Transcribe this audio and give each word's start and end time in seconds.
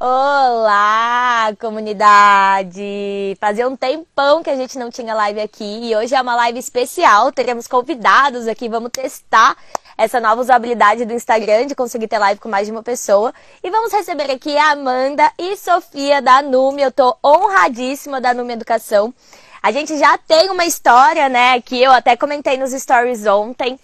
Olá, 0.00 1.52
comunidade! 1.60 3.36
Fazia 3.40 3.68
um 3.68 3.74
tempão 3.74 4.44
que 4.44 4.50
a 4.50 4.54
gente 4.54 4.78
não 4.78 4.90
tinha 4.90 5.12
live 5.12 5.40
aqui 5.40 5.90
e 5.90 5.96
hoje 5.96 6.14
é 6.14 6.22
uma 6.22 6.36
live 6.36 6.56
especial. 6.56 7.32
Teremos 7.32 7.66
convidados 7.66 8.46
aqui, 8.46 8.68
vamos 8.68 8.92
testar 8.92 9.56
essa 9.96 10.20
nova 10.20 10.40
usabilidade 10.40 11.04
do 11.04 11.12
Instagram 11.12 11.66
de 11.66 11.74
conseguir 11.74 12.06
ter 12.06 12.20
live 12.20 12.40
com 12.40 12.48
mais 12.48 12.68
de 12.68 12.72
uma 12.72 12.82
pessoa. 12.84 13.34
E 13.60 13.68
vamos 13.70 13.92
receber 13.92 14.30
aqui 14.30 14.56
a 14.56 14.70
Amanda 14.70 15.32
e 15.36 15.56
Sofia 15.56 16.22
da 16.22 16.42
Nume. 16.42 16.80
Eu 16.80 16.92
tô 16.92 17.16
honradíssima 17.24 18.20
da 18.20 18.32
Nume 18.32 18.52
Educação. 18.52 19.12
A 19.60 19.72
gente 19.72 19.98
já 19.98 20.16
tem 20.16 20.48
uma 20.48 20.64
história, 20.64 21.28
né, 21.28 21.60
que 21.60 21.82
eu 21.82 21.90
até 21.90 22.16
comentei 22.16 22.56
nos 22.56 22.70
stories 22.70 23.26
ontem. 23.26 23.76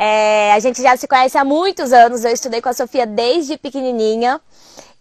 É, 0.00 0.52
a 0.52 0.60
gente 0.60 0.80
já 0.80 0.96
se 0.96 1.08
conhece 1.08 1.36
há 1.36 1.44
muitos 1.44 1.92
anos. 1.92 2.24
Eu 2.24 2.30
estudei 2.30 2.62
com 2.62 2.68
a 2.68 2.72
Sofia 2.72 3.04
desde 3.04 3.58
pequenininha 3.58 4.40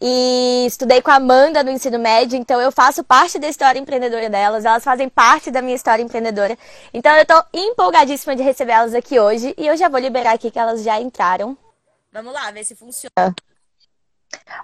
e 0.02 0.66
estudei 0.66 1.04
com 1.04 1.12
a 1.12 1.16
Amanda 1.16 1.64
no 1.64 1.70
ensino 1.70 2.00
médio, 2.00 2.38
então 2.38 2.60
eu 2.62 2.72
faço 2.72 3.04
parte 3.04 3.40
da 3.40 3.48
história 3.48 3.80
empreendedora 3.80 4.30
delas, 4.30 4.64
elas 4.64 4.84
fazem 4.84 5.10
parte 5.10 5.50
da 5.50 5.62
minha 5.62 5.76
história 5.76 6.04
empreendedora. 6.04 6.58
Então 6.94 7.16
eu 7.16 7.22
estou 7.22 7.44
empolgadíssima 7.54 8.36
de 8.36 8.42
receber 8.42 8.74
elas 8.74 8.96
aqui 8.96 9.20
hoje 9.20 9.54
e 9.58 9.68
eu 9.68 9.78
já 9.78 9.88
vou 9.88 10.00
liberar 10.00 10.34
aqui 10.34 10.50
que 10.50 10.60
elas 10.60 10.84
já 10.84 11.00
entraram. 11.00 11.56
Vamos 12.12 12.34
lá, 12.34 12.50
ver 12.52 12.64
se 12.64 12.76
funciona. 12.76 13.36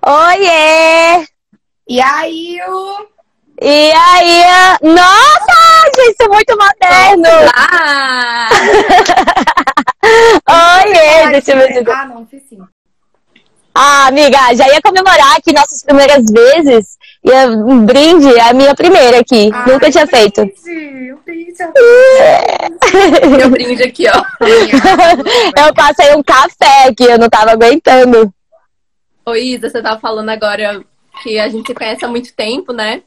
Oiê! 0.05 1.27
E 1.87 2.01
aí, 2.01 2.59
o... 2.67 3.12
E 3.61 3.91
aí? 3.91 4.43
Nossa, 4.81 5.91
gente, 5.95 6.27
muito 6.27 6.57
moderno! 6.57 7.29
Ah! 7.55 8.49
Oiê, 10.83 11.29
deixa 11.31 11.51
eu 11.51 11.57
ver. 11.57 11.89
Ah, 11.89 12.05
não, 12.05 12.25
fiz 12.25 12.41
sim. 12.49 12.59
Ah, 13.75 14.05
amiga, 14.07 14.37
já 14.53 14.67
ia 14.67 14.79
comemorar 14.81 15.37
aqui 15.37 15.53
nossas 15.53 15.81
primeiras 15.83 16.25
vezes. 16.29 16.97
E 17.23 17.31
um 17.47 17.85
brinde, 17.85 18.27
é 18.35 18.49
a 18.49 18.53
minha 18.53 18.75
primeira 18.75 19.19
aqui. 19.19 19.49
Ai, 19.51 19.71
Nunca 19.71 19.89
tinha 19.89 20.05
brinde, 20.05 20.21
feito. 20.21 20.41
Um 20.41 21.15
brinde, 21.23 21.53
Meu 23.37 23.49
brinde 23.49 23.83
aqui, 23.83 24.05
ó. 24.07 24.23
Eu 25.65 25.73
passei 25.73 26.13
um 26.15 26.21
café 26.21 26.89
aqui, 26.89 27.03
eu 27.03 27.17
não 27.17 27.29
tava 27.29 27.51
aguentando. 27.51 28.31
Ô, 29.25 29.33
Isa, 29.35 29.69
você 29.69 29.81
tava 29.81 29.99
falando 29.99 30.29
agora 30.29 30.83
que 31.21 31.39
a 31.39 31.47
gente 31.47 31.67
se 31.67 31.73
conhece 31.73 32.03
há 32.03 32.07
muito 32.07 32.33
tempo, 32.33 32.73
né? 32.73 33.01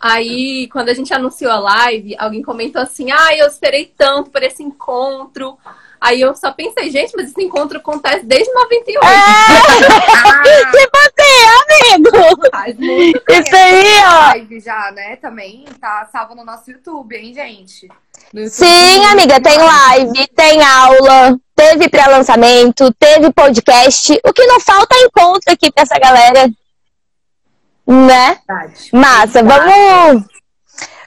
Aí, 0.00 0.68
quando 0.68 0.88
a 0.88 0.94
gente 0.94 1.12
anunciou 1.12 1.50
a 1.50 1.58
live, 1.58 2.14
alguém 2.18 2.42
comentou 2.42 2.80
assim: 2.80 3.10
Ah, 3.10 3.34
eu 3.36 3.46
esperei 3.46 3.92
tanto 3.96 4.30
por 4.30 4.42
esse 4.42 4.62
encontro. 4.62 5.56
Aí 6.00 6.20
eu 6.20 6.36
só 6.36 6.52
pensei, 6.52 6.90
gente, 6.90 7.12
mas 7.16 7.30
esse 7.30 7.42
encontro 7.42 7.78
acontece 7.78 8.24
desde 8.24 8.52
98. 8.52 9.06
É, 9.06 10.70
tipo 10.70 10.98
assim, 10.98 11.96
amigo. 11.96 12.50
Faz 12.50 12.76
muito 12.76 13.22
Isso 13.30 13.56
aí, 13.56 14.04
ó. 14.04 14.18
live 14.28 14.60
já, 14.60 14.92
né? 14.92 15.16
Também 15.16 15.64
tá 15.80 16.06
salvo 16.12 16.34
no 16.34 16.44
nosso 16.44 16.70
YouTube, 16.70 17.16
hein, 17.16 17.32
gente? 17.32 17.88
YouTube. 18.32 18.50
Sim, 18.50 19.04
amiga, 19.06 19.40
tem 19.40 19.58
live, 19.58 20.28
tem 20.28 20.62
aula, 20.62 21.38
teve 21.54 21.88
pré-lançamento, 21.88 22.92
teve 22.98 23.32
podcast. 23.32 24.20
O 24.24 24.32
que 24.32 24.46
não 24.46 24.60
falta 24.60 24.94
é 24.94 25.04
encontro 25.04 25.52
aqui 25.52 25.72
pra 25.72 25.82
essa 25.82 25.98
galera. 25.98 26.50
Né? 27.86 28.38
Verdade. 28.48 28.90
Massa, 28.92 29.42
vamos 29.42 30.24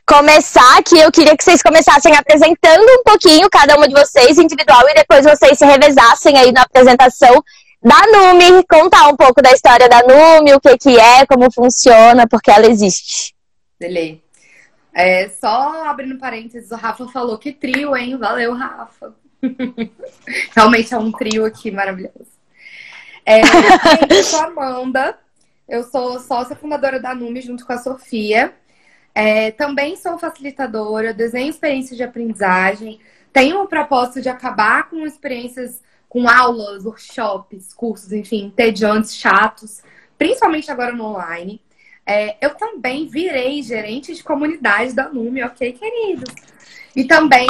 começar 0.05 0.80
aqui. 0.80 0.97
Eu 0.99 1.11
queria 1.11 1.38
que 1.38 1.44
vocês 1.44 1.61
começassem 1.61 2.16
apresentando 2.16 2.81
um 2.81 3.03
pouquinho 3.03 3.49
cada 3.49 3.75
uma 3.77 3.88
de 3.88 3.94
vocês, 3.94 4.38
individual, 4.38 4.88
e 4.89 4.95
depois 4.95 5.25
vocês 5.25 5.58
se 5.58 5.66
revezassem 5.66 6.38
aí 6.38 6.52
na 6.52 6.63
apresentação 6.63 7.44
da 7.81 8.02
Nume, 8.08 8.63
contar 8.69 9.08
um 9.08 9.16
pouco 9.16 9.41
da 9.41 9.52
história 9.52 9.88
da 9.88 10.02
Nume, 10.02 10.53
o 10.53 10.59
que 10.59 10.77
que 10.77 10.99
é, 10.99 11.25
como 11.25 11.52
funciona, 11.52 12.27
porque 12.27 12.52
ela 12.52 12.67
existe. 12.67 13.36
Beleza. 13.80 14.19
É, 14.93 15.30
só 15.30 15.86
abrindo 15.86 16.17
parênteses, 16.17 16.71
o 16.71 16.75
Rafa 16.75 17.08
falou 17.08 17.38
que 17.38 17.53
trio, 17.53 17.95
hein? 17.95 18.17
Valeu, 18.17 18.53
Rafa. 18.53 19.14
Realmente 20.55 20.93
é 20.93 20.98
um 20.98 21.11
trio 21.11 21.45
aqui 21.45 21.71
maravilhoso. 21.71 22.27
É, 23.26 23.42
eu 24.09 24.23
sou 24.23 24.42
a 24.42 24.45
Amanda, 24.45 25.17
eu 25.69 25.83
sou 25.83 26.19
sócia 26.19 26.55
fundadora 26.55 26.99
da 26.99 27.13
Nume 27.13 27.41
junto 27.41 27.65
com 27.65 27.73
a 27.73 27.77
Sofia. 27.77 28.53
É, 29.13 29.52
também 29.52 29.95
sou 29.95 30.17
facilitadora, 30.17 31.13
desenho 31.13 31.49
experiências 31.49 31.95
de 31.95 32.03
aprendizagem. 32.03 32.99
Tenho 33.31 33.61
o 33.61 33.67
propósito 33.67 34.21
de 34.21 34.29
acabar 34.29 34.89
com 34.89 35.05
experiências, 35.05 35.81
com 36.08 36.27
aulas, 36.27 36.85
workshops, 36.85 37.73
cursos, 37.73 38.11
enfim, 38.11 38.45
entediantes, 38.45 39.15
chatos, 39.15 39.81
principalmente 40.17 40.71
agora 40.71 40.91
no 40.91 41.05
online. 41.05 41.61
É, 42.05 42.37
eu 42.41 42.55
também 42.55 43.08
virei 43.08 43.61
gerente 43.61 44.15
de 44.15 44.23
comunidade 44.23 44.93
da 44.93 45.09
Nume, 45.09 45.43
ok, 45.43 45.73
queridos? 45.73 46.33
E 46.95 47.05
também 47.05 47.45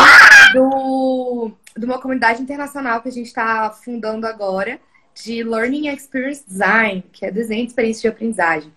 do, 0.54 1.52
de 1.78 1.86
uma 1.86 2.02
comunidade 2.02 2.42
internacional 2.42 3.02
que 3.02 3.08
a 3.08 3.12
gente 3.12 3.28
está 3.28 3.72
fundando 3.72 4.28
agora, 4.28 4.80
de 5.24 5.44
Learning 5.44 5.88
Experience 5.88 6.44
Design, 6.48 7.04
que 7.12 7.26
é 7.26 7.32
desenho 7.32 7.64
de 7.64 7.70
experiência 7.70 8.10
de 8.10 8.16
aprendizagem. 8.16 8.74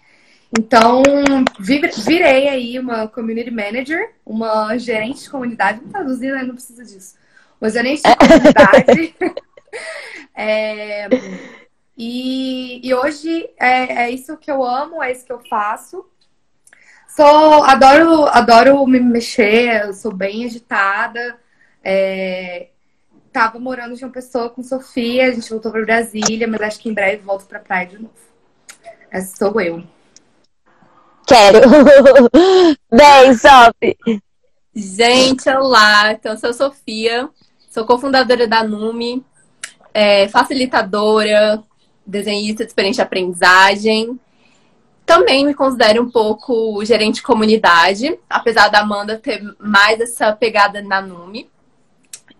Então, 0.58 1.02
vi- 1.58 1.80
virei 2.04 2.48
aí 2.48 2.78
uma 2.78 3.08
community 3.08 3.50
manager, 3.50 4.12
uma 4.24 4.76
gerente 4.76 5.22
de 5.22 5.30
comunidade, 5.30 5.78
vamos 5.78 5.92
traduzir, 5.92 6.32
né? 6.32 6.42
Não 6.42 6.54
precisa 6.54 6.84
disso. 6.84 7.16
Uma 7.60 7.70
gerente 7.70 8.02
de 8.02 8.16
comunidade. 8.16 9.14
É, 10.34 11.08
e, 11.96 12.80
e 12.86 12.94
hoje 12.94 13.50
é, 13.58 14.04
é 14.04 14.10
isso 14.10 14.36
que 14.36 14.50
eu 14.50 14.64
amo, 14.64 15.02
é 15.02 15.12
isso 15.12 15.24
que 15.24 15.32
eu 15.32 15.40
faço. 15.40 16.04
Sou, 17.08 17.62
adoro, 17.64 18.24
adoro 18.26 18.86
me 18.86 18.98
mexer, 18.98 19.92
sou 19.94 20.12
bem 20.12 20.46
agitada. 20.46 21.38
É, 21.84 22.68
tava 23.32 23.58
morando 23.58 23.96
de 23.96 24.04
uma 24.04 24.12
pessoa 24.12 24.50
com 24.50 24.62
Sofia, 24.62 25.28
a 25.28 25.30
gente 25.32 25.48
voltou 25.48 25.72
para 25.72 25.84
Brasília, 25.84 26.46
mas 26.46 26.60
acho 26.60 26.78
que 26.78 26.88
em 26.88 26.94
breve 26.94 27.22
volto 27.22 27.46
para 27.46 27.58
praia 27.58 27.86
de 27.86 27.98
novo. 27.98 28.12
Essa 29.10 29.36
sou 29.36 29.60
eu. 29.60 29.82
Quero. 31.26 31.60
Bem, 32.90 33.34
Sophie. 33.34 34.22
Gente, 34.74 35.48
olá! 35.48 36.12
Então, 36.12 36.32
eu 36.32 36.38
sou 36.38 36.52
Sofia, 36.52 37.28
sou 37.70 37.86
cofundadora 37.86 38.46
da 38.46 38.64
Nume, 38.64 39.24
é, 39.94 40.28
facilitadora, 40.28 41.62
desenhista 42.06 42.64
de 42.64 42.70
experiência 42.70 43.02
de 43.02 43.06
aprendizagem. 43.06 44.18
Também 45.04 45.44
me 45.44 45.54
considero 45.54 46.02
um 46.02 46.10
pouco 46.10 46.82
gerente 46.84 47.16
de 47.16 47.22
comunidade, 47.22 48.18
apesar 48.28 48.68
da 48.68 48.80
Amanda 48.80 49.18
ter 49.18 49.42
mais 49.58 50.00
essa 50.00 50.32
pegada 50.32 50.80
na 50.80 51.02
Nume. 51.02 51.51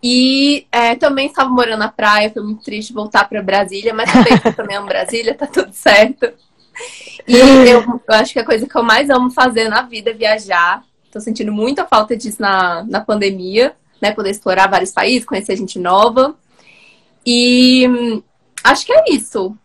E 0.03 0.67
é, 0.73 0.97
também 0.97 1.29
estava 1.29 1.49
morando 1.49 1.79
na 1.79 1.89
praia, 1.89 2.31
foi 2.31 2.43
muito 2.43 2.65
triste 2.65 2.93
voltar 2.93 3.29
para 3.29 3.41
Brasília, 3.41 3.95
mas 3.95 4.13
também, 4.13 4.33
eu 4.45 4.55
também 4.55 4.77
amo 4.77 4.89
Brasília, 4.89 5.35
tá 5.35 5.47
tudo 5.47 5.73
certo. 5.73 6.33
E 7.29 7.37
eu, 7.37 7.81
eu 7.83 8.01
acho 8.09 8.33
que 8.33 8.39
a 8.41 8.45
coisa 8.45 8.67
que 8.67 8.77
eu 8.77 8.83
mais 8.83 9.11
amo 9.11 9.31
fazer 9.31 9.69
na 9.69 9.83
vida 9.83 10.11
é 10.11 10.15
viajar. 10.15 10.83
Tô 11.13 11.21
sentindo 11.21 11.53
muita 11.53 11.87
falta 11.87 12.17
disso 12.17 12.43
na, 12.43 12.83
na 12.85 13.01
pandemia, 13.01 13.77
né? 14.01 14.11
Poder 14.13 14.31
explorar 14.31 14.69
vários 14.69 14.91
países, 14.91 15.27
conhecer 15.27 15.57
gente 15.57 15.79
nova. 15.79 16.35
E 17.25 17.87
acho 18.65 18.85
que 18.85 18.93
é 18.93 19.05
isso. 19.11 19.57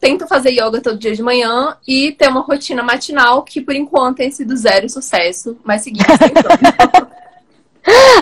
Tento 0.00 0.26
fazer 0.26 0.50
yoga 0.50 0.80
todo 0.80 0.98
dia 0.98 1.14
de 1.14 1.22
manhã 1.22 1.76
e 1.86 2.12
ter 2.12 2.28
uma 2.28 2.40
rotina 2.40 2.82
matinal 2.82 3.42
que, 3.42 3.60
por 3.60 3.74
enquanto, 3.74 4.18
tem 4.18 4.30
sido 4.30 4.56
zero 4.56 4.88
sucesso, 4.88 5.58
mas 5.62 5.82
seguimos. 5.82 6.06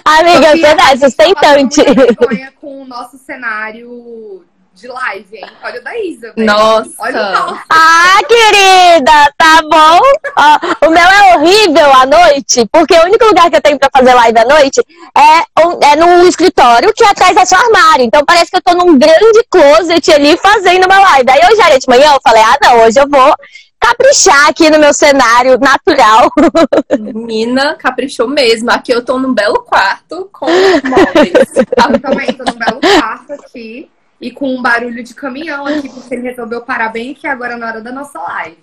Amiga, 0.04 0.76
tá 0.76 0.96
sustentante. 0.96 1.80
Eu 1.80 1.94
tô 1.94 1.94
muito 1.94 2.28
vergonha 2.28 2.52
com 2.60 2.82
o 2.82 2.84
nosso 2.84 3.16
cenário 3.18 4.44
de 4.74 4.88
live, 4.88 5.36
hein? 5.36 5.46
Olha 5.62 5.80
o 5.80 5.84
da 5.84 5.98
Isa. 5.98 6.32
velho. 6.34 6.46
Nossa! 6.46 6.90
Olha 6.98 7.20
o 7.20 7.32
nosso. 7.32 7.60
Ah, 7.70 8.18
querida, 8.26 9.32
tá 9.36 9.60
bom? 9.62 10.00
Ó, 10.36 10.86
o 10.88 10.90
meu 10.90 11.02
é 11.02 11.36
horrível 11.36 11.92
à 11.92 12.06
noite, 12.06 12.66
porque 12.72 12.94
o 12.98 13.04
único 13.04 13.24
lugar 13.26 13.50
que 13.50 13.56
eu 13.56 13.60
tenho 13.60 13.78
pra 13.78 13.90
fazer 13.94 14.14
live 14.14 14.38
à 14.38 14.44
noite 14.44 14.80
é, 15.16 15.62
um- 15.64 15.78
é 15.82 15.94
num 15.96 16.26
escritório 16.26 16.92
que 16.94 17.04
atrás 17.04 17.36
é 17.36 17.44
só 17.44 17.56
armário. 17.56 18.04
Então 18.04 18.24
parece 18.24 18.50
que 18.50 18.56
eu 18.56 18.62
tô 18.62 18.74
num 18.74 18.98
grande 18.98 19.44
closet 19.50 20.10
ali 20.12 20.36
fazendo 20.38 20.86
uma 20.86 20.98
live. 21.00 21.30
Aí 21.30 21.40
hoje 21.52 21.60
era 21.62 21.78
de 21.78 21.86
manhã, 21.88 22.12
eu 22.14 22.20
falei, 22.26 22.42
ah 22.42 22.56
não, 22.62 22.80
hoje 22.84 22.98
eu 22.98 23.08
vou 23.08 23.34
caprichar 23.82 24.48
aqui 24.48 24.70
no 24.70 24.78
meu 24.78 24.94
cenário 24.94 25.58
natural. 25.58 26.30
Menina, 26.98 27.74
caprichou 27.74 28.28
mesmo. 28.28 28.70
Aqui 28.70 28.92
eu 28.92 29.04
tô 29.04 29.18
num 29.18 29.34
belo 29.34 29.62
quarto 29.62 30.30
com 30.32 30.46
móveis. 30.46 31.32
Eu 31.92 32.00
também 32.00 32.32
tô 32.32 32.44
num 32.44 32.58
belo 32.58 32.80
quarto 32.80 33.32
aqui 33.32 33.90
e 34.20 34.30
com 34.30 34.54
um 34.54 34.62
barulho 34.62 35.02
de 35.02 35.14
caminhão 35.14 35.66
aqui, 35.66 35.88
porque 35.88 36.14
ele 36.14 36.22
resolveu 36.22 36.60
parar 36.62 36.90
bem 36.90 37.10
aqui 37.10 37.26
agora 37.26 37.56
na 37.56 37.66
hora 37.66 37.80
da 37.80 37.90
nossa 37.90 38.20
live, 38.20 38.56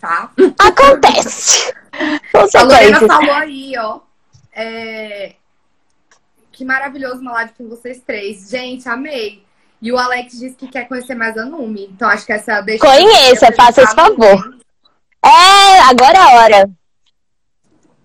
tá? 0.00 0.30
Acontece. 0.58 1.72
A 2.54 2.62
Lorena 2.64 3.00
falou 3.06 3.34
aí, 3.34 3.72
ó. 3.78 4.00
é, 4.52 5.34
Que 6.50 6.64
maravilhoso 6.64 7.20
uma 7.20 7.32
live 7.34 7.52
com 7.56 7.68
vocês 7.68 8.02
três. 8.04 8.50
Gente, 8.50 8.88
amei. 8.88 9.45
E 9.80 9.92
o 9.92 9.98
Alex 9.98 10.38
disse 10.38 10.56
que 10.56 10.68
quer 10.68 10.88
conhecer 10.88 11.14
mais 11.14 11.36
a 11.36 11.44
Numi. 11.44 11.90
Então 11.92 12.08
acho 12.08 12.24
que 12.24 12.32
essa 12.32 12.60
deixa. 12.60 12.84
Conheça, 12.84 13.52
faça 13.52 13.82
esse 13.82 13.96
Numi. 13.96 14.16
favor. 14.16 14.58
agora 15.88 16.18
é 16.18 16.20
a 16.20 16.40
hora. 16.40 16.70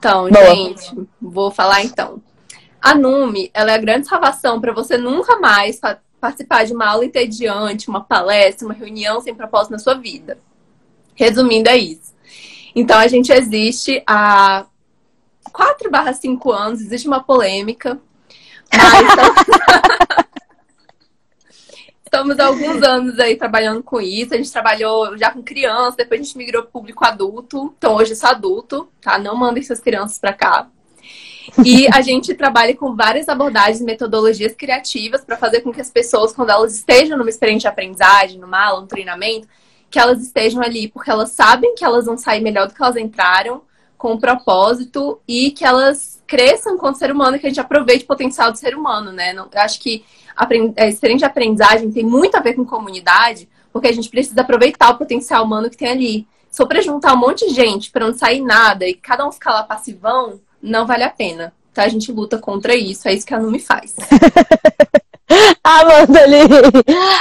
Então, 0.02 0.28
Boa. 0.30 0.56
gente, 0.56 1.08
vou 1.22 1.52
falar 1.52 1.84
então. 1.84 2.20
A 2.82 2.96
NUME, 2.96 3.52
ela 3.54 3.72
é 3.72 3.76
a 3.76 3.78
grande 3.78 4.08
salvação 4.08 4.60
para 4.60 4.74
você 4.74 4.98
nunca 4.98 5.40
mais 5.40 5.80
participar 6.20 6.66
de 6.66 6.74
uma 6.74 6.88
aula 6.88 7.06
entediante, 7.06 7.88
uma 7.88 8.04
palestra, 8.04 8.66
uma 8.66 8.74
reunião 8.74 9.22
sem 9.22 9.36
propósito 9.36 9.74
na 9.74 9.78
sua 9.78 9.94
vida. 9.94 10.40
Resumindo, 11.14 11.70
é 11.70 11.78
isso. 11.78 12.16
Então, 12.76 12.98
a 12.98 13.08
gente 13.08 13.32
existe 13.32 14.02
há 14.08 14.66
4 15.54 15.92
barra 15.92 16.14
5 16.14 16.52
anos, 16.52 16.82
existe 16.82 17.08
uma 17.08 17.22
polêmica, 17.22 18.00
mas 18.74 20.26
estamos 22.12 22.38
há 22.40 22.48
alguns 22.48 22.84
anos 22.84 23.18
aí 23.20 23.38
trabalhando 23.38 23.82
com 23.82 24.02
isso. 24.02 24.34
A 24.34 24.38
gente 24.38 24.52
trabalhou 24.52 25.18
já 25.18 25.32
com 25.32 25.42
criança, 25.42 25.96
depois 25.96 26.20
a 26.20 26.24
gente 26.26 26.38
migrou 26.38 26.64
para 26.64 26.72
público 26.72 27.06
adulto. 27.06 27.74
Então, 27.78 27.96
hoje 27.96 28.12
eu 28.12 28.16
sou 28.18 28.30
adulto, 28.30 28.90
tá? 29.00 29.18
Não 29.18 29.34
mandem 29.34 29.64
suas 29.64 29.80
crianças 29.80 30.20
para 30.20 30.34
cá. 30.34 30.68
E 31.64 31.88
a 31.88 32.02
gente 32.04 32.34
trabalha 32.36 32.76
com 32.76 32.98
várias 32.98 33.30
abordagens, 33.30 33.80
metodologias 33.80 34.54
criativas 34.54 35.24
para 35.24 35.38
fazer 35.38 35.62
com 35.62 35.72
que 35.72 35.80
as 35.80 35.90
pessoas, 35.90 36.34
quando 36.34 36.50
elas 36.50 36.76
estejam 36.76 37.18
numa 37.18 37.30
experiência 37.30 37.70
de 37.70 37.74
aprendizagem, 37.74 38.38
numa 38.38 38.62
aula, 38.62 38.82
num 38.82 38.88
treinamento, 38.88 39.48
que 39.90 39.98
elas 39.98 40.22
estejam 40.22 40.62
ali 40.62 40.90
porque 40.90 41.10
elas 41.10 41.32
sabem 41.32 41.76
que 41.76 41.86
elas 41.86 42.06
vão 42.06 42.18
sair 42.18 42.42
melhor 42.42 42.68
do 42.68 42.74
que 42.74 42.84
elas 42.84 42.98
entraram, 42.98 43.62
com 43.98 44.14
um 44.14 44.20
propósito 44.20 45.22
e 45.26 45.52
que 45.52 45.64
elas 45.64 46.22
cresçam 46.28 46.76
enquanto 46.76 46.98
ser 46.98 47.12
humano, 47.12 47.40
que 47.40 47.46
a 47.46 47.50
gente 47.50 47.60
aproveite 47.62 48.04
o 48.04 48.08
potencial 48.08 48.52
do 48.52 48.58
ser 48.58 48.76
humano, 48.76 49.14
né? 49.14 49.34
Eu 49.34 49.48
acho 49.56 49.80
que 49.80 50.04
a 50.36 50.88
experiência 50.88 51.26
de 51.28 51.32
aprendizagem 51.32 51.92
tem 51.92 52.04
muito 52.04 52.36
a 52.36 52.40
ver 52.40 52.54
com 52.54 52.66
comunidade, 52.66 53.48
porque 53.72 53.88
a 53.88 53.94
gente 53.94 54.10
precisa 54.10 54.42
aproveitar 54.42 54.90
o 54.90 54.98
potencial 54.98 55.44
humano 55.44 55.70
que 55.70 55.78
tem 55.78 55.90
ali. 55.90 56.28
Se 56.50 56.66
para 56.66 56.82
juntar 56.82 57.14
um 57.14 57.18
monte 57.18 57.48
de 57.48 57.54
gente 57.54 57.92
para 57.92 58.06
não 58.06 58.14
sair 58.14 58.42
nada 58.42 58.86
e 58.86 58.94
cada 58.94 59.26
um 59.26 59.32
ficar 59.32 59.52
lá 59.52 59.64
passivão, 59.64 60.40
não 60.62 60.86
vale 60.86 61.04
a 61.04 61.10
pena. 61.10 61.54
Então 61.72 61.84
a 61.84 61.88
gente 61.88 62.12
luta 62.12 62.38
contra 62.38 62.76
isso, 62.76 63.08
é 63.08 63.14
isso 63.14 63.26
que 63.26 63.34
a 63.34 63.40
Numi 63.40 63.60
faz. 63.60 63.96
Amanda 65.64 66.24
ali. 66.24 66.40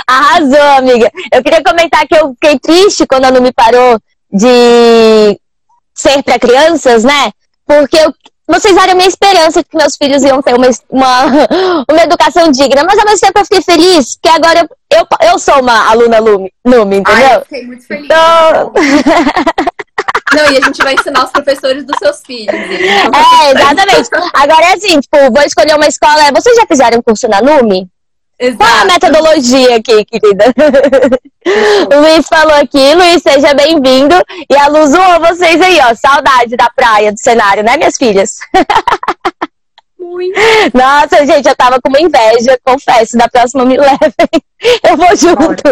Arrasou, 0.06 0.78
amiga. 0.78 1.10
Eu 1.32 1.42
queria 1.42 1.62
comentar 1.62 2.06
que 2.08 2.16
eu 2.16 2.34
fiquei 2.34 2.58
triste 2.58 3.06
quando 3.06 3.26
a 3.26 3.30
Numi 3.30 3.52
parou 3.52 4.00
de 4.32 5.40
ser 5.94 6.22
para 6.24 6.38
crianças, 6.38 7.04
né? 7.04 7.32
Porque 7.64 7.96
eu, 7.96 8.12
vocês 8.50 8.76
eram 8.76 8.92
a 8.92 8.94
minha 8.94 9.08
esperança 9.08 9.60
de 9.60 9.68
que 9.68 9.76
meus 9.76 9.96
filhos 9.96 10.22
iam 10.22 10.42
ter 10.42 10.54
uma, 10.54 10.68
uma, 10.90 11.26
uma 11.90 12.02
educação 12.02 12.50
digna. 12.50 12.84
Mas 12.84 12.98
ao 12.98 13.04
mesmo 13.04 13.20
tempo 13.20 13.38
eu 13.38 13.44
fiquei 13.44 13.62
feliz 13.62 14.18
que 14.20 14.28
agora 14.28 14.60
eu, 14.60 14.98
eu, 14.98 15.28
eu 15.32 15.38
sou 15.38 15.60
uma 15.60 15.90
aluna 15.90 16.18
Lume, 16.18 16.52
Lume 16.66 16.96
entendeu? 16.96 17.26
Ai, 17.26 17.36
eu 17.36 17.42
fiquei 17.42 17.66
muito 17.66 17.86
feliz. 17.86 18.04
Então... 18.04 18.72
Não, 20.32 20.52
e 20.52 20.58
a 20.58 20.60
gente 20.60 20.80
vai 20.82 20.94
ensinar 20.94 21.24
os 21.24 21.32
professores 21.32 21.84
dos 21.84 21.96
seus 21.98 22.22
filhos. 22.24 22.54
É, 22.54 23.50
exatamente. 23.50 24.10
Agora 24.32 24.64
é 24.66 24.74
assim, 24.74 25.00
tipo, 25.00 25.16
vou 25.32 25.42
escolher 25.42 25.74
uma 25.74 25.88
escola. 25.88 26.30
Vocês 26.32 26.54
já 26.54 26.64
fizeram 26.66 27.02
curso 27.02 27.26
na 27.26 27.42
NUME? 27.42 27.88
Exato. 28.40 28.56
Qual 28.56 28.70
é 28.70 28.80
a 28.80 28.84
metodologia 28.86 29.76
aqui, 29.76 30.02
querida? 30.06 30.46
o 31.94 32.00
Luiz 32.00 32.26
falou 32.26 32.54
aqui, 32.54 32.94
Luiz, 32.94 33.22
seja 33.22 33.52
bem-vindo. 33.52 34.14
E 34.50 34.56
a 34.56 34.66
Luz 34.68 34.92
zoou 34.92 35.20
vocês 35.20 35.60
aí, 35.60 35.78
ó. 35.80 35.94
Saudade 35.94 36.56
da 36.56 36.70
praia, 36.74 37.12
do 37.12 37.20
cenário, 37.20 37.62
né, 37.62 37.76
minhas 37.76 37.98
filhas? 37.98 38.38
Muito. 39.98 40.40
Nossa, 40.72 41.26
gente, 41.26 41.46
eu 41.46 41.54
tava 41.54 41.78
com 41.82 41.90
uma 41.90 42.00
inveja, 42.00 42.58
confesso. 42.64 43.18
Da 43.18 43.28
próxima 43.28 43.66
me 43.66 43.76
levem. 43.78 44.42
Eu 44.88 44.96
vou 44.96 45.14
junto. 45.14 45.62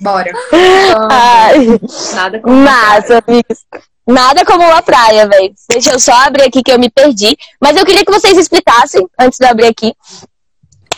Bora. 0.00 0.32
Bora. 0.50 1.08
Ai. 1.12 1.78
Nada 2.14 2.40
como 2.40 2.56
Massa, 2.56 3.22
amigos. 3.24 3.58
Nada 4.04 4.44
como 4.44 4.64
uma 4.64 4.82
praia, 4.82 5.28
velho. 5.28 5.54
Deixa 5.70 5.92
eu 5.92 6.00
só 6.00 6.12
abrir 6.12 6.42
aqui 6.42 6.60
que 6.60 6.72
eu 6.72 6.78
me 6.78 6.90
perdi. 6.90 7.36
Mas 7.60 7.76
eu 7.76 7.86
queria 7.86 8.04
que 8.04 8.10
vocês 8.10 8.36
explicassem, 8.36 9.06
antes 9.16 9.38
de 9.38 9.46
eu 9.46 9.50
abrir 9.50 9.68
aqui, 9.68 9.94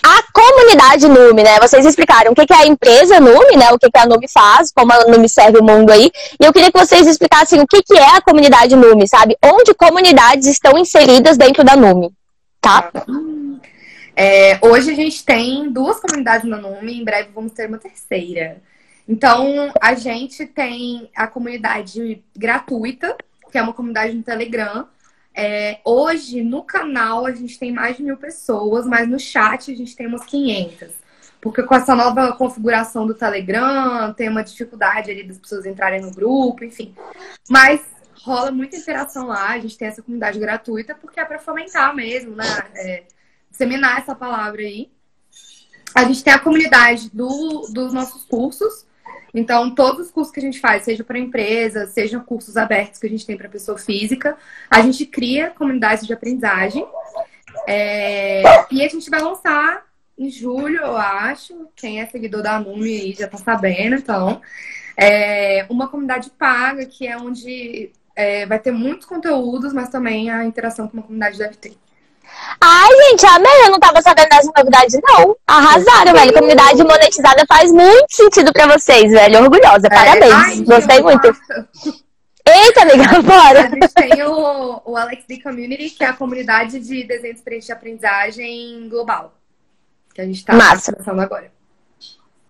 a 0.04 0.22
comunidade 0.34 1.08
Nume, 1.08 1.42
né? 1.42 1.58
Vocês 1.58 1.86
explicaram 1.86 2.32
o 2.32 2.34
que 2.34 2.52
é 2.52 2.56
a 2.56 2.66
empresa 2.66 3.18
Nume, 3.18 3.56
né? 3.56 3.70
O 3.72 3.78
que 3.78 3.88
a 3.94 4.06
Nume 4.06 4.28
faz, 4.28 4.70
como 4.70 4.92
a 4.92 5.04
Nume 5.06 5.26
serve 5.30 5.58
o 5.58 5.64
mundo 5.64 5.90
aí. 5.90 6.10
E 6.38 6.44
eu 6.44 6.52
queria 6.52 6.70
que 6.70 6.78
vocês 6.78 7.06
explicassem 7.06 7.58
o 7.58 7.66
que 7.66 7.82
é 7.96 8.16
a 8.16 8.20
comunidade 8.20 8.76
Nume, 8.76 9.08
sabe? 9.08 9.34
Onde 9.42 9.72
comunidades 9.72 10.46
estão 10.46 10.76
inseridas 10.76 11.38
dentro 11.38 11.64
da 11.64 11.74
Nume, 11.74 12.12
tá? 12.60 12.92
É, 14.14 14.58
hoje 14.60 14.90
a 14.90 14.94
gente 14.94 15.24
tem 15.24 15.72
duas 15.72 15.98
comunidades 15.98 16.46
na 16.46 16.58
Nume, 16.58 17.00
em 17.00 17.04
breve 17.04 17.30
vamos 17.34 17.52
ter 17.52 17.66
uma 17.66 17.78
terceira. 17.78 18.58
Então, 19.08 19.72
a 19.80 19.94
gente 19.94 20.44
tem 20.46 21.10
a 21.16 21.26
comunidade 21.26 22.22
gratuita, 22.36 23.16
que 23.50 23.56
é 23.56 23.62
uma 23.62 23.72
comunidade 23.72 24.14
no 24.14 24.22
Telegram, 24.22 24.86
é, 25.34 25.81
hoje, 25.84 26.42
no 26.42 26.62
canal, 26.62 27.26
a 27.26 27.32
gente 27.32 27.58
tem 27.58 27.72
mais 27.72 27.96
de 27.96 28.02
mil 28.02 28.16
pessoas, 28.16 28.86
mas 28.86 29.08
no 29.08 29.19
chat 29.19 29.72
a 29.72 29.76
gente 29.76 29.96
tem 29.96 30.06
umas 30.06 30.25
500. 30.25 30.90
Porque 31.40 31.62
com 31.62 31.75
essa 31.75 31.94
nova 31.94 32.32
configuração 32.32 33.06
do 33.06 33.14
Telegram, 33.14 34.14
tem 34.14 34.28
uma 34.28 34.44
dificuldade 34.44 35.10
ali 35.10 35.25
das 35.25 35.36
pessoas 35.36 35.66
entrarem 35.66 36.00
no 36.00 36.10
grupo, 36.10 36.64
enfim. 36.64 36.94
Mas 37.50 37.82
rola 38.22 38.50
muita 38.50 38.76
interação 38.76 39.26
lá, 39.26 39.50
a 39.50 39.58
gente 39.58 39.76
tem 39.76 39.88
essa 39.88 40.00
comunidade 40.00 40.38
gratuita, 40.38 40.94
porque 40.94 41.20
é 41.20 41.25
para 41.25 41.38
fomentar 41.38 41.94
mesmo, 41.94 42.34
né? 42.34 42.44
É, 42.76 43.02
disseminar 43.50 43.98
essa 43.98 44.14
palavra 44.14 44.62
aí. 44.62 44.90
A 45.94 46.04
gente 46.04 46.25
tem 46.25 46.32
a 46.32 46.38
comunidade 46.38 47.10
do, 47.12 47.69
dos 47.72 47.92
nossos 47.92 48.25
cursos, 48.25 48.86
então, 49.34 49.75
todos 49.75 50.06
os 50.06 50.12
cursos 50.12 50.32
que 50.32 50.38
a 50.38 50.42
gente 50.42 50.60
faz, 50.60 50.84
seja 50.84 51.02
para 51.02 51.19
empresa, 51.19 51.88
sejam 51.88 52.20
cursos 52.22 52.56
abertos 52.56 53.00
que 53.00 53.06
a 53.06 53.10
gente 53.10 53.26
tem 53.26 53.36
para 53.36 53.48
pessoa 53.48 53.76
física, 53.76 54.38
a 54.70 54.81
gente 54.81 55.04
cria 55.04 55.50
comunidades 55.50 56.06
de 56.06 56.12
aprendizagem. 56.12 56.86
É... 57.66 58.42
E 58.70 58.84
a 58.84 58.88
gente 58.88 59.10
vai 59.10 59.20
lançar 59.20 59.84
em 60.16 60.31
julho, 60.31 60.78
eu 60.81 60.96
acho. 60.96 61.69
Quem 61.75 62.00
é 62.00 62.06
seguidor 62.06 62.42
da 62.42 62.60
Numi 62.60 63.00
aí 63.00 63.12
já 63.12 63.25
está 63.25 63.38
sabendo, 63.38 63.96
então. 63.96 64.40
É 64.96 65.66
uma 65.69 65.88
comunidade 65.88 66.31
paga, 66.31 66.86
que 66.86 67.04
é 67.04 67.16
onde 67.16 67.90
é, 68.14 68.46
vai 68.46 68.60
ter 68.60 68.70
muitos 68.70 69.06
conteúdos, 69.06 69.72
mas 69.72 69.88
também 69.88 70.31
a 70.31 70.44
interação 70.44 70.86
com 70.86 70.94
uma 70.94 71.02
comunidade 71.02 71.36
deve 71.36 71.56
ter. 71.56 71.76
Ai, 72.66 72.88
gente, 73.11 73.26
amei. 73.26 73.66
Eu 73.66 73.72
não 73.72 73.78
tava 73.78 74.00
sabendo 74.00 74.28
dessa 74.31 74.50
novidade, 74.56 74.99
não. 75.02 75.37
Arrasaram, 75.46 76.14
velho. 76.14 76.32
Comunidade 76.32 76.82
monetizada 76.82 77.44
faz 77.46 77.70
muito 77.70 78.06
sentido 78.08 78.52
pra 78.55 78.66
vocês, 78.66 79.12
velho. 79.12 79.43
Orgulhosa. 79.43 79.87
É, 79.87 79.90
Parabéns. 79.90 80.32
Ai, 80.32 80.61
Gostei 80.62 81.02
muito. 81.02 81.28
Eita, 82.46 82.82
amiga, 82.82 83.20
bora! 83.22 83.66
A 83.66 83.69
gente 83.69 83.88
tem 83.88 84.22
o, 84.22 84.81
o 84.84 84.96
Alex 84.96 85.24
D 85.27 85.43
Community, 85.43 85.91
que 85.91 86.05
é 86.05 86.08
a 86.08 86.12
comunidade 86.15 86.81
de 86.81 87.05
desenho 87.05 87.34
de 87.60 87.72
aprendizagem 87.72 88.88
global. 88.88 89.34
Que 90.15 90.22
a 90.22 90.24
gente 90.24 90.43
tá 90.43 90.53
começando 90.56 91.20
agora. 91.20 91.53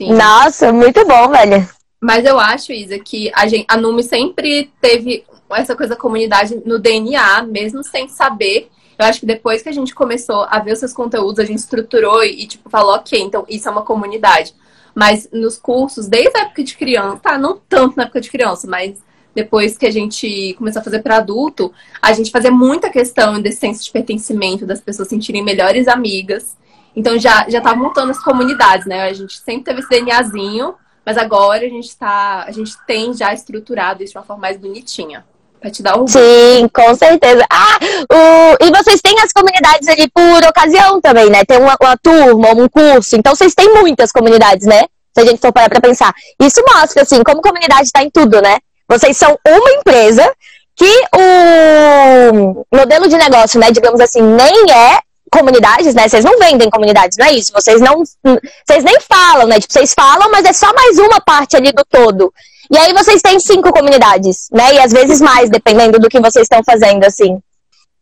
Sim. 0.00 0.12
Nossa, 0.12 0.73
muito 0.73 1.05
bom, 1.07 1.29
velho. 1.29 1.69
Mas 2.00 2.25
eu 2.25 2.38
acho, 2.38 2.73
Isa, 2.73 2.99
que 3.00 3.33
a, 3.35 3.49
gente, 3.49 3.65
a 3.69 3.77
Numi 3.77 4.03
sempre 4.05 4.71
teve 4.81 5.25
essa 5.50 5.75
coisa 5.75 5.97
comunidade 5.97 6.61
no 6.65 6.79
DNA, 6.79 7.43
mesmo 7.45 7.83
sem 7.83 8.09
saber 8.09 8.71
eu 8.99 9.05
acho 9.07 9.21
que 9.21 9.27
depois 9.27 9.63
que 9.63 9.69
a 9.69 9.73
gente 9.73 9.95
começou 9.95 10.47
a 10.49 10.59
ver 10.59 10.73
os 10.73 10.79
seus 10.79 10.93
conteúdos, 10.93 11.39
a 11.39 11.45
gente 11.45 11.59
estruturou 11.59 12.23
e, 12.25 12.47
tipo, 12.47 12.71
falou, 12.71 12.95
ok, 12.95 13.21
então 13.21 13.45
isso 13.49 13.69
é 13.69 13.71
uma 13.71 13.83
comunidade. 13.83 14.55
Mas 14.95 15.29
nos 15.33 15.59
cursos, 15.59 16.07
desde 16.07 16.37
a 16.39 16.43
época 16.43 16.63
de 16.63 16.77
criança, 16.77 17.19
tá? 17.23 17.37
Não 17.37 17.61
tanto 17.69 17.97
na 17.97 18.05
época 18.05 18.21
de 18.21 18.31
criança, 18.31 18.69
mas 18.69 19.03
depois 19.35 19.77
que 19.77 19.87
a 19.87 19.91
gente 19.91 20.55
começou 20.57 20.81
a 20.81 20.85
fazer 20.85 21.01
para 21.01 21.17
adulto, 21.17 21.73
a 22.01 22.13
gente 22.13 22.31
fazia 22.31 22.53
muita 22.53 22.89
questão 22.89 23.43
desse 23.43 23.59
senso 23.59 23.85
de 23.85 23.91
pertencimento, 23.91 24.65
das 24.65 24.81
pessoas 24.81 25.09
sentirem 25.09 25.43
melhores 25.43 25.89
amigas. 25.89 26.57
Então 26.95 27.19
já, 27.19 27.49
já 27.49 27.61
tava 27.61 27.75
montando 27.75 28.13
as 28.13 28.23
comunidades, 28.23 28.87
né? 28.87 29.03
A 29.03 29.13
gente 29.13 29.37
sempre 29.41 29.65
teve 29.65 29.81
esse 29.81 29.89
DNAzinho, 29.89 30.77
mas 31.05 31.19
agora 31.19 31.67
a 31.67 31.69
gente 31.69 31.97
tá. 31.97 32.45
A 32.47 32.53
gente 32.53 32.77
tem 32.87 33.13
já 33.13 33.35
estruturado 33.35 34.05
isso 34.05 34.13
de 34.13 34.19
uma 34.19 34.25
forma 34.25 34.43
mais 34.43 34.57
bonitinha. 34.57 35.25
Pra 35.64 35.71
te 35.71 35.83
dar. 35.83 35.94
Sim, 36.06 36.68
com 36.75 36.94
certeza. 36.94 37.42
Ah, 37.49 37.78
o... 38.12 38.66
e 38.66 38.71
vocês 38.71 39.00
têm 39.00 39.18
as 39.21 39.33
comunidades 39.33 39.88
ali 39.88 40.11
por 40.11 40.47
ocasião 40.47 41.00
também, 41.00 41.30
né? 41.30 41.42
Tem 41.42 41.56
uma, 41.56 41.75
uma 41.80 41.97
turma, 41.97 42.50
um 42.50 42.68
curso. 42.68 43.16
Então 43.16 43.35
vocês 43.35 43.54
têm 43.54 43.73
muitas 43.73 44.12
comunidades, 44.12 44.66
né? 44.66 44.83
Se 45.14 45.23
a 45.23 45.25
gente 45.25 45.40
for 45.40 45.54
parar 45.54 45.71
pra 45.71 45.80
pensar. 45.80 46.12
Isso 46.38 46.62
mostra, 46.68 47.02
assim, 47.02 47.23
como 47.23 47.40
comunidade 47.40 47.90
tá 47.90 48.02
em 48.02 48.11
tudo, 48.11 48.42
né? 48.42 48.59
Vocês 48.87 49.16
são 49.16 49.38
uma 49.49 49.71
empresa 49.71 50.30
que 50.76 51.02
o 51.16 52.66
modelo 52.71 53.09
de 53.09 53.16
negócio, 53.16 53.59
né, 53.59 53.71
digamos 53.71 54.00
assim, 54.00 54.21
nem 54.21 54.71
é 54.71 54.99
comunidades, 55.35 55.95
né? 55.95 56.09
Vocês 56.09 56.25
não 56.25 56.38
vendem 56.38 56.71
comunidades, 56.71 57.17
não 57.19 57.26
é 57.26 57.33
isso? 57.33 57.53
Vocês 57.53 57.81
não. 57.81 58.03
Vocês 58.03 58.85
nem 58.85 58.99
falam, 59.00 59.47
né? 59.49 59.59
Tipo, 59.59 59.73
vocês 59.73 59.93
falam, 59.93 60.31
mas 60.31 60.45
é 60.45 60.53
só 60.53 60.73
mais 60.73 60.99
uma 60.99 61.21
parte 61.21 61.57
ali 61.57 61.73
do 61.73 61.85
todo. 61.85 62.33
E 62.71 62.79
aí 62.79 62.93
vocês 62.93 63.21
têm 63.21 63.38
cinco 63.41 63.73
comunidades, 63.73 64.49
né? 64.53 64.75
E 64.75 64.79
às 64.79 64.93
vezes 64.93 65.21
mais, 65.21 65.50
dependendo 65.50 65.99
do 65.99 66.09
que 66.09 66.21
vocês 66.21 66.45
estão 66.45 66.62
fazendo, 66.64 67.05
assim. 67.05 67.38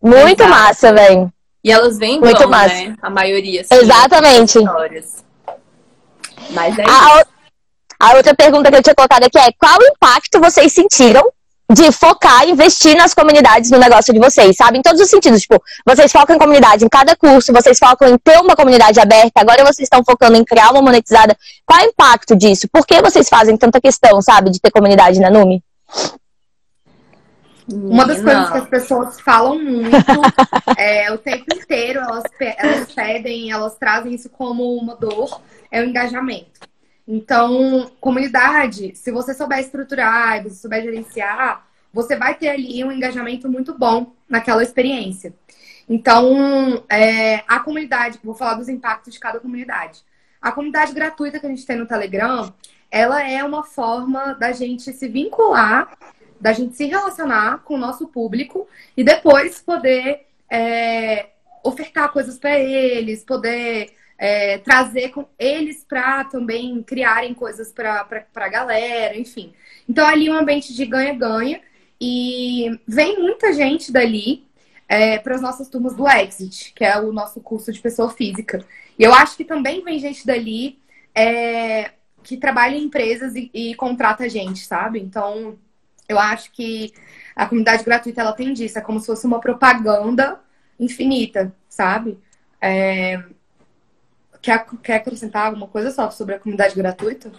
Muito 0.03 0.43
Exato. 0.43 0.51
massa, 0.51 0.93
velho. 0.93 1.33
E 1.65 1.71
elas 1.71 1.97
vêm 1.97 2.19
Muito 2.21 2.49
massa. 2.49 2.75
né? 2.75 2.97
A 3.01 3.09
maioria. 3.09 3.61
Assim, 3.61 3.75
Exatamente. 3.75 4.59
Mas 6.51 6.79
é 6.79 6.85
a, 6.85 7.25
a 8.01 8.17
outra 8.17 8.35
pergunta 8.35 8.71
que 8.71 8.77
eu 8.77 8.83
tinha 8.83 8.95
colocado 8.95 9.25
aqui 9.25 9.39
é: 9.39 9.53
qual 9.59 9.79
impacto 9.81 10.41
vocês 10.41 10.73
sentiram 10.73 11.23
de 11.73 11.91
focar, 11.91 12.47
investir 12.47 12.97
nas 12.97 13.15
comunidades 13.15 13.71
no 13.71 13.79
negócio 13.79 14.13
de 14.13 14.21
vocês, 14.21 14.57
sabe? 14.57 14.79
Em 14.79 14.83
todos 14.83 15.01
os 15.01 15.09
sentidos. 15.09 15.41
Tipo, 15.41 15.63
vocês 15.87 16.13
focam 16.13 16.37
em 16.37 16.39
comunidade 16.39 16.85
em 16.85 16.89
cada 16.89 17.17
curso, 17.17 17.53
vocês 17.53 17.79
focam 17.79 18.09
em 18.09 18.19
ter 18.19 18.39
uma 18.41 18.55
comunidade 18.55 19.01
aberta, 19.01 19.41
agora 19.41 19.65
vocês 19.65 19.87
estão 19.87 20.05
focando 20.05 20.37
em 20.37 20.45
criar 20.45 20.71
uma 20.71 20.83
monetizada. 20.83 21.37
Qual 21.65 21.81
é 21.81 21.85
o 21.85 21.89
impacto 21.89 22.37
disso? 22.37 22.69
Por 22.71 22.87
que 22.87 23.01
vocês 23.01 23.29
fazem 23.29 23.57
tanta 23.57 23.81
questão, 23.81 24.21
sabe, 24.21 24.51
de 24.51 24.61
ter 24.61 24.71
comunidade 24.71 25.19
na 25.19 25.31
Numi? 25.31 25.63
Uma 27.73 28.05
das 28.05 28.21
coisas 28.21 28.51
que 28.51 28.59
as 28.59 28.69
pessoas 28.69 29.21
falam 29.21 29.59
muito 29.59 29.97
é, 30.77 31.11
o 31.13 31.17
tempo 31.17 31.45
inteiro, 31.55 32.01
elas, 32.01 32.25
elas 32.41 32.93
pedem, 32.93 33.51
elas 33.51 33.77
trazem 33.77 34.15
isso 34.15 34.29
como 34.29 34.77
uma 34.77 34.97
dor, 34.97 35.41
é 35.71 35.81
o 35.81 35.85
engajamento. 35.85 36.72
Então, 37.07 37.91
comunidade, 38.01 38.95
se 38.95 39.11
você 39.11 39.35
souber 39.35 39.59
estruturar, 39.59 40.43
se 40.43 40.51
você 40.51 40.57
souber 40.57 40.83
gerenciar, 40.83 41.67
você 41.93 42.17
vai 42.17 42.35
ter 42.35 42.49
ali 42.49 42.83
um 42.85 42.93
engajamento 42.93 43.49
muito 43.51 43.77
bom 43.77 44.13
naquela 44.29 44.63
experiência. 44.63 45.35
Então, 45.89 46.85
é, 46.89 47.43
a 47.47 47.61
comunidade, 47.61 48.19
vou 48.23 48.35
falar 48.35 48.55
dos 48.55 48.69
impactos 48.69 49.13
de 49.13 49.21
cada 49.21 49.41
comunidade. 49.41 50.01
A 50.41 50.51
comunidade 50.51 50.93
gratuita 50.93 51.39
que 51.39 51.47
a 51.47 51.49
gente 51.49 51.67
tem 51.67 51.77
no 51.77 51.87
Telegram, 51.87 52.53
ela 52.91 53.23
é 53.29 53.43
uma 53.43 53.63
forma 53.63 54.35
da 54.35 54.53
gente 54.53 54.93
se 54.93 55.09
vincular, 55.09 55.97
da 56.41 56.53
gente 56.53 56.77
se 56.77 56.87
relacionar 56.87 57.59
com 57.59 57.75
o 57.75 57.79
nosso 57.79 58.09
público 58.09 58.67
e 58.97 59.05
depois 59.05 59.61
poder 59.61 60.27
é, 60.51 61.31
ofertar 61.63 62.13
coisas 62.13 62.39
para 62.39 62.59
eles, 62.59 63.25
poder 63.25 63.95
é, 64.23 64.59
trazer 64.59 65.09
com 65.09 65.27
eles 65.37 65.85
para 65.85 66.23
também 66.23 66.81
criarem 66.85 67.35
coisas 67.35 67.73
para 67.73 68.07
a 68.37 68.49
galera, 68.49 69.19
enfim. 69.19 69.53
Então, 69.89 70.07
ali 70.07 70.31
um 70.31 70.39
ambiente 70.39 70.73
de 70.73 70.87
ganha-ganha. 70.87 71.61
E 72.01 72.79
vem 72.87 73.21
muita 73.21 73.53
gente 73.53 73.91
dali 73.91 74.47
é, 74.89 75.19
para 75.19 75.35
as 75.35 75.43
nossas 75.43 75.69
turmas 75.69 75.97
do 75.97 76.09
Exit, 76.09 76.73
que 76.73 76.85
é 76.85 77.01
o 77.01 77.13
nosso 77.13 77.41
curso 77.41 77.73
de 77.73 77.81
pessoa 77.81 78.11
física. 78.11 78.65
E 78.97 79.03
eu 79.03 79.13
acho 79.13 79.37
que 79.37 79.45
também 79.45 79.83
vem 79.83 79.99
gente 79.99 80.25
dali 80.25 80.79
é, 81.13 81.91
que 82.23 82.37
trabalha 82.37 82.77
em 82.77 82.85
empresas 82.85 83.35
e, 83.35 83.51
e 83.53 83.75
contrata 83.75 84.29
gente, 84.29 84.61
sabe? 84.65 85.01
Então, 85.01 85.59
eu 86.09 86.17
acho 86.17 86.53
que 86.53 86.93
a 87.35 87.47
comunidade 87.47 87.83
gratuita 87.83 88.21
ela 88.21 88.33
tem 88.33 88.53
disso, 88.53 88.79
é 88.79 88.83
como 88.83 89.01
se 89.01 89.07
fosse 89.07 89.27
uma 89.27 89.41
propaganda 89.41 90.41
infinita, 90.79 91.53
sabe? 91.69 92.21
É, 92.61 93.21
Quer, 94.43 94.67
quer 94.83 94.97
acrescentar 94.97 95.47
alguma 95.47 95.69
coisa 95.69 95.93
só 95.93 96.11
sobre 96.11 96.35
a 96.35 96.39
comunidade 96.39 96.75
gratuita? 96.75 97.31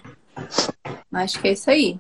Acho 1.12 1.40
que 1.42 1.50
é 1.50 1.52
isso 1.52 1.70
aí. 1.70 2.00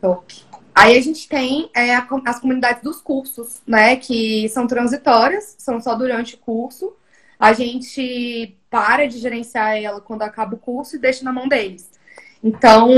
Top. 0.00 0.44
Aí 0.74 0.98
a 0.98 1.00
gente 1.00 1.26
tem 1.28 1.70
é, 1.74 1.94
as 1.94 2.38
comunidades 2.40 2.82
dos 2.82 3.00
cursos, 3.00 3.62
né? 3.66 3.96
Que 3.96 4.48
são 4.48 4.66
transitórias, 4.66 5.54
são 5.58 5.80
só 5.80 5.94
durante 5.94 6.34
o 6.34 6.38
curso. 6.38 6.92
A 7.38 7.52
gente 7.52 8.58
para 8.68 9.06
de 9.06 9.18
gerenciar 9.18 9.76
ela 9.76 10.00
quando 10.00 10.22
acaba 10.22 10.54
o 10.54 10.58
curso 10.58 10.96
e 10.96 10.98
deixa 10.98 11.24
na 11.24 11.32
mão 11.32 11.48
deles. 11.48 11.90
Então, 12.42 12.90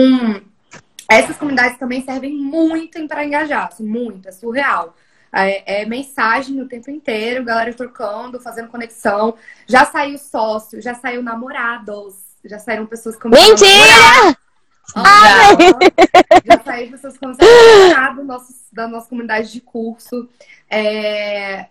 essas 1.08 1.36
comunidades 1.36 1.78
também 1.78 2.02
servem 2.04 2.34
muito 2.34 3.06
para 3.06 3.24
engajar, 3.24 3.68
assim, 3.68 3.86
muito, 3.86 4.28
é 4.28 4.32
surreal. 4.32 4.96
É, 5.32 5.82
é, 5.82 5.86
mensagem 5.86 6.60
o 6.60 6.68
tempo 6.68 6.90
inteiro, 6.90 7.44
galera 7.44 7.72
trocando, 7.74 8.40
fazendo 8.40 8.68
conexão. 8.68 9.34
Já 9.66 9.84
saiu 9.84 10.18
sócio, 10.18 10.80
já 10.80 10.94
saiu 10.94 11.22
namorados, 11.22 12.16
já 12.44 12.58
saíram 12.58 12.86
pessoas 12.86 13.16
com 13.16 13.28
Mentira! 13.28 14.36
Ah, 14.94 15.50
já 16.44 16.62
saíram 16.64 16.92
pessoas 16.92 17.18
com 17.18 17.26
namorado 17.26 18.26
da 18.72 18.88
nossa 18.88 19.08
comunidade 19.08 19.52
de 19.52 19.60
curso. 19.60 20.28
É, 20.70 21.66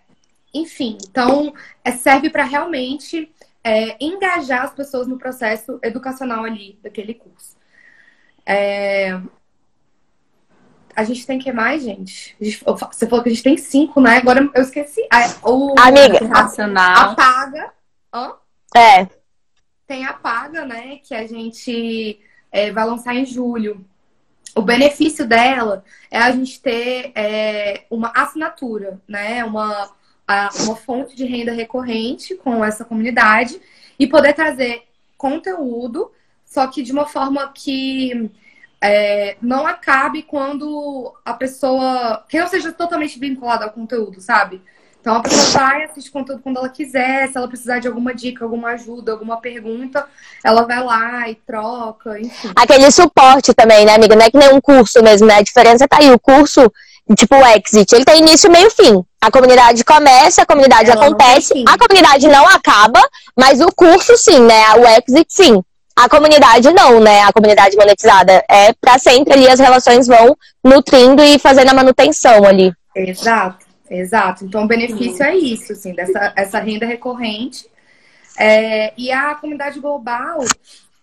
enfim, 0.54 0.96
então 1.08 1.52
é, 1.84 1.92
serve 1.92 2.30
para 2.30 2.44
realmente 2.44 3.32
é, 3.64 3.96
engajar 4.02 4.64
as 4.64 4.72
pessoas 4.72 5.06
no 5.06 5.18
processo 5.18 5.78
educacional 5.82 6.44
ali 6.44 6.78
daquele 6.82 7.14
curso. 7.14 7.56
É, 8.46 9.20
a 10.98 11.04
gente 11.04 11.24
tem 11.24 11.38
que 11.38 11.52
mais, 11.52 11.84
gente? 11.84 12.36
Você 12.40 13.06
falou 13.06 13.22
que 13.22 13.28
a 13.28 13.32
gente 13.32 13.44
tem 13.44 13.56
cinco, 13.56 14.00
né? 14.00 14.16
Agora 14.16 14.50
eu 14.52 14.62
esqueci. 14.62 15.00
O 15.44 15.72
Amiga, 15.78 16.26
racional. 16.26 17.12
Apaga. 17.12 17.72
Hã? 18.12 18.32
É. 18.76 19.06
Tem 19.86 20.04
a 20.04 20.12
Paga, 20.12 20.64
né? 20.64 20.96
Que 20.96 21.14
a 21.14 21.24
gente 21.24 22.18
é, 22.50 22.72
vai 22.72 22.84
lançar 22.84 23.14
em 23.14 23.24
julho. 23.24 23.86
O 24.56 24.60
benefício 24.60 25.24
dela 25.24 25.84
é 26.10 26.18
a 26.18 26.32
gente 26.32 26.60
ter 26.60 27.12
é, 27.14 27.84
uma 27.88 28.12
assinatura, 28.12 29.00
né? 29.06 29.44
Uma, 29.44 29.92
uma 30.64 30.74
fonte 30.74 31.14
de 31.14 31.24
renda 31.24 31.52
recorrente 31.52 32.34
com 32.34 32.64
essa 32.64 32.84
comunidade 32.84 33.60
e 34.00 34.08
poder 34.08 34.32
trazer 34.32 34.82
conteúdo, 35.16 36.10
só 36.44 36.66
que 36.66 36.82
de 36.82 36.90
uma 36.90 37.06
forma 37.06 37.52
que 37.52 38.28
é, 38.80 39.36
não 39.42 39.66
acabe 39.66 40.22
quando 40.22 41.12
a 41.24 41.34
pessoa. 41.34 42.24
que 42.28 42.38
não 42.38 42.48
seja 42.48 42.72
totalmente 42.72 43.18
vinculada 43.18 43.64
ao 43.64 43.70
conteúdo, 43.70 44.20
sabe? 44.20 44.62
Então 45.00 45.16
a 45.16 45.20
pessoa 45.20 45.64
vai 45.64 45.84
assistir 45.84 46.10
conteúdo 46.10 46.42
quando 46.42 46.58
ela 46.58 46.68
quiser, 46.68 47.28
se 47.28 47.36
ela 47.36 47.48
precisar 47.48 47.78
de 47.78 47.88
alguma 47.88 48.12
dica, 48.12 48.44
alguma 48.44 48.70
ajuda, 48.70 49.12
alguma 49.12 49.40
pergunta, 49.40 50.04
ela 50.44 50.66
vai 50.66 50.82
lá 50.82 51.28
e 51.28 51.34
troca, 51.34 52.20
enfim. 52.20 52.50
Aquele 52.54 52.90
suporte 52.90 53.54
também, 53.54 53.86
né, 53.86 53.94
amiga? 53.94 54.14
Não 54.14 54.26
é 54.26 54.30
que 54.30 54.36
nem 54.36 54.52
um 54.52 54.60
curso 54.60 55.02
mesmo, 55.02 55.26
né? 55.26 55.36
A 55.36 55.42
diferença 55.42 55.88
tá 55.88 55.98
aí. 55.98 56.10
O 56.10 56.18
curso, 56.18 56.70
tipo 57.16 57.36
o 57.36 57.46
Exit, 57.46 57.94
ele 57.94 58.04
tem 58.04 58.18
início, 58.18 58.50
meio 58.50 58.70
fim. 58.70 59.02
A 59.20 59.30
comunidade 59.30 59.84
começa, 59.84 60.42
a 60.42 60.46
comunidade 60.46 60.90
ela 60.90 61.04
acontece, 61.04 61.64
a 61.66 61.78
comunidade 61.78 62.28
não 62.28 62.46
acaba, 62.46 63.00
mas 63.36 63.60
o 63.60 63.68
curso 63.74 64.16
sim, 64.16 64.40
né? 64.40 64.74
O 64.74 64.86
Exit 64.86 65.26
sim. 65.30 65.62
A 65.98 66.08
comunidade 66.08 66.72
não, 66.72 67.00
né? 67.00 67.22
A 67.22 67.32
comunidade 67.32 67.76
monetizada 67.76 68.44
é 68.48 68.72
para 68.72 68.98
sempre 69.00 69.32
ali 69.32 69.48
as 69.48 69.58
relações 69.58 70.06
vão 70.06 70.36
nutrindo 70.62 71.24
e 71.24 71.40
fazendo 71.40 71.70
a 71.70 71.74
manutenção 71.74 72.44
ali. 72.44 72.72
Exato, 72.94 73.66
exato. 73.90 74.44
Então 74.44 74.62
o 74.62 74.68
benefício 74.68 75.24
é 75.24 75.36
isso, 75.36 75.72
assim, 75.72 75.92
dessa 75.92 76.32
essa 76.36 76.60
renda 76.60 76.86
recorrente. 76.86 77.66
É, 78.38 78.92
e 78.96 79.10
a 79.10 79.34
comunidade 79.34 79.80
global, 79.80 80.44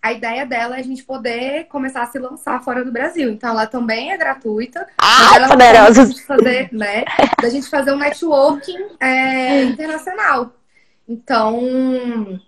a 0.00 0.12
ideia 0.14 0.46
dela 0.46 0.78
é 0.78 0.80
a 0.80 0.82
gente 0.84 1.04
poder 1.04 1.64
começar 1.64 2.02
a 2.02 2.06
se 2.06 2.18
lançar 2.18 2.64
fora 2.64 2.82
do 2.82 2.90
Brasil. 2.90 3.28
Então 3.28 3.50
ela 3.50 3.66
também 3.66 4.12
é 4.12 4.16
gratuita. 4.16 4.86
Ah, 4.96 5.32
ela 5.36 5.48
poderosa. 5.48 6.10
fazer, 6.26 6.70
né? 6.72 7.04
Da 7.42 7.50
gente 7.50 7.68
fazer 7.68 7.92
um 7.92 7.98
networking 7.98 8.96
é, 8.98 9.62
internacional. 9.64 10.52
Então, 11.06 12.40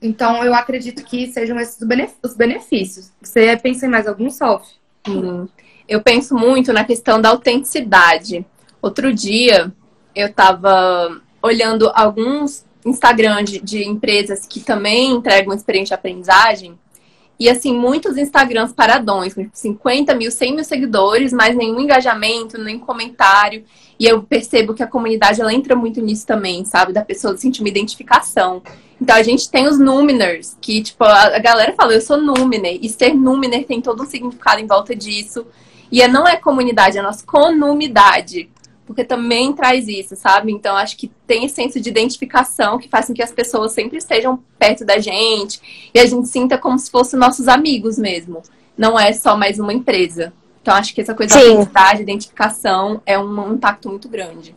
então, 0.00 0.44
eu 0.44 0.54
acredito 0.54 1.04
que 1.04 1.26
sejam 1.28 1.58
esses 1.58 1.80
os 2.22 2.34
benefícios. 2.36 3.10
Você 3.20 3.56
pensa 3.56 3.86
em 3.86 3.88
mais 3.88 4.06
algum, 4.06 4.30
Sof? 4.30 4.64
Sim. 5.06 5.48
Eu 5.88 6.02
penso 6.02 6.36
muito 6.36 6.72
na 6.72 6.84
questão 6.84 7.20
da 7.20 7.30
autenticidade. 7.30 8.46
Outro 8.80 9.12
dia, 9.12 9.72
eu 10.14 10.28
estava 10.28 11.20
olhando 11.42 11.90
alguns 11.94 12.64
Instagram 12.84 13.42
de, 13.42 13.60
de, 13.60 13.84
empresas 13.84 14.46
que 14.46 14.60
também 14.60 15.12
entregam 15.12 15.54
experiência 15.54 15.94
de 15.96 15.98
aprendizagem. 15.98 16.78
E, 17.38 17.48
assim, 17.48 17.72
muitos 17.72 18.16
Instagrams 18.16 18.72
paradões, 18.72 19.32
com 19.32 19.48
50 19.52 20.14
mil, 20.14 20.30
100 20.30 20.56
mil 20.56 20.64
seguidores, 20.64 21.32
mas 21.32 21.56
nenhum 21.56 21.80
engajamento, 21.80 22.58
nem 22.58 22.78
comentário. 22.78 23.64
E 23.98 24.06
eu 24.06 24.22
percebo 24.22 24.74
que 24.74 24.82
a 24.82 24.86
comunidade, 24.86 25.40
ela 25.40 25.54
entra 25.54 25.76
muito 25.76 26.00
nisso 26.00 26.26
também, 26.26 26.64
sabe? 26.64 26.92
Da 26.92 27.04
pessoa 27.04 27.36
sentir 27.36 27.60
uma 27.60 27.68
identificação. 27.68 28.62
Então 29.00 29.14
a 29.14 29.22
gente 29.22 29.48
tem 29.48 29.68
os 29.68 29.78
Numiners, 29.78 30.56
que 30.60 30.82
tipo, 30.82 31.04
a 31.04 31.38
galera 31.38 31.72
fala, 31.74 31.94
eu 31.94 32.00
sou 32.00 32.20
Numiner, 32.20 32.78
e 32.82 32.88
ser 32.88 33.14
Numiner 33.14 33.64
tem 33.64 33.80
todo 33.80 34.02
um 34.02 34.06
significado 34.06 34.60
em 34.60 34.66
volta 34.66 34.94
disso. 34.94 35.46
E 35.90 36.02
é, 36.02 36.08
não 36.08 36.26
é 36.26 36.36
comunidade, 36.36 36.98
é 36.98 37.02
nossa 37.02 37.24
conumidade, 37.24 38.50
porque 38.88 39.04
também 39.04 39.52
traz 39.52 39.86
isso, 39.86 40.16
sabe? 40.16 40.50
Então 40.50 40.74
acho 40.74 40.96
que 40.96 41.12
tem 41.26 41.44
esse 41.44 41.56
senso 41.56 41.78
de 41.78 41.90
identificação 41.90 42.78
que 42.78 42.88
faz 42.88 43.06
com 43.06 43.12
que 43.12 43.22
as 43.22 43.30
pessoas 43.30 43.72
sempre 43.72 43.98
estejam 43.98 44.42
perto 44.58 44.82
da 44.82 44.98
gente 44.98 45.90
e 45.94 46.00
a 46.00 46.06
gente 46.06 46.26
sinta 46.26 46.56
como 46.56 46.78
se 46.78 46.90
fossem 46.90 47.18
nossos 47.18 47.48
amigos 47.48 47.98
mesmo. 47.98 48.42
Não 48.78 48.98
é 48.98 49.12
só 49.12 49.36
mais 49.36 49.58
uma 49.58 49.74
empresa. 49.74 50.32
Então 50.62 50.74
acho 50.74 50.94
que 50.94 51.02
essa 51.02 51.14
coisa 51.14 51.34
Sim. 51.34 51.40
da 51.40 51.52
identidade, 51.52 52.02
identificação 52.02 53.02
é 53.04 53.18
um 53.18 53.52
impacto 53.52 53.90
muito 53.90 54.08
grande. 54.08 54.56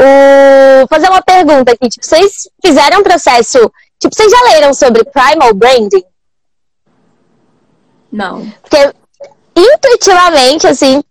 O... 0.00 0.86
Fazer 0.88 1.10
uma 1.10 1.20
pergunta 1.20 1.70
aqui. 1.72 1.90
Tipo, 1.90 2.06
vocês 2.06 2.48
fizeram 2.64 3.00
um 3.00 3.02
processo. 3.02 3.58
Tipo, 3.98 4.16
vocês 4.16 4.32
já 4.32 4.40
leram 4.44 4.72
sobre 4.72 5.04
Primal 5.04 5.52
Branding? 5.52 6.02
Não. 8.10 8.50
Porque 8.62 8.94
intuitivamente, 9.54 10.66
assim, 10.66 11.02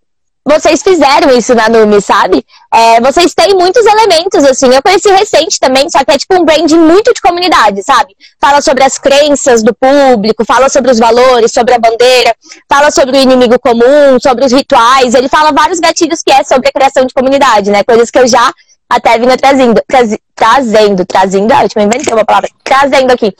vocês 0.43 0.81
fizeram 0.81 1.37
isso 1.37 1.53
na 1.53 1.69
Numi, 1.69 2.01
sabe? 2.01 2.43
É, 2.73 2.99
vocês 2.99 3.33
têm 3.33 3.53
muitos 3.53 3.85
elementos, 3.85 4.43
assim. 4.43 4.73
Eu 4.73 4.81
conheci 4.81 5.09
recente 5.09 5.59
também, 5.59 5.89
só 5.89 6.03
que 6.03 6.11
é 6.11 6.17
tipo 6.17 6.35
um 6.35 6.43
branding 6.43 6.79
muito 6.79 7.13
de 7.13 7.21
comunidade, 7.21 7.83
sabe? 7.83 8.15
Fala 8.39 8.59
sobre 8.61 8.83
as 8.83 8.97
crenças 8.97 9.61
do 9.61 9.73
público, 9.73 10.43
fala 10.43 10.67
sobre 10.67 10.91
os 10.91 10.97
valores, 10.97 11.51
sobre 11.51 11.75
a 11.75 11.79
bandeira, 11.79 12.35
fala 12.67 12.89
sobre 12.89 13.17
o 13.17 13.21
inimigo 13.21 13.59
comum, 13.59 14.19
sobre 14.19 14.45
os 14.45 14.51
rituais. 14.51 15.13
Ele 15.13 15.29
fala 15.29 15.51
vários 15.51 15.79
gatilhos 15.79 16.23
que 16.23 16.31
é 16.31 16.43
sobre 16.43 16.69
a 16.69 16.71
criação 16.71 17.05
de 17.05 17.13
comunidade, 17.13 17.69
né? 17.69 17.83
Coisas 17.83 18.09
que 18.09 18.17
eu 18.17 18.27
já 18.27 18.51
até 18.89 19.17
vinha 19.17 19.37
trazendo, 19.37 19.81
traz, 19.87 20.17
trazendo, 20.35 21.05
trazendo, 21.05 21.51
ah, 21.53 21.63
eu 21.63 21.81
inventei 21.83 22.13
uma 22.13 22.25
palavra, 22.25 22.49
trazendo 22.63 23.11
aqui. 23.11 23.33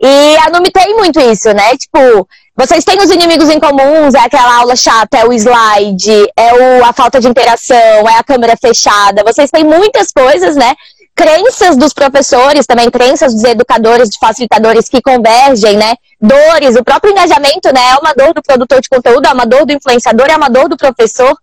E 0.00 0.36
a 0.38 0.50
Numi 0.50 0.70
tem 0.70 0.94
muito 0.96 1.20
isso, 1.20 1.52
né? 1.52 1.76
Tipo, 1.76 2.26
vocês 2.56 2.84
têm 2.84 2.98
os 3.00 3.10
inimigos 3.10 3.50
em 3.50 3.58
comuns, 3.58 4.14
é 4.14 4.20
aquela 4.20 4.58
aula 4.58 4.76
chata, 4.76 5.18
é 5.18 5.26
o 5.26 5.32
slide, 5.32 6.30
é 6.36 6.54
o, 6.54 6.84
a 6.84 6.92
falta 6.92 7.20
de 7.20 7.26
interação, 7.26 8.08
é 8.08 8.16
a 8.16 8.22
câmera 8.22 8.56
fechada. 8.56 9.24
Vocês 9.24 9.50
têm 9.50 9.64
muitas 9.64 10.12
coisas, 10.12 10.54
né? 10.54 10.72
Crenças 11.16 11.76
dos 11.76 11.92
professores, 11.92 12.64
também 12.64 12.88
crenças 12.90 13.34
dos 13.34 13.42
educadores, 13.42 14.08
de 14.08 14.18
facilitadores 14.18 14.88
que 14.88 15.02
convergem, 15.02 15.76
né? 15.76 15.96
Dores, 16.20 16.76
o 16.76 16.84
próprio 16.84 17.10
engajamento, 17.10 17.72
né? 17.74 17.90
É 17.90 17.96
uma 17.96 18.14
dor 18.14 18.32
do 18.32 18.40
produtor 18.40 18.80
de 18.80 18.88
conteúdo, 18.88 19.26
é 19.26 19.32
uma 19.32 19.46
dor 19.46 19.66
do 19.66 19.72
influenciador, 19.72 20.30
é 20.30 20.36
uma 20.36 20.48
dor 20.48 20.68
do 20.68 20.76
professor. 20.76 21.36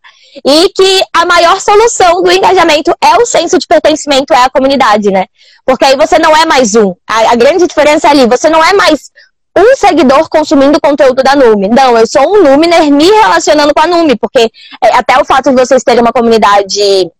E 0.46 0.70
que 0.70 1.04
a 1.14 1.26
maior 1.26 1.60
solução 1.60 2.24
do 2.24 2.32
engajamento 2.32 2.96
é 3.02 3.18
o 3.18 3.26
senso 3.26 3.58
de 3.58 3.68
pertencimento, 3.68 4.34
é 4.34 4.46
a 4.46 4.50
comunidade, 4.50 5.12
né? 5.12 5.26
Porque 5.66 5.84
aí 5.84 5.98
você 5.98 6.18
não 6.18 6.34
é 6.34 6.46
mais 6.46 6.74
um. 6.74 6.96
A, 7.06 7.34
a 7.34 7.36
grande 7.36 7.68
diferença 7.68 8.08
é 8.08 8.12
ali, 8.12 8.26
você 8.28 8.50
não 8.50 8.64
é 8.64 8.72
mais 8.72 9.12
um 9.58 9.76
seguidor 9.76 10.30
consumindo 10.30 10.80
conteúdo 10.82 11.22
da 11.22 11.36
Nume. 11.36 11.68
Não, 11.68 11.98
eu 11.98 12.08
sou 12.08 12.36
um 12.36 12.44
Numiner 12.44 12.90
me 12.92 13.06
relacionando 13.06 13.74
com 13.74 13.82
a 13.82 13.88
Nume, 13.88 14.16
porque 14.16 14.50
é, 14.84 14.96
até 14.96 15.20
o 15.20 15.26
fato 15.26 15.50
de 15.50 15.56
vocês 15.56 15.84
terem 15.84 16.02
uma 16.02 16.14
comunidade 16.14 17.12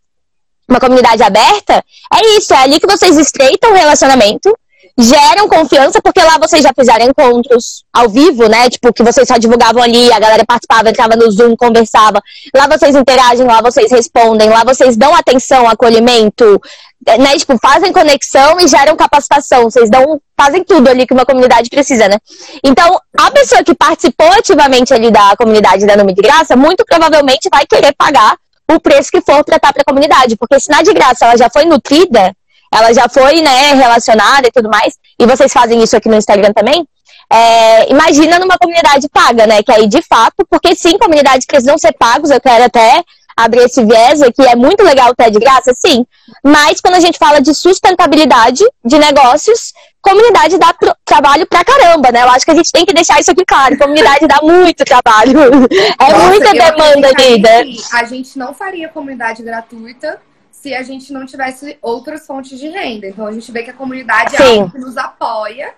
uma 0.70 0.80
comunidade 0.80 1.22
aberta, 1.22 1.84
é 2.14 2.38
isso, 2.38 2.54
é 2.54 2.58
ali 2.58 2.80
que 2.80 2.88
vocês 2.88 3.18
estreitam 3.18 3.72
o 3.72 3.76
relacionamento, 3.76 4.58
geram 5.02 5.48
confiança, 5.48 6.00
porque 6.02 6.22
lá 6.22 6.38
vocês 6.38 6.64
já 6.64 6.72
fizeram 6.78 7.06
encontros 7.06 7.84
ao 7.92 8.08
vivo, 8.08 8.48
né? 8.48 8.70
Tipo, 8.70 8.94
que 8.94 9.04
vocês 9.04 9.28
só 9.28 9.38
divulgavam 9.38 9.82
ali, 9.82 10.12
a 10.12 10.20
galera 10.20 10.46
participava, 10.46 10.90
entrava 10.90 11.16
no 11.16 11.30
Zoom, 11.32 11.56
conversava. 11.56 12.22
Lá 12.56 12.68
vocês 12.68 12.96
interagem, 12.96 13.46
lá 13.46 13.62
vocês 13.62 13.92
respondem, 13.92 14.50
lá 14.50 14.64
vocês 14.64 14.96
dão 14.96 15.16
atenção, 15.16 15.68
acolhimento, 15.68 16.62
né? 17.06 17.38
Tipo, 17.38 17.58
fazem 17.58 17.92
conexão 17.92 18.60
e 18.60 18.68
geram 18.68 18.96
capacitação. 18.96 19.64
Vocês 19.64 19.90
dão, 19.90 20.22
fazem 20.40 20.64
tudo 20.64 20.88
ali 20.90 21.08
que 21.08 21.14
uma 21.14 21.26
comunidade 21.26 21.70
precisa, 21.70 22.08
né? 22.08 22.18
Então, 22.64 23.00
a 23.18 23.32
pessoa 23.32 23.64
que 23.64 23.74
participou 23.74 24.32
ativamente 24.32 24.94
ali 24.94 25.10
da 25.10 25.36
comunidade 25.36 25.86
da 25.86 25.98
Nome 25.98 26.14
de 26.14 26.22
Graça, 26.22 26.56
muito 26.56 26.86
provavelmente 26.86 27.50
vai 27.52 27.66
querer 27.66 27.94
pagar 27.98 28.38
o 28.70 28.80
preço 28.80 29.12
que 29.12 29.22
for 29.22 29.44
para 29.44 29.58
estar 29.58 29.74
para 29.74 29.82
a 29.82 29.86
comunidade, 29.86 30.38
porque 30.38 30.60
se 30.60 30.70
na 30.70 30.82
de 30.82 30.94
graça 30.94 31.26
ela 31.26 31.38
já 31.38 31.50
foi 31.50 31.66
nutrida, 31.66 32.34
ela 32.74 32.94
já 32.94 33.08
foi, 33.10 33.42
né, 33.42 33.74
relacionada 33.74 34.48
e 34.48 34.52
tudo 34.52 34.70
mais, 34.70 34.96
e 35.20 35.26
vocês 35.26 35.52
fazem 35.52 35.82
isso 35.84 35.96
aqui 35.96 36.10
no 36.10 36.16
Instagram 36.16 36.54
também, 36.54 36.86
é, 37.32 37.90
imagina 37.90 38.38
numa 38.40 38.58
comunidade 38.58 39.08
paga, 39.08 39.48
né? 39.48 39.64
Que 39.64 39.72
aí, 39.72 39.88
de 39.88 40.02
fato, 40.02 40.46
porque 40.50 40.76
sim, 40.76 40.98
comunidades 40.98 41.46
precisam 41.46 41.78
ser 41.78 41.94
pagos, 41.94 42.30
eu 42.30 42.42
quero 42.42 42.66
até 42.66 43.02
abrir 43.38 43.62
esse 43.62 43.84
viés 43.86 44.22
aqui, 44.22 44.42
é 44.42 44.56
muito 44.56 44.84
legal 44.84 45.16
ter 45.16 45.32
de 45.32 45.40
graça, 45.40 45.74
sim. 45.74 46.06
Mas 46.44 46.82
quando 46.82 46.96
a 46.96 47.00
gente 47.00 47.18
fala 47.18 47.42
de 47.42 47.56
sustentabilidade 47.56 48.64
de 48.84 49.00
negócios, 49.00 49.72
comunidade 50.02 50.58
dá 50.58 50.74
pro, 50.74 50.94
trabalho 51.06 51.48
pra 51.48 51.64
caramba, 51.64 52.12
né? 52.12 52.22
Eu 52.24 52.30
acho 52.30 52.44
que 52.44 52.52
a 52.52 52.56
gente 52.56 52.72
tem 52.72 52.86
que 52.86 52.94
deixar 52.94 53.20
isso 53.22 53.32
aqui 53.32 53.46
claro. 53.46 53.78
Comunidade 53.78 54.28
dá 54.28 54.40
muito 54.42 54.84
trabalho. 54.84 55.40
É 56.00 56.12
Nossa, 56.12 56.28
muita 56.28 56.52
demanda 56.52 57.08
ali, 57.08 57.40
né? 57.40 57.64
A 57.94 58.04
gente 58.04 58.38
não 58.38 58.54
faria 58.54 58.90
comunidade 58.90 59.44
gratuita 59.44 60.20
se 60.62 60.76
a 60.76 60.84
gente 60.84 61.12
não 61.12 61.26
tivesse 61.26 61.76
outras 61.82 62.28
fontes 62.28 62.60
de 62.60 62.70
renda. 62.70 63.08
Então 63.08 63.26
a 63.26 63.32
gente 63.32 63.52
vê 63.52 63.64
que 63.64 63.72
a 63.72 63.74
comunidade 63.74 64.36
é 64.36 64.42
algo 64.42 64.72
que 64.72 64.78
nos 64.78 64.96
apoia 64.96 65.74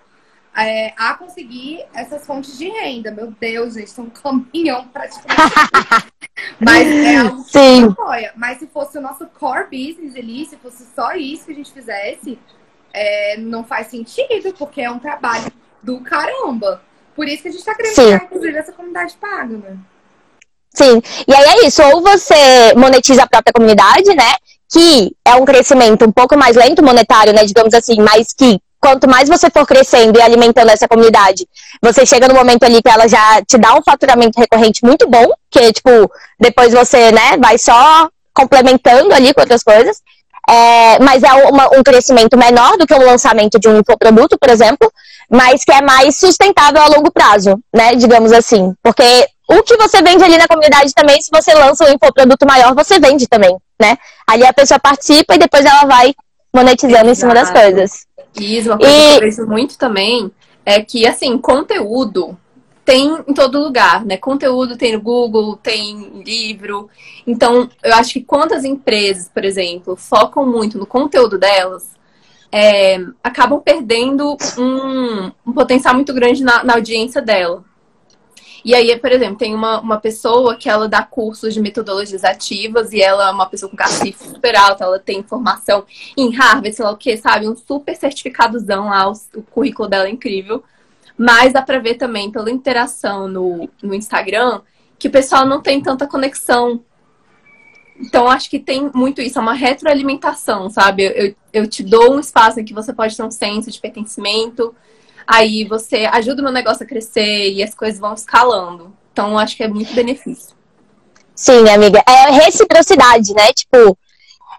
é, 0.54 0.92
a 0.94 1.14
conseguir 1.14 1.82
essas 1.94 2.26
fontes 2.26 2.58
de 2.58 2.68
renda. 2.68 3.10
Meu 3.10 3.30
Deus, 3.30 3.74
gente, 3.74 3.88
são 3.88 4.04
um 4.04 4.10
caminhão 4.10 4.86
praticamente. 4.88 5.40
Mas 6.60 6.86
é 6.86 7.16
algo 7.16 7.44
que 7.44 7.50
Sim. 7.50 7.84
apoia. 7.86 8.32
Mas 8.36 8.58
se 8.58 8.66
fosse 8.66 8.98
o 8.98 9.00
nosso 9.00 9.26
core 9.26 9.64
business 9.64 10.14
ali, 10.16 10.44
se 10.44 10.56
fosse 10.58 10.86
só 10.94 11.14
isso 11.14 11.46
que 11.46 11.52
a 11.52 11.54
gente 11.56 11.72
fizesse, 11.72 12.38
é, 12.92 13.38
não 13.38 13.64
faz 13.64 13.86
sentido, 13.86 14.52
porque 14.52 14.82
é 14.82 14.90
um 14.90 14.98
trabalho 14.98 15.50
do 15.82 15.98
caramba. 16.00 16.82
Por 17.16 17.26
isso 17.26 17.40
que 17.40 17.48
a 17.48 17.50
gente 17.50 17.60
está 17.60 17.74
querendo 17.74 17.94
criar, 17.94 18.24
inclusive, 18.24 18.58
essa 18.58 18.72
comunidade 18.72 19.16
paga, 19.18 19.56
né? 19.56 19.78
Sim, 20.74 21.00
e 21.26 21.32
aí 21.32 21.44
é 21.44 21.66
isso, 21.66 21.80
ou 21.84 22.02
você 22.02 22.74
monetiza 22.76 23.22
a 23.22 23.28
própria 23.28 23.52
comunidade, 23.52 24.12
né? 24.14 24.34
Que 24.74 25.14
é 25.24 25.36
um 25.36 25.44
crescimento 25.44 26.04
um 26.04 26.10
pouco 26.10 26.36
mais 26.36 26.56
lento 26.56 26.82
monetário, 26.82 27.32
né, 27.32 27.44
digamos 27.44 27.72
assim, 27.72 27.94
mas 28.00 28.32
que 28.36 28.58
quanto 28.80 29.08
mais 29.08 29.28
você 29.28 29.48
for 29.48 29.64
crescendo 29.64 30.18
e 30.18 30.20
alimentando 30.22 30.68
essa 30.68 30.88
comunidade, 30.88 31.46
você 31.80 32.04
chega 32.04 32.26
no 32.26 32.34
momento 32.34 32.64
ali 32.64 32.82
que 32.82 32.90
ela 32.90 33.06
já 33.06 33.40
te 33.46 33.56
dá 33.56 33.72
um 33.76 33.82
faturamento 33.82 34.38
recorrente 34.38 34.84
muito 34.84 35.08
bom, 35.08 35.26
que 35.48 35.72
tipo, 35.72 36.10
depois 36.40 36.72
você, 36.74 37.12
né, 37.12 37.36
vai 37.40 37.56
só 37.56 38.08
complementando 38.34 39.14
ali 39.14 39.32
com 39.32 39.42
outras 39.42 39.62
coisas. 39.62 40.02
É, 40.46 40.98
mas 40.98 41.22
é 41.22 41.32
uma, 41.32 41.68
um 41.78 41.82
crescimento 41.82 42.36
menor 42.36 42.76
do 42.76 42.86
que 42.86 42.92
o 42.92 43.02
lançamento 43.02 43.58
de 43.58 43.66
um 43.68 43.78
infoproduto, 43.78 44.36
por 44.38 44.50
exemplo, 44.50 44.92
mas 45.30 45.64
que 45.64 45.72
é 45.72 45.80
mais 45.80 46.18
sustentável 46.18 46.82
a 46.82 46.88
longo 46.88 47.10
prazo, 47.10 47.58
né? 47.72 47.94
Digamos 47.94 48.30
assim. 48.30 48.74
Porque 48.82 49.26
o 49.48 49.62
que 49.62 49.74
você 49.78 50.02
vende 50.02 50.22
ali 50.22 50.36
na 50.36 50.46
comunidade 50.46 50.92
também, 50.92 51.18
se 51.22 51.30
você 51.32 51.54
lança 51.54 51.86
um 51.86 51.94
infoproduto 51.94 52.44
maior, 52.46 52.74
você 52.74 53.00
vende 53.00 53.26
também 53.26 53.56
né? 53.80 53.96
Ali 54.26 54.44
a 54.44 54.52
pessoa 54.52 54.78
participa 54.78 55.34
e 55.34 55.38
depois 55.38 55.64
ela 55.64 55.84
vai 55.84 56.14
monetizando 56.54 57.08
Exato. 57.08 57.10
em 57.10 57.14
cima 57.14 57.34
das 57.34 57.50
coisas. 57.50 58.06
Isso, 58.38 58.70
uma 58.70 58.78
coisa 58.78 58.92
e... 58.92 59.08
que 59.10 59.16
eu 59.16 59.20
vejo 59.20 59.46
muito 59.46 59.78
também 59.78 60.30
é 60.64 60.80
que, 60.82 61.06
assim, 61.06 61.36
conteúdo 61.38 62.36
tem 62.84 63.18
em 63.26 63.34
todo 63.34 63.62
lugar, 63.62 64.04
né? 64.04 64.16
Conteúdo 64.16 64.76
tem 64.76 64.92
no 64.92 65.00
Google, 65.00 65.56
tem 65.56 66.22
livro. 66.24 66.88
Então, 67.26 67.68
eu 67.82 67.94
acho 67.94 68.12
que 68.12 68.22
quantas 68.22 68.64
empresas, 68.64 69.28
por 69.28 69.44
exemplo, 69.44 69.96
focam 69.96 70.46
muito 70.46 70.78
no 70.78 70.86
conteúdo 70.86 71.38
delas, 71.38 71.94
é, 72.52 72.98
acabam 73.22 73.60
perdendo 73.60 74.36
um, 74.58 75.32
um, 75.46 75.52
potencial 75.52 75.94
muito 75.94 76.12
grande 76.12 76.44
na, 76.44 76.62
na 76.62 76.74
audiência 76.74 77.22
dela. 77.22 77.64
E 78.64 78.74
aí, 78.74 78.98
por 78.98 79.12
exemplo, 79.12 79.36
tem 79.36 79.54
uma, 79.54 79.78
uma 79.78 80.00
pessoa 80.00 80.56
que 80.56 80.70
ela 80.70 80.88
dá 80.88 81.02
cursos 81.02 81.52
de 81.52 81.60
metodologias 81.60 82.24
ativas 82.24 82.94
e 82.94 83.00
ela 83.02 83.28
é 83.28 83.30
uma 83.30 83.44
pessoa 83.46 83.68
com 83.68 83.76
cacife 83.76 84.26
super 84.26 84.56
alto, 84.56 84.82
ela 84.82 84.98
tem 84.98 85.22
formação 85.22 85.84
em 86.16 86.34
Harvard, 86.34 86.72
sei 86.72 86.84
lá 86.84 86.90
o 86.90 86.96
que, 86.96 87.14
sabe? 87.18 87.46
Um 87.46 87.54
super 87.54 87.94
certificadozão 87.94 88.88
lá, 88.88 89.06
o, 89.06 89.12
o 89.36 89.42
currículo 89.42 89.86
dela 89.86 90.06
é 90.06 90.10
incrível. 90.10 90.64
Mas 91.16 91.52
dá 91.52 91.60
pra 91.60 91.78
ver 91.78 91.96
também 91.96 92.30
pela 92.30 92.50
interação 92.50 93.28
no, 93.28 93.68
no 93.82 93.94
Instagram 93.94 94.62
que 94.98 95.08
o 95.08 95.10
pessoal 95.10 95.44
não 95.44 95.60
tem 95.60 95.82
tanta 95.82 96.06
conexão. 96.06 96.82
Então, 98.00 98.26
acho 98.26 98.48
que 98.48 98.58
tem 98.58 98.90
muito 98.94 99.20
isso, 99.20 99.38
é 99.38 99.42
uma 99.42 99.52
retroalimentação, 99.52 100.70
sabe? 100.70 101.04
Eu, 101.04 101.34
eu 101.52 101.68
te 101.68 101.82
dou 101.82 102.14
um 102.14 102.18
espaço 102.18 102.58
em 102.58 102.64
que 102.64 102.72
você 102.72 102.94
pode 102.94 103.14
ter 103.14 103.22
um 103.22 103.30
senso 103.30 103.70
de 103.70 103.78
pertencimento, 103.78 104.74
Aí 105.26 105.64
você 105.64 106.08
ajuda 106.12 106.40
o 106.42 106.44
meu 106.44 106.52
negócio 106.52 106.84
a 106.84 106.86
crescer 106.86 107.52
e 107.52 107.62
as 107.62 107.74
coisas 107.74 107.98
vão 107.98 108.14
escalando. 108.14 108.92
Então, 109.12 109.38
acho 109.38 109.56
que 109.56 109.62
é 109.62 109.68
muito 109.68 109.94
benefício. 109.94 110.54
Sim, 111.34 111.68
amiga. 111.68 112.02
É 112.06 112.30
reciprocidade, 112.30 113.32
né? 113.34 113.52
Tipo, 113.52 113.96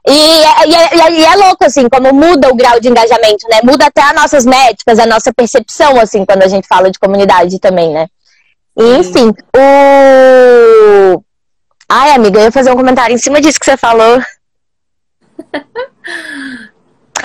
e, 0.08 0.12
e, 0.12 0.76
e, 0.76 1.20
e, 1.20 1.26
é 1.26 1.36
louco, 1.36 1.66
assim, 1.66 1.90
como 1.90 2.14
muda 2.14 2.50
o 2.50 2.56
grau 2.56 2.80
de 2.80 2.88
engajamento, 2.88 3.48
né? 3.50 3.62
Muda 3.64 3.88
até 3.88 4.04
as 4.04 4.14
nossas 4.14 4.46
métricas, 4.46 5.00
a 5.00 5.06
nossa 5.06 5.34
percepção, 5.34 6.00
assim, 6.00 6.24
quando 6.26 6.44
a 6.44 6.48
gente 6.48 6.68
fala 6.68 6.92
de 6.92 7.00
comunidade 7.00 7.60
também, 7.60 7.92
né? 7.92 8.08
Enfim, 8.78 9.34
o. 9.56 11.24
Ai, 11.90 12.12
amiga, 12.12 12.40
eu 12.40 12.44
ia 12.46 12.52
fazer 12.52 12.72
um 12.72 12.76
comentário 12.76 13.16
em 13.16 13.18
cima 13.18 13.42
disso 13.42 13.60
que 13.60 13.66
você 13.66 13.78
falou. 13.78 14.22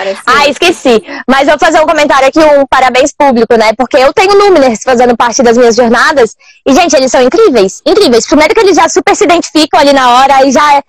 Parece 0.01 0.23
ah, 0.25 0.49
esqueci. 0.49 1.03
Mas 1.29 1.47
vou 1.47 1.59
fazer 1.59 1.79
um 1.79 1.87
comentário 1.87 2.27
aqui, 2.27 2.39
um 2.39 2.67
parabéns 2.67 3.13
público, 3.13 3.55
né? 3.55 3.75
Porque 3.77 3.99
eu 3.99 4.15
tenho 4.15 4.33
Luminers 4.33 4.83
fazendo 4.83 5.15
parte 5.15 5.43
das 5.43 5.59
minhas 5.59 5.77
jornadas. 5.77 6.35
E, 6.67 6.73
gente, 6.73 6.97
eles 6.97 7.11
são 7.11 7.21
incríveis. 7.21 7.83
Incríveis. 7.85 8.27
Primeiro 8.27 8.55
que 8.55 8.61
eles 8.61 8.77
já 8.77 8.89
super 8.89 9.15
se 9.15 9.25
identificam 9.25 9.79
ali 9.79 9.93
na 9.93 10.09
hora 10.15 10.47
e 10.47 10.53
já 10.53 10.83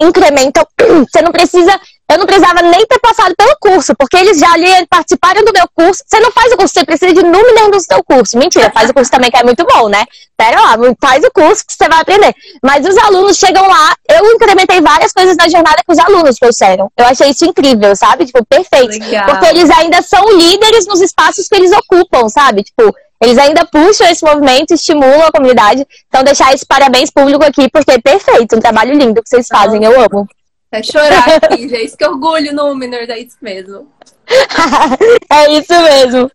incrementam. 0.00 0.66
Você 1.08 1.22
não 1.22 1.30
precisa 1.30 1.78
eu 2.10 2.18
não 2.18 2.26
precisava 2.26 2.62
nem 2.62 2.86
ter 2.86 2.98
passado 3.00 3.34
pelo 3.36 3.54
curso, 3.60 3.94
porque 3.94 4.16
eles 4.16 4.38
já 4.38 4.50
ali 4.52 4.86
participaram 4.86 5.44
do 5.44 5.52
meu 5.52 5.68
curso. 5.74 6.02
Você 6.06 6.18
não 6.20 6.32
faz 6.32 6.50
o 6.52 6.56
curso, 6.56 6.72
você 6.72 6.84
precisa 6.84 7.12
de 7.12 7.22
número 7.22 7.70
do 7.70 7.80
seu 7.80 8.02
curso. 8.02 8.38
Mentira, 8.38 8.70
faz 8.72 8.88
o 8.88 8.94
curso 8.94 9.10
também 9.10 9.30
que 9.30 9.36
é 9.36 9.44
muito 9.44 9.64
bom, 9.64 9.88
né? 9.88 10.04
Pera 10.34 10.58
lá, 10.58 10.74
faz 11.00 11.22
o 11.22 11.30
curso 11.30 11.66
que 11.66 11.74
você 11.74 11.86
vai 11.86 12.00
aprender. 12.00 12.34
Mas 12.62 12.86
os 12.86 12.96
alunos 12.96 13.36
chegam 13.36 13.66
lá, 13.68 13.94
eu 14.08 14.24
incrementei 14.34 14.80
várias 14.80 15.12
coisas 15.12 15.36
na 15.36 15.48
jornada 15.48 15.82
que 15.86 15.92
os 15.92 15.98
alunos 15.98 16.36
trouxeram. 16.36 16.90
Eu 16.96 17.04
achei 17.04 17.28
isso 17.28 17.44
incrível, 17.44 17.94
sabe? 17.94 18.24
Tipo, 18.24 18.42
perfeito. 18.44 18.98
Legal. 18.98 19.26
Porque 19.26 19.46
eles 19.46 19.68
ainda 19.68 20.00
são 20.00 20.24
líderes 20.30 20.86
nos 20.86 21.02
espaços 21.02 21.46
que 21.46 21.56
eles 21.56 21.72
ocupam, 21.72 22.28
sabe? 22.28 22.62
Tipo, 22.62 22.94
Eles 23.20 23.36
ainda 23.36 23.66
puxam 23.66 24.06
esse 24.06 24.24
movimento, 24.24 24.72
estimulam 24.72 25.26
a 25.26 25.32
comunidade. 25.32 25.84
Então, 26.08 26.22
deixar 26.22 26.54
esse 26.54 26.64
parabéns 26.64 27.10
público 27.10 27.44
aqui, 27.44 27.68
porque 27.68 27.90
é 27.90 28.00
perfeito, 28.00 28.56
um 28.56 28.60
trabalho 28.60 28.94
lindo 28.94 29.20
que 29.22 29.28
vocês 29.28 29.48
fazem, 29.48 29.84
eu 29.84 30.00
amo. 30.00 30.26
É 30.70 30.82
chorar 30.82 31.38
aqui, 31.42 31.68
gente. 31.68 31.96
Que 31.96 32.06
orgulho, 32.06 32.54
Númenor, 32.54 33.08
é 33.08 33.18
isso 33.18 33.36
mesmo. 33.40 33.90
é 35.30 35.52
isso 35.52 35.72
mesmo. 35.72 36.30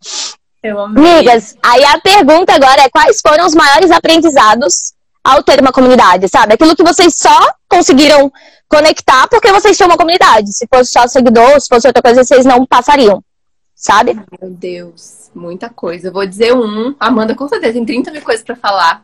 Eu 0.63 0.79
Amigas, 0.79 1.55
aí 1.61 1.83
a 1.83 1.99
pergunta 1.99 2.53
agora 2.53 2.83
é 2.83 2.89
quais 2.89 3.19
foram 3.21 3.45
os 3.45 3.53
maiores 3.53 3.91
aprendizados 3.91 4.93
ao 5.23 5.43
ter 5.43 5.59
uma 5.59 5.71
comunidade, 5.71 6.27
sabe? 6.29 6.53
Aquilo 6.53 6.75
que 6.75 6.83
vocês 6.83 7.15
só 7.15 7.37
conseguiram 7.69 8.31
conectar 8.67 9.27
porque 9.27 9.51
vocês 9.51 9.77
tinham 9.77 9.89
uma 9.89 9.97
comunidade. 9.97 10.53
Se 10.53 10.65
fosse 10.73 10.91
só 10.91 11.07
seguidor, 11.07 11.59
se 11.59 11.67
fosse 11.67 11.87
outra 11.87 12.01
coisa, 12.01 12.23
vocês 12.23 12.45
não 12.45 12.65
passariam, 12.65 13.23
sabe? 13.75 14.15
Meu 14.41 14.51
Deus, 14.51 15.29
muita 15.35 15.69
coisa. 15.69 16.07
Eu 16.07 16.13
vou 16.13 16.25
dizer 16.25 16.53
um. 16.53 16.95
Amanda, 16.99 17.35
com 17.35 17.47
certeza, 17.47 17.73
tem 17.73 17.85
30 17.85 18.11
mil 18.11 18.21
coisas 18.21 18.43
para 18.43 18.55
falar. 18.55 19.03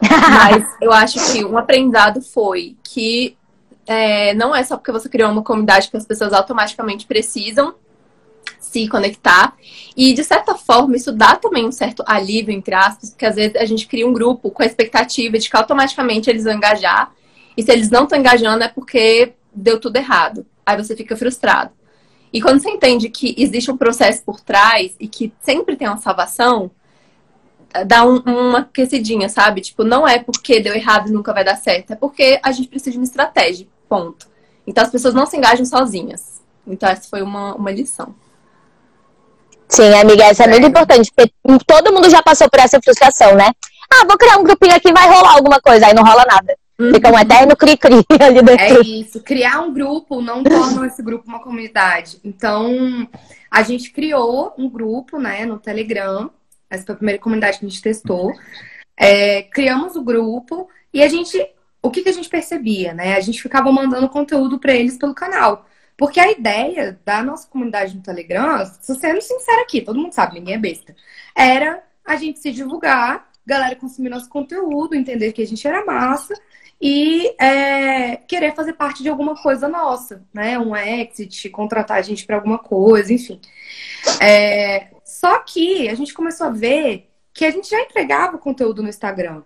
Mas 0.00 0.64
eu 0.80 0.92
acho 0.92 1.32
que 1.32 1.44
um 1.44 1.58
aprendizado 1.58 2.22
foi 2.22 2.76
que 2.82 3.36
é, 3.86 4.34
não 4.34 4.54
é 4.54 4.62
só 4.62 4.76
porque 4.76 4.92
você 4.92 5.08
criou 5.08 5.30
uma 5.30 5.42
comunidade 5.42 5.90
que 5.90 5.96
as 5.96 6.06
pessoas 6.06 6.32
automaticamente 6.32 7.06
precisam 7.06 7.74
se 8.60 8.88
conectar. 8.88 9.56
E, 9.96 10.12
de 10.12 10.24
certa 10.24 10.54
forma, 10.54 10.96
isso 10.96 11.12
dá 11.12 11.36
também 11.36 11.66
um 11.66 11.72
certo 11.72 12.02
alívio, 12.06 12.52
entre 12.52 12.74
aspas, 12.74 13.10
porque 13.10 13.26
às 13.26 13.36
vezes 13.36 13.56
a 13.56 13.64
gente 13.64 13.86
cria 13.86 14.06
um 14.06 14.12
grupo 14.12 14.50
com 14.50 14.62
a 14.62 14.66
expectativa 14.66 15.38
de 15.38 15.48
que 15.48 15.56
automaticamente 15.56 16.28
eles 16.28 16.44
vão 16.44 16.54
engajar. 16.54 17.12
E 17.56 17.62
se 17.62 17.70
eles 17.70 17.90
não 17.90 18.04
estão 18.04 18.18
engajando 18.18 18.64
é 18.64 18.68
porque 18.68 19.34
deu 19.54 19.78
tudo 19.78 19.96
errado. 19.96 20.44
Aí 20.66 20.76
você 20.76 20.96
fica 20.96 21.16
frustrado. 21.16 21.70
E 22.32 22.40
quando 22.40 22.60
você 22.60 22.70
entende 22.70 23.08
que 23.08 23.34
existe 23.38 23.70
um 23.70 23.76
processo 23.76 24.24
por 24.24 24.40
trás 24.40 24.96
e 24.98 25.06
que 25.06 25.32
sempre 25.40 25.76
tem 25.76 25.86
uma 25.86 25.98
salvação, 25.98 26.70
dá 27.86 28.04
um, 28.04 28.18
uma 28.18 28.60
aquecidinha, 28.60 29.28
sabe? 29.28 29.60
Tipo, 29.60 29.82
não 29.82 30.06
é 30.06 30.18
porque 30.18 30.60
deu 30.60 30.74
errado 30.74 31.08
e 31.08 31.12
nunca 31.12 31.32
vai 31.32 31.44
dar 31.44 31.56
certo, 31.56 31.92
é 31.92 31.96
porque 31.96 32.38
a 32.42 32.52
gente 32.52 32.68
precisa 32.68 32.92
de 32.92 32.98
uma 32.98 33.04
estratégia. 33.04 33.66
Ponto. 33.88 34.28
Então 34.66 34.84
as 34.84 34.90
pessoas 34.90 35.14
não 35.14 35.26
se 35.26 35.36
engajam 35.36 35.66
sozinhas. 35.66 36.42
Então 36.66 36.88
essa 36.88 37.08
foi 37.08 37.22
uma, 37.22 37.54
uma 37.54 37.70
lição. 37.70 38.14
Sim, 39.68 39.92
amiga, 39.94 40.24
essa 40.24 40.44
é, 40.44 40.46
é 40.46 40.50
muito 40.50 40.66
importante, 40.68 41.10
porque 41.14 41.32
todo 41.66 41.92
mundo 41.92 42.08
já 42.08 42.22
passou 42.22 42.48
por 42.48 42.60
essa 42.60 42.80
frustração, 42.82 43.34
né? 43.34 43.50
Ah, 43.92 44.04
vou 44.06 44.16
criar 44.16 44.38
um 44.38 44.44
grupinho 44.44 44.74
aqui, 44.74 44.92
vai 44.92 45.08
rolar 45.08 45.34
alguma 45.34 45.60
coisa, 45.60 45.86
aí 45.86 45.94
não 45.94 46.04
rola 46.04 46.24
nada. 46.26 46.56
Uhum. 46.78 46.92
Fica 46.92 47.10
um 47.10 47.18
eterno 47.18 47.56
cri-cri 47.56 48.04
ali 48.20 48.42
dentro. 48.42 48.64
É 48.64 48.80
isso, 48.80 49.20
criar 49.20 49.60
um 49.60 49.72
grupo 49.72 50.20
não 50.20 50.42
torna 50.42 50.86
esse 50.86 51.02
grupo 51.02 51.24
uma 51.26 51.40
comunidade. 51.40 52.18
Então, 52.24 53.08
a 53.50 53.62
gente 53.62 53.90
criou 53.90 54.52
um 54.58 54.68
grupo, 54.68 55.18
né, 55.18 55.44
no 55.44 55.58
Telegram. 55.58 56.30
Essa 56.74 56.86
foi 56.86 56.94
a 56.94 56.98
primeira 56.98 57.20
comunidade 57.20 57.58
que 57.58 57.66
a 57.66 57.68
gente 57.68 57.82
testou. 57.82 58.32
É, 58.96 59.42
criamos 59.42 59.96
o 59.96 60.02
grupo 60.02 60.68
e 60.92 61.02
a 61.02 61.08
gente 61.08 61.38
o 61.84 61.90
que, 61.90 62.02
que 62.02 62.08
a 62.08 62.12
gente 62.12 62.30
percebia, 62.30 62.94
né? 62.94 63.14
A 63.14 63.20
gente 63.20 63.42
ficava 63.42 63.70
mandando 63.70 64.08
conteúdo 64.08 64.58
para 64.58 64.72
eles 64.72 64.96
pelo 64.96 65.14
canal. 65.14 65.66
Porque 65.98 66.18
a 66.18 66.30
ideia 66.30 66.98
da 67.04 67.22
nossa 67.22 67.46
comunidade 67.46 67.94
no 67.94 68.02
Telegram, 68.02 68.64
sendo 68.80 69.20
sincera 69.20 69.62
aqui, 69.62 69.82
todo 69.82 69.98
mundo 69.98 70.12
sabe, 70.12 70.34
ninguém 70.34 70.54
é 70.54 70.58
besta, 70.58 70.96
era 71.36 71.84
a 72.04 72.16
gente 72.16 72.38
se 72.38 72.50
divulgar, 72.50 73.28
galera 73.46 73.76
consumir 73.76 74.08
nosso 74.08 74.28
conteúdo, 74.28 74.94
entender 74.94 75.32
que 75.32 75.42
a 75.42 75.46
gente 75.46 75.66
era 75.68 75.84
massa 75.84 76.34
e 76.80 77.34
é, 77.38 78.16
querer 78.16 78.54
fazer 78.54 78.72
parte 78.72 79.02
de 79.02 79.08
alguma 79.08 79.40
coisa 79.40 79.68
nossa, 79.68 80.24
né? 80.32 80.58
Um 80.58 80.74
exit, 80.74 81.50
contratar 81.50 81.98
a 81.98 82.02
gente 82.02 82.26
para 82.26 82.36
alguma 82.36 82.58
coisa, 82.58 83.12
enfim. 83.12 83.40
É, 84.20 84.88
só 85.14 85.38
que 85.38 85.88
a 85.88 85.94
gente 85.94 86.12
começou 86.12 86.48
a 86.48 86.50
ver 86.50 87.08
que 87.32 87.44
a 87.44 87.50
gente 87.52 87.70
já 87.70 87.80
entregava 87.80 88.36
conteúdo 88.36 88.82
no 88.82 88.88
Instagram. 88.88 89.42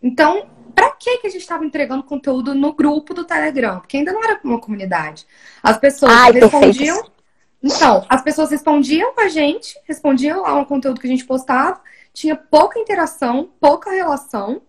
Então, 0.00 0.48
para 0.76 0.92
que 0.92 1.18
que 1.18 1.26
a 1.26 1.30
gente 1.30 1.40
estava 1.40 1.64
entregando 1.64 2.04
conteúdo 2.04 2.54
no 2.54 2.72
grupo 2.72 3.12
do 3.12 3.24
Telegram? 3.24 3.80
Porque 3.80 3.96
ainda 3.96 4.12
não 4.12 4.22
era 4.22 4.38
uma 4.44 4.60
comunidade. 4.60 5.26
As 5.60 5.76
pessoas 5.76 6.12
Ai, 6.12 6.30
respondiam. 6.30 6.94
Perfeito. 6.94 7.12
Então, 7.60 8.06
as 8.08 8.22
pessoas 8.22 8.52
respondiam 8.52 9.12
com 9.12 9.22
a 9.22 9.28
gente, 9.28 9.76
respondiam 9.88 10.42
lá 10.42 10.54
um 10.54 10.64
conteúdo 10.64 11.00
que 11.00 11.06
a 11.08 11.10
gente 11.10 11.24
postava, 11.24 11.80
tinha 12.14 12.36
pouca 12.36 12.78
interação, 12.78 13.50
pouca 13.58 13.90
relação. 13.90 14.62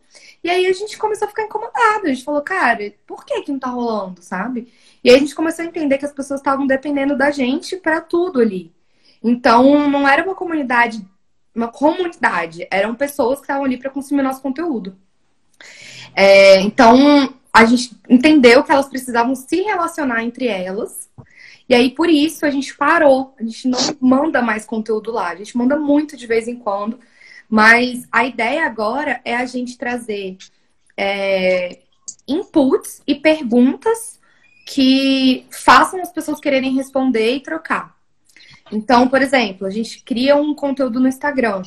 E 0.43 0.49
aí 0.49 0.65
a 0.65 0.73
gente 0.73 0.97
começou 0.97 1.27
a 1.27 1.29
ficar 1.29 1.43
incomodado. 1.43 2.05
A 2.05 2.09
gente 2.09 2.23
falou, 2.23 2.41
cara, 2.41 2.91
por 3.05 3.23
que 3.23 3.43
que 3.43 3.51
não 3.51 3.59
tá 3.59 3.67
rolando, 3.67 4.23
sabe? 4.23 4.73
E 5.03 5.11
aí 5.11 5.15
a 5.15 5.19
gente 5.19 5.35
começou 5.35 5.63
a 5.63 5.67
entender 5.67 5.99
que 5.99 6.05
as 6.05 6.11
pessoas 6.11 6.39
estavam 6.39 6.65
dependendo 6.65 7.15
da 7.15 7.29
gente 7.29 7.77
para 7.77 8.01
tudo 8.01 8.41
ali. 8.41 8.73
Então, 9.23 9.89
não 9.89 10.07
era 10.07 10.23
uma 10.23 10.35
comunidade, 10.35 11.05
uma 11.55 11.67
comunidade, 11.67 12.67
eram 12.69 12.93
pessoas 12.93 13.39
que 13.39 13.45
estavam 13.45 13.63
ali 13.63 13.77
para 13.77 13.89
consumir 13.89 14.21
nosso 14.21 14.41
conteúdo. 14.41 14.97
É, 16.15 16.59
então, 16.61 17.33
a 17.53 17.65
gente 17.65 17.95
entendeu 18.09 18.63
que 18.63 18.71
elas 18.71 18.87
precisavam 18.87 19.35
se 19.35 19.61
relacionar 19.61 20.23
entre 20.23 20.47
elas. 20.47 21.09
E 21.69 21.73
aí, 21.73 21.91
por 21.91 22.09
isso, 22.09 22.45
a 22.45 22.49
gente 22.49 22.75
parou. 22.75 23.33
A 23.39 23.43
gente 23.43 23.67
não 23.67 23.79
manda 24.01 24.41
mais 24.41 24.65
conteúdo 24.65 25.11
lá. 25.11 25.29
A 25.29 25.35
gente 25.35 25.57
manda 25.57 25.77
muito 25.77 26.17
de 26.17 26.27
vez 26.27 26.47
em 26.47 26.57
quando. 26.57 26.99
Mas 27.47 28.07
a 28.11 28.25
ideia 28.25 28.65
agora 28.65 29.21
é 29.23 29.35
a 29.35 29.45
gente 29.45 29.77
trazer 29.77 30.37
é, 30.97 31.79
inputs 32.27 33.01
e 33.05 33.15
perguntas 33.15 34.19
que 34.65 35.45
façam 35.51 36.01
as 36.01 36.11
pessoas 36.11 36.39
quererem 36.39 36.73
responder 36.73 37.35
e 37.35 37.39
trocar. 37.41 37.92
Então, 38.73 39.07
por 39.07 39.21
exemplo, 39.21 39.67
a 39.67 39.69
gente 39.69 40.01
cria 40.03 40.35
um 40.35 40.53
conteúdo 40.55 40.99
no 40.99 41.07
Instagram. 41.07 41.61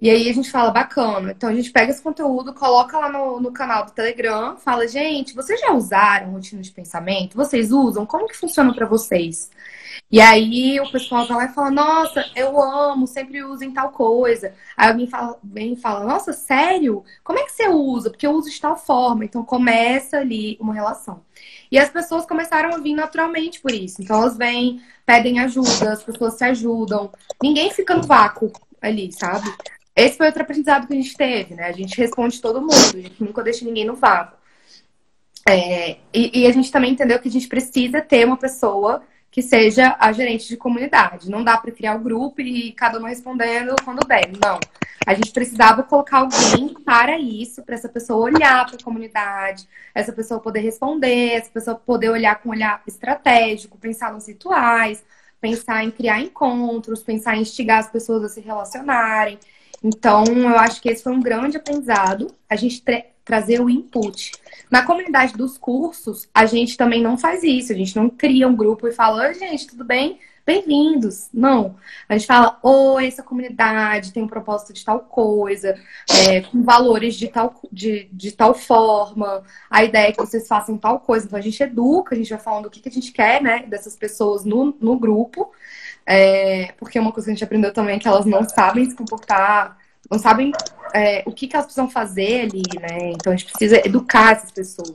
E 0.00 0.10
aí 0.10 0.28
a 0.28 0.32
gente 0.32 0.50
fala, 0.50 0.70
bacana. 0.70 1.32
Então 1.32 1.48
a 1.48 1.54
gente 1.54 1.70
pega 1.70 1.90
esse 1.90 2.02
conteúdo, 2.02 2.52
coloca 2.52 2.98
lá 2.98 3.10
no, 3.10 3.40
no 3.40 3.52
canal 3.52 3.86
do 3.86 3.92
Telegram, 3.92 4.56
fala, 4.56 4.86
gente, 4.86 5.34
vocês 5.34 5.58
já 5.60 5.72
usaram 5.72 6.32
rotina 6.32 6.60
de 6.60 6.70
pensamento? 6.70 7.36
Vocês 7.36 7.72
usam? 7.72 8.04
Como 8.04 8.28
que 8.28 8.36
funciona 8.36 8.74
para 8.74 8.86
vocês? 8.86 9.50
E 10.10 10.20
aí 10.20 10.78
o 10.80 10.90
pessoal 10.90 11.26
vai 11.26 11.36
lá 11.36 11.44
e 11.46 11.54
fala, 11.54 11.70
nossa, 11.70 12.24
eu 12.36 12.60
amo, 12.60 13.08
sempre 13.08 13.42
uso 13.42 13.64
em 13.64 13.72
tal 13.72 13.90
coisa. 13.90 14.54
Aí 14.76 14.88
alguém 14.88 15.08
fala, 15.08 15.36
vem 15.42 15.72
e 15.72 15.76
fala, 15.76 16.04
nossa, 16.04 16.32
sério? 16.32 17.04
Como 17.24 17.38
é 17.38 17.44
que 17.44 17.52
você 17.52 17.68
usa? 17.68 18.10
Porque 18.10 18.26
eu 18.26 18.30
uso 18.30 18.48
de 18.48 18.60
tal 18.60 18.76
forma. 18.76 19.24
Então 19.24 19.44
começa 19.44 20.18
ali 20.18 20.56
uma 20.60 20.72
relação. 20.72 21.22
E 21.70 21.78
as 21.78 21.90
pessoas 21.90 22.24
começaram 22.24 22.72
a 22.72 22.78
vir 22.78 22.94
naturalmente 22.94 23.60
por 23.60 23.72
isso. 23.72 24.00
Então 24.00 24.16
elas 24.22 24.36
vêm, 24.36 24.80
pedem 25.04 25.40
ajuda, 25.40 25.92
as 25.92 26.02
pessoas 26.04 26.34
se 26.34 26.44
ajudam. 26.44 27.10
Ninguém 27.42 27.72
fica 27.72 27.94
no 27.94 28.04
vácuo 28.04 28.52
ali, 28.80 29.10
sabe? 29.12 29.52
Esse 29.94 30.16
foi 30.16 30.26
outro 30.26 30.42
aprendizado 30.42 30.86
que 30.86 30.92
a 30.92 30.96
gente 30.96 31.16
teve, 31.16 31.54
né? 31.54 31.64
A 31.64 31.72
gente 31.72 31.96
responde 31.96 32.40
todo 32.40 32.60
mundo, 32.60 32.74
a 32.74 33.00
gente 33.00 33.24
nunca 33.24 33.42
deixa 33.42 33.64
ninguém 33.64 33.84
no 33.84 33.96
vácuo. 33.96 34.36
É, 35.48 35.98
e, 36.12 36.40
e, 36.40 36.46
a 36.46 36.52
gente 36.52 36.72
também 36.72 36.92
entendeu 36.92 37.20
que 37.20 37.28
a 37.28 37.30
gente 37.30 37.46
precisa 37.46 38.00
ter 38.00 38.26
uma 38.26 38.36
pessoa 38.36 39.02
que 39.36 39.42
seja 39.42 39.94
a 40.00 40.12
gerente 40.12 40.48
de 40.48 40.56
comunidade. 40.56 41.30
Não 41.30 41.44
dá 41.44 41.58
para 41.58 41.70
criar 41.70 41.94
o 41.94 41.98
grupo 41.98 42.40
e 42.40 42.72
cada 42.72 42.98
um 42.98 43.04
respondendo 43.04 43.76
quando 43.84 44.02
der. 44.08 44.30
Não. 44.42 44.58
A 45.06 45.12
gente 45.12 45.30
precisava 45.30 45.82
colocar 45.82 46.20
alguém 46.20 46.72
para 46.82 47.18
isso, 47.18 47.62
para 47.62 47.74
essa 47.74 47.86
pessoa 47.86 48.18
olhar 48.18 48.64
para 48.64 48.76
a 48.76 48.82
comunidade, 48.82 49.68
essa 49.94 50.10
pessoa 50.10 50.40
poder 50.40 50.60
responder, 50.60 51.32
essa 51.32 51.50
pessoa 51.50 51.76
poder 51.76 52.08
olhar 52.08 52.36
com 52.36 52.48
um 52.48 52.52
olhar 52.52 52.82
estratégico, 52.86 53.76
pensar 53.76 54.10
nos 54.10 54.26
rituais, 54.26 55.04
pensar 55.38 55.84
em 55.84 55.90
criar 55.90 56.18
encontros, 56.18 57.02
pensar 57.02 57.36
em 57.36 57.42
instigar 57.42 57.80
as 57.80 57.90
pessoas 57.90 58.24
a 58.24 58.30
se 58.30 58.40
relacionarem. 58.40 59.38
Então, 59.84 60.24
eu 60.24 60.58
acho 60.58 60.80
que 60.80 60.88
esse 60.88 61.02
foi 61.02 61.12
um 61.12 61.20
grande 61.20 61.58
aprendizado, 61.58 62.34
a 62.48 62.56
gente 62.56 62.80
trazer 63.26 63.60
o 63.60 63.68
input. 63.68 64.30
Na 64.70 64.86
comunidade 64.86 65.34
dos 65.34 65.58
cursos, 65.58 66.28
a 66.32 66.46
gente 66.46 66.76
também 66.76 67.02
não 67.02 67.18
faz 67.18 67.42
isso, 67.42 67.72
a 67.72 67.74
gente 67.74 67.94
não 67.96 68.08
cria 68.08 68.46
um 68.46 68.54
grupo 68.54 68.86
e 68.86 68.92
fala, 68.92 69.26
oi, 69.26 69.34
gente, 69.34 69.66
tudo 69.66 69.84
bem? 69.84 70.20
Bem-vindos. 70.46 71.28
Não. 71.34 71.74
A 72.08 72.16
gente 72.16 72.24
fala, 72.24 72.56
oi, 72.62 73.08
essa 73.08 73.24
comunidade 73.24 74.12
tem 74.12 74.22
um 74.22 74.28
propósito 74.28 74.72
de 74.72 74.84
tal 74.84 75.00
coisa, 75.00 75.76
é, 76.08 76.40
com 76.42 76.62
valores 76.62 77.16
de 77.16 77.26
tal, 77.26 77.60
de, 77.70 78.08
de 78.12 78.30
tal 78.30 78.54
forma, 78.54 79.42
a 79.68 79.82
ideia 79.82 80.10
é 80.10 80.12
que 80.12 80.18
vocês 80.18 80.46
façam 80.46 80.78
tal 80.78 81.00
coisa. 81.00 81.26
Então, 81.26 81.38
a 81.38 81.42
gente 81.42 81.60
educa, 81.60 82.14
a 82.14 82.18
gente 82.18 82.30
vai 82.30 82.38
falando 82.38 82.66
o 82.66 82.70
que, 82.70 82.80
que 82.80 82.88
a 82.88 82.92
gente 82.92 83.10
quer, 83.10 83.42
né, 83.42 83.64
dessas 83.66 83.96
pessoas 83.96 84.44
no, 84.44 84.76
no 84.80 84.96
grupo. 84.96 85.50
É, 86.06 86.72
porque 86.78 87.00
uma 87.00 87.10
coisa 87.10 87.26
que 87.26 87.32
a 87.32 87.34
gente 87.34 87.44
aprendeu 87.44 87.72
também 87.72 87.96
é 87.96 87.98
que 87.98 88.06
elas 88.06 88.24
não 88.24 88.48
sabem 88.48 88.88
se 88.88 88.94
comportar, 88.94 89.76
não 90.10 90.18
sabem 90.18 90.52
é, 90.94 91.22
o 91.26 91.32
que, 91.32 91.46
que 91.46 91.54
elas 91.54 91.66
precisam 91.66 91.90
fazer 91.90 92.42
ali, 92.42 92.62
né? 92.80 93.10
Então 93.12 93.32
a 93.32 93.36
gente 93.36 93.50
precisa 93.50 93.86
educar 93.86 94.32
essas 94.32 94.50
pessoas. 94.50 94.94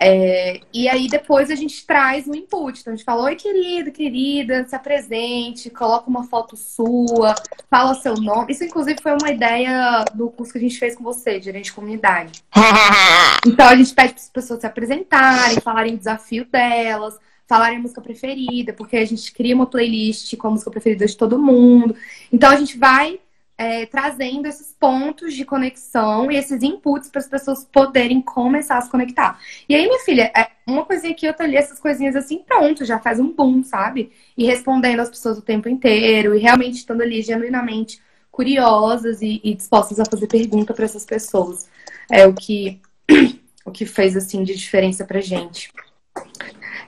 É, 0.00 0.60
e 0.72 0.88
aí 0.88 1.08
depois 1.08 1.50
a 1.50 1.54
gente 1.54 1.86
traz 1.86 2.26
o 2.26 2.34
input. 2.34 2.80
Então 2.80 2.92
a 2.92 2.96
gente 2.96 3.04
fala, 3.04 3.24
oi 3.24 3.36
querido, 3.36 3.92
querida, 3.92 4.66
se 4.66 4.74
apresente, 4.74 5.70
coloca 5.70 6.10
uma 6.10 6.24
foto 6.24 6.56
sua, 6.56 7.34
fala 7.70 7.94
seu 7.94 8.14
nome. 8.14 8.52
Isso 8.52 8.64
inclusive 8.64 9.00
foi 9.02 9.12
uma 9.12 9.30
ideia 9.30 10.04
do 10.14 10.30
curso 10.30 10.52
que 10.52 10.58
a 10.58 10.62
gente 10.62 10.78
fez 10.78 10.96
com 10.96 11.04
você, 11.04 11.40
gerente 11.40 11.66
de 11.66 11.72
comunidade. 11.72 12.42
então 13.46 13.66
a 13.66 13.76
gente 13.76 13.94
pede 13.94 14.14
para 14.14 14.22
as 14.22 14.30
pessoas 14.30 14.60
se 14.60 14.66
apresentarem, 14.66 15.60
falarem 15.60 15.94
o 15.94 15.98
desafio 15.98 16.44
delas 16.44 17.18
falarem 17.46 17.76
a 17.76 17.80
música 17.80 18.00
preferida, 18.00 18.72
porque 18.72 18.96
a 18.96 19.04
gente 19.04 19.30
cria 19.32 19.54
uma 19.54 19.66
playlist 19.66 20.34
com 20.36 20.48
a 20.48 20.50
música 20.50 20.70
preferida 20.70 21.06
de 21.06 21.16
todo 21.16 21.38
mundo. 21.38 21.94
Então 22.32 22.50
a 22.50 22.56
gente 22.56 22.78
vai 22.78 23.20
é, 23.56 23.86
trazendo 23.86 24.46
esses 24.46 24.74
pontos 24.78 25.34
de 25.34 25.44
conexão 25.44 26.30
e 26.30 26.36
esses 26.36 26.62
inputs 26.62 27.08
para 27.08 27.20
as 27.20 27.28
pessoas 27.28 27.64
poderem 27.64 28.20
começar 28.20 28.78
a 28.78 28.82
se 28.82 28.90
conectar. 28.90 29.38
E 29.68 29.74
aí, 29.74 29.86
minha 29.86 30.00
filha, 30.00 30.32
é 30.36 30.48
uma 30.66 30.84
coisinha 30.84 31.12
aqui, 31.12 31.26
outra 31.26 31.44
ali, 31.44 31.56
essas 31.56 31.78
coisinhas 31.78 32.16
assim, 32.16 32.38
pronto, 32.38 32.84
já 32.84 32.98
faz 32.98 33.20
um 33.20 33.32
boom, 33.32 33.62
sabe? 33.62 34.12
E 34.36 34.44
respondendo 34.44 35.00
as 35.00 35.10
pessoas 35.10 35.38
o 35.38 35.42
tempo 35.42 35.68
inteiro 35.68 36.34
e 36.34 36.38
realmente 36.38 36.74
estando 36.74 37.02
ali 37.02 37.22
genuinamente 37.22 38.00
curiosas 38.30 39.22
e, 39.22 39.40
e 39.44 39.54
dispostas 39.54 40.00
a 40.00 40.04
fazer 40.04 40.26
pergunta 40.26 40.74
para 40.74 40.84
essas 40.84 41.04
pessoas. 41.04 41.68
É 42.10 42.26
o 42.26 42.34
que 42.34 42.80
o 43.64 43.70
que 43.70 43.86
fez 43.86 44.16
assim 44.16 44.42
de 44.42 44.54
diferença 44.54 45.04
pra 45.04 45.20
gente. 45.20 45.70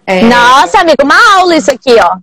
É... 0.04 0.22
Nossa, 0.22 0.80
amigo, 0.80 1.02
uma 1.04 1.36
aula 1.36 1.56
isso 1.56 1.70
aqui, 1.70 1.94
ó. 2.00 2.18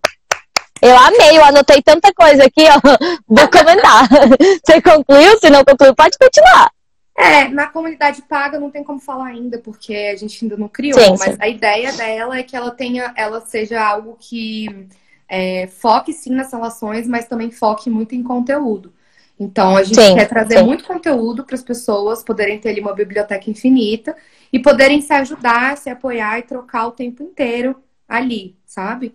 Eu 0.84 0.98
amei, 0.98 1.38
eu 1.38 1.46
anotei 1.46 1.82
tanta 1.82 2.14
coisa 2.14 2.44
aqui, 2.44 2.66
ó. 2.68 2.78
Vou 3.26 3.48
comentar. 3.48 4.06
Você 4.62 4.82
concluiu? 4.82 5.40
Se 5.40 5.50
não 5.50 5.64
concluiu, 5.64 5.96
pode 5.96 6.18
continuar. 6.18 6.70
É, 7.18 7.48
na 7.48 7.68
comunidade 7.68 8.22
paga 8.24 8.60
não 8.60 8.70
tem 8.70 8.84
como 8.84 9.00
falar 9.00 9.28
ainda, 9.28 9.60
porque 9.60 9.96
a 9.96 10.16
gente 10.18 10.44
ainda 10.44 10.58
não 10.58 10.68
criou, 10.68 11.00
sim, 11.00 11.12
mas 11.12 11.22
sim. 11.22 11.38
a 11.40 11.48
ideia 11.48 11.94
dela 11.94 12.38
é 12.38 12.44
que 12.44 12.56
ela 12.56 12.72
tenha, 12.72 13.14
ela 13.16 13.40
seja 13.42 13.82
algo 13.82 14.18
que 14.20 14.88
é, 15.30 15.68
foque 15.68 16.12
sim 16.12 16.32
nas 16.32 16.52
relações, 16.52 17.08
mas 17.08 17.28
também 17.28 17.50
foque 17.50 17.90
muito 17.90 18.14
em 18.14 18.24
conteúdo. 18.24 18.92
Então 19.40 19.78
a 19.78 19.84
gente 19.84 20.02
sim, 20.02 20.16
quer 20.16 20.28
trazer 20.28 20.64
muito 20.64 20.84
conteúdo 20.84 21.46
para 21.46 21.56
as 21.56 21.64
pessoas 21.64 22.24
poderem 22.24 22.60
ter 22.60 22.70
ali 22.70 22.82
uma 22.82 22.94
biblioteca 22.94 23.50
infinita 23.50 24.16
e 24.52 24.60
poderem 24.60 25.00
se 25.00 25.14
ajudar, 25.14 25.78
se 25.78 25.90
apoiar 25.90 26.40
e 26.40 26.44
trocar 26.44 26.88
o 26.88 26.92
tempo 26.92 27.24
inteiro 27.24 27.76
ali, 28.08 28.58
sabe? 28.66 29.14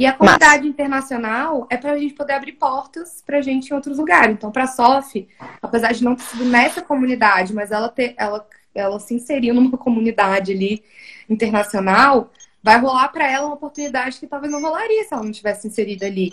E 0.00 0.06
a 0.06 0.14
comunidade 0.14 0.62
Mas... 0.62 0.70
internacional 0.70 1.66
é 1.68 1.76
para 1.76 1.92
a 1.92 1.98
gente 1.98 2.14
poder 2.14 2.32
abrir 2.32 2.52
portas 2.52 3.22
para 3.24 3.36
a 3.36 3.42
gente 3.42 3.68
em 3.68 3.74
outros 3.74 3.98
lugares. 3.98 4.32
Então, 4.32 4.50
para 4.50 4.64
a 4.64 4.66
SOF, 4.66 5.28
apesar 5.60 5.92
de 5.92 6.02
não 6.02 6.16
ter 6.16 6.22
sido 6.22 6.46
nessa 6.46 6.80
comunidade, 6.80 7.52
mas 7.52 7.70
ela, 7.70 7.90
ter, 7.90 8.14
ela, 8.16 8.48
ela 8.74 8.98
se 8.98 9.12
inseriu 9.12 9.52
numa 9.52 9.76
comunidade 9.76 10.52
ali 10.52 10.82
internacional, 11.28 12.32
vai 12.62 12.80
rolar 12.80 13.08
para 13.08 13.30
ela 13.30 13.48
uma 13.48 13.56
oportunidade 13.56 14.18
que 14.18 14.26
talvez 14.26 14.50
não 14.50 14.62
rolaria 14.62 15.04
se 15.04 15.12
ela 15.12 15.22
não 15.22 15.30
tivesse 15.30 15.68
inserida 15.68 16.06
ali, 16.06 16.32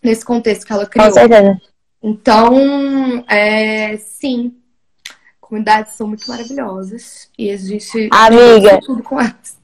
nesse 0.00 0.24
contexto 0.24 0.64
que 0.64 0.72
ela 0.72 0.86
criou. 0.86 1.08
Com 1.08 1.14
certeza. 1.14 1.60
Então, 2.00 3.24
é, 3.28 3.96
sim, 3.96 4.54
comunidades 5.40 5.94
são 5.94 6.06
muito 6.06 6.28
maravilhosas 6.28 7.28
e 7.36 7.48
existe 7.48 8.08
Amiga. 8.12 8.78
tudo 8.86 9.02
com 9.02 9.20
elas. 9.20 9.63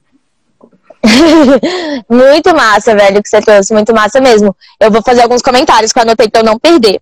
muito 2.09 2.55
massa, 2.55 2.95
velho, 2.95 3.21
que 3.21 3.29
você 3.29 3.41
trouxe, 3.41 3.73
muito 3.73 3.93
massa 3.93 4.19
mesmo. 4.21 4.55
Eu 4.79 4.91
vou 4.91 5.01
fazer 5.01 5.21
alguns 5.21 5.41
comentários 5.41 5.91
que 5.91 5.99
eu 5.99 6.03
anotei 6.03 6.29
pra 6.29 6.41
eu 6.41 6.45
não 6.45 6.59
perder. 6.59 7.01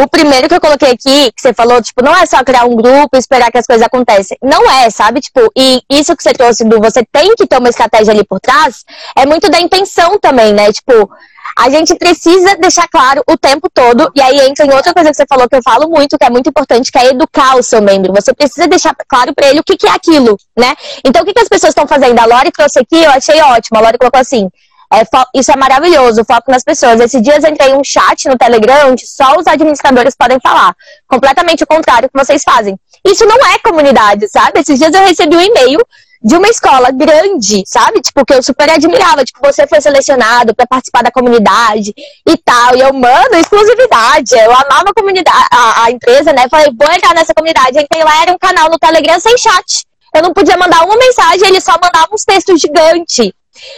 O 0.00 0.08
primeiro 0.08 0.48
que 0.48 0.54
eu 0.54 0.60
coloquei 0.60 0.90
aqui, 0.90 1.30
que 1.32 1.40
você 1.40 1.52
falou, 1.52 1.82
tipo, 1.82 2.02
não 2.02 2.16
é 2.16 2.24
só 2.24 2.42
criar 2.42 2.64
um 2.64 2.74
grupo 2.74 3.10
e 3.14 3.18
esperar 3.18 3.50
que 3.50 3.58
as 3.58 3.66
coisas 3.66 3.86
acontecem. 3.86 4.38
Não 4.42 4.70
é, 4.70 4.88
sabe? 4.88 5.20
Tipo, 5.20 5.50
e 5.56 5.82
isso 5.90 6.16
que 6.16 6.22
você 6.22 6.32
trouxe 6.32 6.64
do 6.64 6.80
você 6.80 7.04
tem 7.12 7.34
que 7.34 7.46
ter 7.46 7.58
uma 7.58 7.68
estratégia 7.68 8.12
ali 8.12 8.24
por 8.24 8.40
trás, 8.40 8.84
é 9.16 9.26
muito 9.26 9.50
da 9.50 9.60
intenção 9.60 10.18
também, 10.18 10.54
né? 10.54 10.72
Tipo, 10.72 11.10
a 11.56 11.70
gente 11.70 11.94
precisa 11.94 12.56
deixar 12.56 12.88
claro 12.88 13.22
o 13.28 13.36
tempo 13.36 13.68
todo, 13.72 14.10
e 14.14 14.22
aí 14.22 14.40
entra 14.40 14.66
em 14.66 14.72
outra 14.72 14.92
coisa 14.92 15.10
que 15.10 15.16
você 15.16 15.26
falou 15.28 15.48
que 15.48 15.56
eu 15.56 15.62
falo 15.62 15.88
muito, 15.88 16.18
que 16.18 16.24
é 16.24 16.30
muito 16.30 16.48
importante, 16.48 16.90
que 16.90 16.98
é 16.98 17.10
educar 17.10 17.56
o 17.56 17.62
seu 17.62 17.80
membro. 17.80 18.12
Você 18.12 18.32
precisa 18.32 18.66
deixar 18.66 18.94
claro 19.08 19.34
para 19.34 19.48
ele 19.48 19.60
o 19.60 19.64
que, 19.64 19.76
que 19.76 19.86
é 19.86 19.90
aquilo, 19.90 20.36
né? 20.56 20.74
Então, 21.04 21.22
o 21.22 21.24
que, 21.24 21.32
que 21.32 21.40
as 21.40 21.48
pessoas 21.48 21.70
estão 21.70 21.86
fazendo? 21.86 22.18
A 22.18 22.24
Lori 22.24 22.50
trouxe 22.50 22.78
aqui, 22.78 23.02
eu 23.02 23.10
achei 23.10 23.40
ótimo. 23.40 23.78
A 23.78 23.82
Lori 23.82 23.98
colocou 23.98 24.20
assim: 24.20 24.48
é, 24.92 25.06
isso 25.34 25.50
é 25.50 25.56
maravilhoso, 25.56 26.22
foco 26.24 26.50
nas 26.50 26.62
pessoas. 26.62 27.00
Esses 27.00 27.22
dias 27.22 27.42
entrei 27.44 27.70
em 27.70 27.76
um 27.76 27.82
chat 27.82 28.28
no 28.28 28.36
Telegram 28.36 28.90
onde 28.90 29.06
só 29.06 29.34
os 29.38 29.46
administradores 29.46 30.14
podem 30.14 30.38
falar. 30.38 30.74
Completamente 31.08 31.64
o 31.64 31.66
contrário 31.66 32.10
que 32.10 32.18
vocês 32.18 32.42
fazem. 32.44 32.78
Isso 33.06 33.24
não 33.24 33.36
é 33.46 33.58
comunidade, 33.58 34.28
sabe? 34.28 34.60
Esses 34.60 34.78
dias 34.78 34.92
eu 34.92 35.02
recebi 35.06 35.34
um 35.34 35.40
e-mail 35.40 35.80
de 36.22 36.36
uma 36.36 36.48
escola 36.48 36.90
grande, 36.90 37.64
sabe? 37.66 38.00
Tipo, 38.00 38.24
que 38.24 38.34
eu 38.34 38.42
super 38.42 38.70
admirava. 38.70 39.24
Tipo, 39.24 39.40
você 39.42 39.66
foi 39.66 39.80
selecionado 39.80 40.54
para 40.54 40.66
participar 40.66 41.02
da 41.02 41.10
comunidade 41.10 41.92
e 42.26 42.36
tal. 42.36 42.76
E 42.76 42.80
eu, 42.80 42.92
mano, 42.92 43.34
exclusividade. 43.34 44.34
Eu 44.34 44.52
amava 44.52 44.90
a 44.90 44.94
comunidade, 44.94 45.48
a, 45.50 45.84
a 45.84 45.90
empresa, 45.90 46.32
né? 46.32 46.46
Falei, 46.48 46.68
vou 46.78 46.92
entrar 46.92 47.14
nessa 47.14 47.34
comunidade. 47.34 47.78
Entrei 47.78 48.04
lá, 48.04 48.22
era 48.22 48.32
um 48.32 48.38
canal 48.38 48.70
no 48.70 48.78
Telegram 48.78 49.18
sem 49.18 49.36
chat. 49.36 49.84
Eu 50.14 50.22
não 50.22 50.32
podia 50.32 50.56
mandar 50.56 50.84
uma 50.84 50.96
mensagem, 50.96 51.48
ele 51.48 51.60
só 51.60 51.72
mandava 51.72 52.08
uns 52.12 52.24
textos 52.24 52.60
gigantes. 52.60 53.32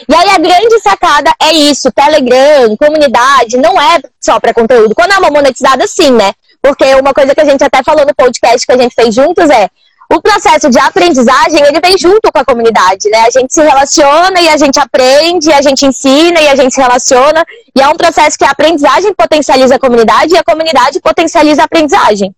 E 0.09 0.15
aí 0.15 0.31
a 0.31 0.39
grande 0.39 0.81
sacada 0.81 1.33
é 1.41 1.53
isso, 1.53 1.91
Telegram, 1.93 2.77
comunidade, 2.77 3.57
não 3.57 3.81
é 3.81 4.01
só 4.21 4.39
para 4.39 4.55
conteúdo. 4.55 4.95
Quando 4.95 5.13
é 5.13 5.19
uma 5.19 5.31
monetizada, 5.31 5.87
sim, 5.87 6.11
né? 6.13 6.33
Porque 6.63 6.95
uma 6.95 7.13
coisa 7.13 7.35
que 7.35 7.41
a 7.41 7.45
gente 7.45 7.63
até 7.63 7.83
falou 7.83 8.07
no 8.07 8.15
podcast 8.15 8.67
que 8.67 8.73
a 8.73 8.79
gente 8.79 8.95
fez 8.95 9.15
juntos 9.15 9.51
é 9.51 9.69
o 10.15 10.23
processo 10.23 10.71
de 10.71 10.79
aprendizagem, 10.79 11.61
ele 11.61 11.81
vem 11.81 11.99
junto 11.99 12.31
com 12.33 12.39
a 12.39 12.45
comunidade, 12.45 13.09
né? 13.11 13.25
A 13.27 13.31
gente 13.31 13.53
se 13.53 13.61
relaciona 13.61 14.41
e 14.41 14.49
a 14.49 14.57
gente 14.57 14.79
aprende, 14.79 15.53
a 15.53 15.61
gente 15.61 15.85
ensina 15.85 16.41
e 16.41 16.49
a 16.49 16.55
gente 16.55 16.73
se 16.73 16.81
relaciona. 16.81 17.45
E 17.77 17.81
é 17.83 17.89
um 17.89 17.97
processo 17.97 18.39
que 18.39 18.45
a 18.45 18.51
aprendizagem 18.51 19.13
potencializa 19.15 19.75
a 19.75 19.79
comunidade 19.79 20.35
e 20.35 20.39
a 20.39 20.45
comunidade 20.45 21.01
potencializa 21.01 21.63
a 21.63 21.65
aprendizagem. 21.65 22.35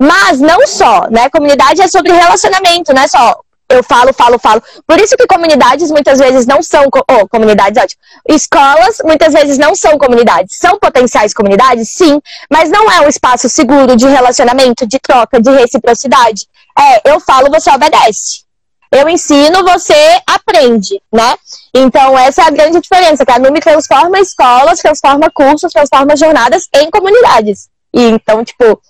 Mas 0.00 0.40
não 0.40 0.66
só, 0.66 1.08
né? 1.10 1.28
Comunidade 1.28 1.82
é 1.82 1.88
sobre 1.88 2.12
relacionamento, 2.12 2.94
não 2.94 3.02
é 3.02 3.08
só 3.08 3.38
eu 3.70 3.82
falo, 3.84 4.12
falo, 4.12 4.38
falo. 4.38 4.62
Por 4.86 4.98
isso 4.98 5.16
que 5.16 5.26
comunidades 5.26 5.90
muitas 5.90 6.18
vezes 6.18 6.44
não 6.44 6.62
são. 6.62 6.86
Oh, 7.08 7.28
comunidades, 7.28 7.82
ótimo. 7.82 8.02
Escolas 8.28 8.98
muitas 9.04 9.32
vezes 9.32 9.56
não 9.56 9.74
são 9.74 9.96
comunidades. 9.96 10.58
São 10.58 10.78
potenciais 10.78 11.32
comunidades, 11.32 11.88
sim, 11.88 12.20
mas 12.50 12.68
não 12.68 12.90
é 12.90 13.00
um 13.00 13.08
espaço 13.08 13.48
seguro 13.48 13.96
de 13.96 14.06
relacionamento, 14.06 14.86
de 14.86 14.98
troca, 14.98 15.40
de 15.40 15.50
reciprocidade. 15.50 16.46
É, 16.76 17.12
eu 17.12 17.20
falo, 17.20 17.48
você 17.48 17.70
obedece. 17.70 18.42
Eu 18.90 19.08
ensino, 19.08 19.62
você 19.62 20.20
aprende, 20.26 21.00
né? 21.12 21.36
Então, 21.72 22.18
essa 22.18 22.42
é 22.42 22.44
a 22.46 22.50
grande 22.50 22.80
diferença, 22.80 23.24
que 23.24 23.30
a 23.30 23.38
NUME 23.38 23.60
transforma 23.60 24.18
escolas, 24.18 24.80
transforma 24.80 25.30
cursos, 25.32 25.72
transforma 25.72 26.16
jornadas 26.16 26.68
em 26.74 26.90
comunidades. 26.90 27.68
E 27.94 28.02
então, 28.02 28.44
tipo, 28.44 28.82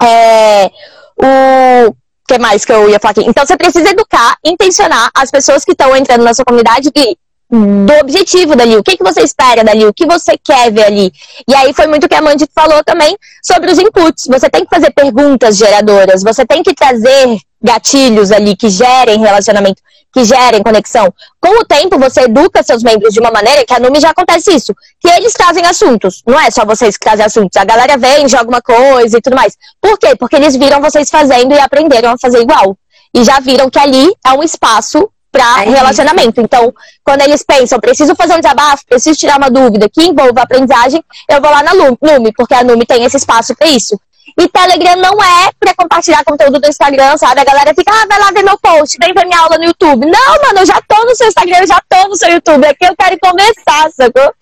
é, 0.00 0.70
o 1.16 1.94
que 2.26 2.38
mais 2.38 2.64
que 2.64 2.72
eu 2.72 2.88
ia 2.88 2.98
falar 2.98 3.12
aqui? 3.12 3.24
Então 3.26 3.44
você 3.46 3.56
precisa 3.56 3.90
educar, 3.90 4.36
intencionar 4.44 5.10
as 5.14 5.30
pessoas 5.30 5.64
que 5.64 5.72
estão 5.72 5.94
entrando 5.96 6.24
na 6.24 6.32
sua 6.32 6.44
comunidade 6.44 6.90
de, 6.90 7.16
do 7.50 7.92
objetivo 8.00 8.56
dali, 8.56 8.76
o 8.76 8.82
que, 8.82 8.96
que 8.96 9.04
você 9.04 9.22
espera 9.22 9.62
dali, 9.62 9.84
o 9.84 9.92
que 9.92 10.06
você 10.06 10.38
quer 10.38 10.72
ver 10.72 10.84
ali. 10.84 11.12
E 11.46 11.54
aí 11.54 11.72
foi 11.74 11.86
muito 11.86 12.04
o 12.04 12.08
que 12.08 12.14
a 12.14 12.22
Mandy 12.22 12.46
falou 12.54 12.82
também 12.82 13.16
sobre 13.42 13.70
os 13.70 13.78
inputs. 13.78 14.26
Você 14.26 14.48
tem 14.48 14.64
que 14.64 14.74
fazer 14.74 14.90
perguntas 14.90 15.56
geradoras, 15.56 16.22
você 16.22 16.46
tem 16.46 16.62
que 16.62 16.74
trazer 16.74 17.38
gatilhos 17.62 18.30
ali 18.30 18.56
que 18.56 18.68
gerem 18.68 19.20
relacionamento 19.20 19.82
que 20.14 20.24
gerem 20.24 20.62
conexão. 20.62 21.12
Com 21.40 21.60
o 21.60 21.64
tempo, 21.64 21.98
você 21.98 22.22
educa 22.22 22.62
seus 22.62 22.84
membros 22.84 23.12
de 23.12 23.18
uma 23.18 23.32
maneira 23.32 23.66
que 23.66 23.74
a 23.74 23.80
Numi 23.80 24.00
já 24.00 24.10
acontece 24.10 24.54
isso, 24.54 24.72
que 25.00 25.08
eles 25.08 25.32
trazem 25.32 25.66
assuntos. 25.66 26.22
Não 26.24 26.38
é 26.38 26.50
só 26.52 26.64
vocês 26.64 26.96
que 26.96 27.04
trazem 27.04 27.26
assuntos. 27.26 27.56
A 27.56 27.64
galera 27.64 27.98
vem, 27.98 28.28
joga 28.28 28.48
uma 28.48 28.62
coisa 28.62 29.18
e 29.18 29.20
tudo 29.20 29.34
mais. 29.34 29.56
Por 29.80 29.98
quê? 29.98 30.14
Porque 30.14 30.36
eles 30.36 30.56
viram 30.56 30.80
vocês 30.80 31.10
fazendo 31.10 31.52
e 31.52 31.58
aprenderam 31.58 32.12
a 32.12 32.18
fazer 32.18 32.40
igual. 32.40 32.78
E 33.12 33.24
já 33.24 33.40
viram 33.40 33.68
que 33.68 33.78
ali 33.78 34.14
é 34.24 34.32
um 34.32 34.42
espaço 34.42 35.10
para 35.32 35.64
é 35.64 35.68
relacionamento. 35.68 36.40
Então, 36.40 36.72
quando 37.02 37.22
eles 37.22 37.42
pensam, 37.42 37.80
preciso 37.80 38.14
fazer 38.14 38.34
um 38.34 38.40
desabafo, 38.40 38.84
preciso 38.88 39.18
tirar 39.18 39.36
uma 39.36 39.50
dúvida 39.50 39.88
que 39.92 40.04
envolva 40.04 40.42
aprendizagem, 40.42 41.02
eu 41.28 41.40
vou 41.40 41.50
lá 41.50 41.60
na 41.60 41.74
Numi, 41.74 42.32
porque 42.36 42.54
a 42.54 42.62
Numi 42.62 42.86
tem 42.86 43.02
esse 43.02 43.16
espaço 43.16 43.52
para 43.56 43.66
isso. 43.66 43.98
E 44.36 44.48
Telegram 44.48 44.96
não 44.96 45.22
é 45.22 45.50
pra 45.60 45.74
compartilhar 45.76 46.24
conteúdo 46.24 46.58
do 46.58 46.68
Instagram, 46.68 47.16
sabe? 47.16 47.40
A 47.40 47.44
galera 47.44 47.72
fica, 47.74 47.92
ah, 47.92 48.06
vai 48.06 48.18
lá 48.18 48.32
ver 48.32 48.42
meu 48.42 48.58
post, 48.58 48.98
vem 48.98 49.14
ver 49.14 49.24
minha 49.26 49.38
aula 49.38 49.56
no 49.58 49.64
YouTube. 49.64 50.06
Não, 50.06 50.42
mano, 50.42 50.58
eu 50.58 50.66
já 50.66 50.80
tô 50.88 51.04
no 51.04 51.14
seu 51.14 51.28
Instagram, 51.28 51.58
eu 51.58 51.66
já 51.68 51.80
tô 51.88 52.08
no 52.08 52.16
seu 52.16 52.28
YouTube. 52.30 52.66
Aqui 52.66 52.84
eu 52.84 52.96
quero 52.96 53.16
conversar, 53.20 53.90
sacou? 53.92 54.34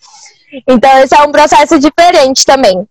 Então 0.66 0.98
esse 0.98 1.14
é 1.14 1.22
um 1.22 1.33
processo 1.33 1.78
diferente 1.78 2.44
também. 2.44 2.87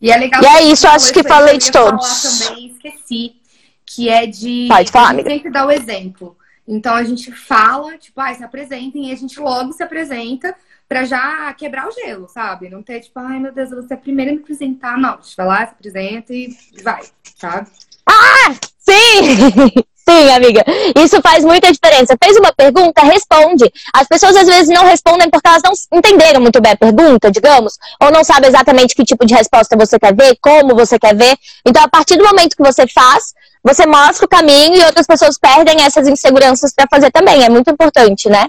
E 0.00 0.10
é 0.10 0.16
legal. 0.16 0.42
E 0.42 0.46
é 0.46 0.62
isso, 0.64 0.86
acho 0.86 1.12
que 1.12 1.24
falei 1.24 1.58
de 1.58 1.72
todos. 1.72 2.46
também 2.46 2.66
esqueci, 2.68 3.36
que 3.84 4.08
é 4.08 4.26
de 4.26 4.66
Pode 4.68 4.90
falar, 4.92 5.10
amiga. 5.10 5.30
sempre 5.30 5.50
dar 5.50 5.66
o 5.66 5.70
exemplo. 5.70 6.36
Então 6.68 6.94
a 6.94 7.02
gente 7.02 7.32
fala, 7.32 7.96
tipo, 7.96 8.20
ah, 8.20 8.34
se 8.34 8.44
apresentem, 8.44 9.08
e 9.08 9.12
a 9.12 9.16
gente 9.16 9.38
logo 9.40 9.72
se 9.72 9.82
apresenta 9.82 10.54
pra 10.88 11.04
já 11.04 11.52
quebrar 11.54 11.88
o 11.88 11.92
gelo, 11.92 12.28
sabe? 12.28 12.68
Não 12.68 12.82
ter 12.82 13.00
tipo, 13.00 13.18
ai 13.18 13.38
meu 13.38 13.52
Deus, 13.52 13.70
você 13.70 13.94
é 13.94 13.96
a 13.96 14.00
primeira 14.00 14.30
a 14.30 14.34
me 14.34 14.40
apresentar. 14.40 14.98
Não, 14.98 15.18
vai 15.36 15.46
lá, 15.46 15.66
se 15.66 15.72
apresenta 15.72 16.32
e 16.32 16.56
vai, 16.82 17.02
sabe? 17.36 17.68
Ah! 18.06 18.54
Sim! 18.78 19.84
Sim, 20.08 20.30
amiga. 20.30 20.64
Isso 20.96 21.20
faz 21.20 21.44
muita 21.44 21.72
diferença. 21.72 22.16
Fez 22.22 22.36
uma 22.36 22.52
pergunta, 22.52 23.02
responde. 23.02 23.64
As 23.92 24.06
pessoas 24.06 24.36
às 24.36 24.46
vezes 24.46 24.68
não 24.68 24.84
respondem 24.84 25.28
porque 25.28 25.48
elas 25.48 25.62
não 25.64 25.98
entenderam 25.98 26.40
muito 26.40 26.60
bem 26.60 26.72
a 26.72 26.76
pergunta, 26.76 27.28
digamos, 27.28 27.74
ou 28.00 28.12
não 28.12 28.22
sabem 28.22 28.48
exatamente 28.48 28.94
que 28.94 29.04
tipo 29.04 29.26
de 29.26 29.34
resposta 29.34 29.76
você 29.76 29.98
quer 29.98 30.14
ver, 30.14 30.38
como 30.40 30.76
você 30.76 30.96
quer 30.96 31.12
ver. 31.16 31.36
Então, 31.66 31.82
a 31.82 31.88
partir 31.88 32.16
do 32.16 32.24
momento 32.24 32.56
que 32.56 32.62
você 32.62 32.86
faz, 32.86 33.34
você 33.64 33.84
mostra 33.84 34.24
o 34.24 34.28
caminho 34.28 34.76
e 34.76 34.84
outras 34.84 35.08
pessoas 35.08 35.36
perdem 35.38 35.82
essas 35.82 36.06
inseguranças 36.06 36.72
para 36.72 36.86
fazer 36.88 37.10
também. 37.10 37.42
É 37.42 37.48
muito 37.48 37.68
importante, 37.68 38.28
né? 38.28 38.46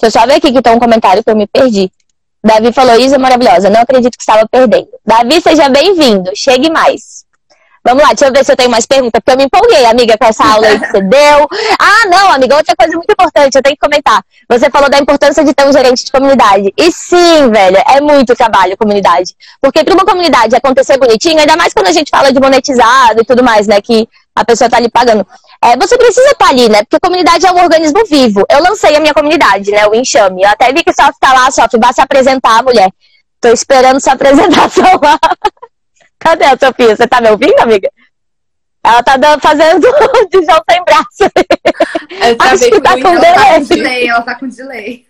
Deixa 0.00 0.06
eu 0.16 0.20
só 0.20 0.26
ver 0.26 0.34
aqui 0.34 0.50
que 0.50 0.62
tem 0.62 0.72
um 0.72 0.78
comentário 0.78 1.22
que 1.22 1.30
eu 1.30 1.36
me 1.36 1.46
perdi. 1.46 1.92
Davi 2.42 2.72
falou, 2.72 2.98
Isa 2.98 3.18
maravilhosa, 3.18 3.68
não 3.68 3.82
acredito 3.82 4.16
que 4.16 4.22
estava 4.22 4.48
perdendo. 4.48 4.88
Davi, 5.04 5.40
seja 5.42 5.68
bem-vindo, 5.68 6.30
chegue 6.34 6.70
mais. 6.70 7.20
Vamos 7.84 8.02
lá, 8.02 8.08
deixa 8.08 8.26
eu 8.26 8.32
ver 8.32 8.44
se 8.44 8.52
eu 8.52 8.56
tenho 8.56 8.70
mais 8.70 8.86
perguntas, 8.86 9.20
porque 9.22 9.32
eu 9.32 9.36
me 9.38 9.44
empolguei, 9.44 9.86
amiga, 9.86 10.16
com 10.16 10.26
essa 10.26 10.44
aula 10.44 10.66
aí 10.66 10.78
que 10.78 10.86
você 10.86 11.00
deu. 11.02 11.48
Ah, 11.78 12.06
não, 12.08 12.30
amiga, 12.30 12.56
outra 12.56 12.74
coisa 12.76 12.94
muito 12.94 13.10
importante, 13.10 13.54
eu 13.54 13.62
tenho 13.62 13.74
que 13.74 13.80
comentar. 13.80 14.22
Você 14.48 14.70
falou 14.70 14.90
da 14.90 14.98
importância 14.98 15.42
de 15.42 15.54
ter 15.54 15.66
um 15.66 15.72
gerente 15.72 16.04
de 16.04 16.12
comunidade. 16.12 16.72
E 16.76 16.92
sim, 16.92 17.50
velho, 17.50 17.78
é 17.88 18.00
muito 18.00 18.34
trabalho 18.34 18.76
comunidade. 18.76 19.34
Porque 19.62 19.82
para 19.82 19.94
uma 19.94 20.04
comunidade 20.04 20.54
acontecer 20.54 20.98
bonitinho, 20.98 21.40
ainda 21.40 21.56
mais 21.56 21.72
quando 21.72 21.86
a 21.88 21.92
gente 21.92 22.10
fala 22.10 22.30
de 22.30 22.38
monetizado 22.38 23.22
e 23.22 23.24
tudo 23.24 23.42
mais, 23.42 23.66
né, 23.66 23.80
que 23.80 24.06
a 24.34 24.44
pessoa 24.44 24.68
tá 24.68 24.76
ali 24.76 24.90
pagando. 24.90 25.26
É, 25.62 25.76
você 25.76 25.98
precisa 25.98 26.30
estar 26.30 26.46
tá 26.46 26.50
ali, 26.50 26.68
né? 26.70 26.82
Porque 26.82 26.96
a 26.96 27.00
comunidade 27.00 27.46
é 27.46 27.52
um 27.52 27.62
organismo 27.62 28.02
vivo. 28.06 28.46
Eu 28.50 28.62
lancei 28.62 28.96
a 28.96 29.00
minha 29.00 29.12
comunidade, 29.12 29.70
né? 29.70 29.86
O 29.86 29.94
Enxame. 29.94 30.42
Eu 30.42 30.48
até 30.48 30.72
vi 30.72 30.82
que 30.82 30.92
só 30.92 31.10
tá 31.20 31.34
lá, 31.34 31.50
só 31.50 31.66
vai 31.78 31.92
se 31.92 32.00
apresentar, 32.00 32.62
mulher. 32.62 32.90
Tô 33.40 33.48
esperando 33.48 34.00
sua 34.00 34.14
apresentação 34.14 34.98
lá. 35.02 35.18
Cadê 36.18 36.44
a 36.44 36.56
Sofia? 36.56 36.96
Você 36.96 37.06
tá 37.06 37.20
me 37.20 37.30
ouvindo, 37.30 37.58
amiga? 37.60 37.90
Ela 38.82 39.02
tá 39.02 39.18
dando, 39.18 39.40
fazendo 39.40 39.80
de 40.32 40.44
João 40.44 40.62
sem 40.70 40.82
braço. 40.84 41.30
Acho 42.38 42.70
que 42.70 42.80
tá 42.80 42.92
com 42.92 43.14
delay. 43.14 43.28
Ela 43.28 43.34
tá 43.34 43.58
com 43.58 43.64
delay, 43.66 44.08
ela 44.08 44.22
tá 44.22 44.34
com 44.36 44.48
delay. 44.48 45.06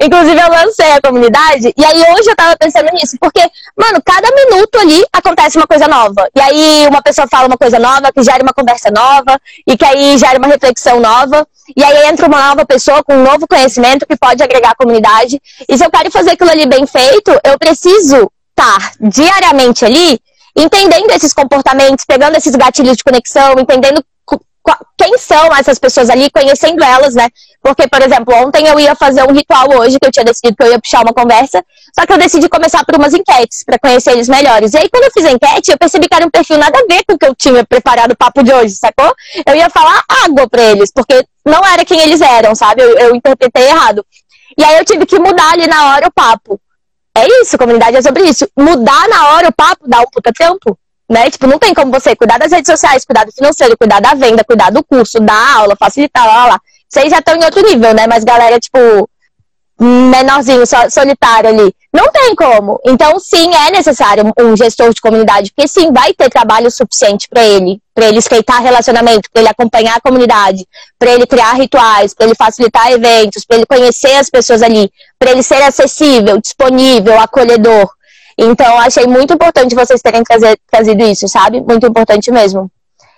Inclusive, 0.00 0.40
eu 0.40 0.48
lancei 0.48 0.90
a 0.92 1.00
comunidade, 1.00 1.72
e 1.76 1.84
aí 1.84 2.02
hoje 2.12 2.30
eu 2.30 2.36
tava 2.36 2.56
pensando 2.56 2.90
nisso, 2.92 3.16
porque, 3.20 3.40
mano, 3.76 4.00
cada 4.04 4.28
minuto 4.34 4.78
ali 4.78 5.04
acontece 5.12 5.56
uma 5.56 5.66
coisa 5.66 5.86
nova. 5.88 6.28
E 6.34 6.40
aí 6.40 6.86
uma 6.88 7.02
pessoa 7.02 7.26
fala 7.28 7.46
uma 7.46 7.56
coisa 7.56 7.78
nova, 7.78 8.12
que 8.12 8.22
gera 8.22 8.42
uma 8.42 8.52
conversa 8.52 8.90
nova, 8.90 9.40
e 9.66 9.76
que 9.76 9.84
aí 9.84 10.18
gera 10.18 10.38
uma 10.38 10.48
reflexão 10.48 11.00
nova. 11.00 11.46
E 11.76 11.82
aí 11.82 12.06
entra 12.08 12.26
uma 12.26 12.48
nova 12.48 12.66
pessoa 12.66 13.02
com 13.02 13.14
um 13.14 13.22
novo 13.22 13.46
conhecimento 13.46 14.06
que 14.06 14.16
pode 14.16 14.42
agregar 14.42 14.70
a 14.70 14.76
comunidade. 14.76 15.40
E 15.68 15.78
se 15.78 15.84
eu 15.84 15.90
quero 15.90 16.10
fazer 16.10 16.32
aquilo 16.32 16.50
ali 16.50 16.66
bem 16.66 16.86
feito, 16.86 17.30
eu 17.42 17.58
preciso 17.58 18.30
estar 18.50 18.92
diariamente 19.00 19.84
ali, 19.84 20.20
entendendo 20.56 21.10
esses 21.10 21.32
comportamentos, 21.32 22.04
pegando 22.04 22.36
esses 22.36 22.54
gatilhos 22.54 22.96
de 22.96 23.04
conexão, 23.04 23.54
entendendo 23.58 24.04
quem 24.96 25.18
são 25.18 25.54
essas 25.54 25.78
pessoas 25.78 26.08
ali, 26.08 26.30
conhecendo 26.30 26.82
elas, 26.82 27.14
né? 27.14 27.28
Porque, 27.62 27.86
por 27.88 28.00
exemplo, 28.02 28.34
ontem 28.34 28.66
eu 28.66 28.78
ia 28.80 28.94
fazer 28.94 29.22
um 29.22 29.32
ritual 29.32 29.68
hoje, 29.78 29.98
que 29.98 30.06
eu 30.06 30.12
tinha 30.12 30.24
decidido 30.24 30.56
que 30.56 30.62
eu 30.62 30.72
ia 30.72 30.80
puxar 30.80 31.02
uma 31.02 31.12
conversa, 31.12 31.62
só 31.98 32.06
que 32.06 32.12
eu 32.12 32.18
decidi 32.18 32.48
começar 32.48 32.84
por 32.84 32.96
umas 32.96 33.12
enquetes, 33.12 33.62
para 33.64 33.78
conhecer 33.78 34.12
eles 34.12 34.28
melhores. 34.28 34.72
E 34.72 34.78
aí, 34.78 34.88
quando 34.88 35.04
eu 35.04 35.10
fiz 35.12 35.24
a 35.24 35.32
enquete, 35.32 35.70
eu 35.70 35.78
percebi 35.78 36.08
que 36.08 36.14
era 36.14 36.26
um 36.26 36.30
perfil 36.30 36.58
nada 36.58 36.78
a 36.78 36.86
ver 36.86 37.04
com 37.06 37.14
o 37.14 37.18
que 37.18 37.26
eu 37.26 37.34
tinha 37.34 37.64
preparado 37.64 38.12
o 38.12 38.16
papo 38.16 38.42
de 38.42 38.52
hoje, 38.52 38.74
sacou? 38.74 39.14
Eu 39.46 39.54
ia 39.54 39.68
falar 39.68 40.02
água 40.24 40.48
pra 40.48 40.62
eles, 40.62 40.90
porque 40.92 41.24
não 41.44 41.64
era 41.64 41.84
quem 41.84 42.00
eles 42.00 42.20
eram, 42.20 42.54
sabe? 42.54 42.82
Eu, 42.82 42.98
eu 42.98 43.14
interpretei 43.14 43.68
errado. 43.68 44.04
E 44.56 44.64
aí 44.64 44.78
eu 44.78 44.84
tive 44.84 45.04
que 45.04 45.18
mudar 45.18 45.52
ali 45.52 45.66
na 45.66 45.94
hora 45.94 46.06
o 46.06 46.12
papo. 46.12 46.60
É 47.16 47.26
isso, 47.40 47.58
comunidade 47.58 47.96
é 47.96 48.02
sobre 48.02 48.24
isso. 48.24 48.48
Mudar 48.56 49.08
na 49.08 49.28
hora 49.28 49.48
o 49.48 49.52
papo 49.52 49.88
dá 49.88 50.00
um 50.00 50.06
puta 50.12 50.32
tempo 50.32 50.78
né? 51.08 51.30
Tipo, 51.30 51.46
não 51.46 51.58
tem 51.58 51.74
como 51.74 51.92
você 51.92 52.16
cuidar 52.16 52.38
das 52.38 52.52
redes 52.52 52.70
sociais, 52.70 53.04
cuidar 53.04 53.24
do 53.24 53.32
financeiro, 53.32 53.76
cuidar 53.76 54.00
da 54.00 54.14
venda, 54.14 54.44
cuidar 54.44 54.70
do 54.70 54.82
curso, 54.84 55.20
da 55.20 55.56
aula, 55.56 55.76
facilitar, 55.76 56.26
lá, 56.26 56.46
lá. 56.46 56.60
Vocês 56.88 57.10
já 57.10 57.18
estão 57.18 57.34
em 57.36 57.44
outro 57.44 57.62
nível, 57.62 57.92
né? 57.94 58.06
Mas 58.06 58.24
galera, 58.24 58.58
tipo, 58.58 58.78
menorzinho, 59.80 60.62
solitário 60.90 61.50
ali. 61.50 61.74
Não 61.92 62.10
tem 62.10 62.34
como. 62.34 62.80
Então, 62.84 63.18
sim, 63.18 63.54
é 63.54 63.70
necessário 63.70 64.24
um 64.40 64.56
gestor 64.56 64.92
de 64.92 65.00
comunidade, 65.00 65.52
porque 65.54 65.68
sim, 65.68 65.92
vai 65.92 66.12
ter 66.12 66.28
trabalho 66.28 66.70
suficiente 66.70 67.28
para 67.28 67.44
ele, 67.44 67.80
para 67.94 68.06
ele 68.06 68.18
estreitar 68.18 68.62
relacionamento, 68.62 69.28
para 69.32 69.42
ele 69.42 69.48
acompanhar 69.48 69.96
a 69.96 70.00
comunidade, 70.00 70.66
para 70.98 71.12
ele 71.12 71.26
criar 71.26 71.52
rituais, 71.52 72.14
para 72.14 72.26
ele 72.26 72.34
facilitar 72.34 72.90
eventos, 72.90 73.44
para 73.44 73.58
ele 73.58 73.66
conhecer 73.66 74.16
as 74.16 74.28
pessoas 74.28 74.62
ali, 74.62 74.90
para 75.18 75.30
ele 75.30 75.42
ser 75.42 75.62
acessível, 75.62 76.40
disponível, 76.40 77.18
acolhedor. 77.20 77.88
Então, 78.38 78.78
achei 78.80 79.06
muito 79.06 79.32
importante 79.32 79.74
vocês 79.74 80.02
terem 80.02 80.22
trazer, 80.22 80.58
trazido 80.70 81.04
isso, 81.04 81.28
sabe? 81.28 81.60
Muito 81.60 81.86
importante 81.86 82.30
mesmo. 82.30 82.70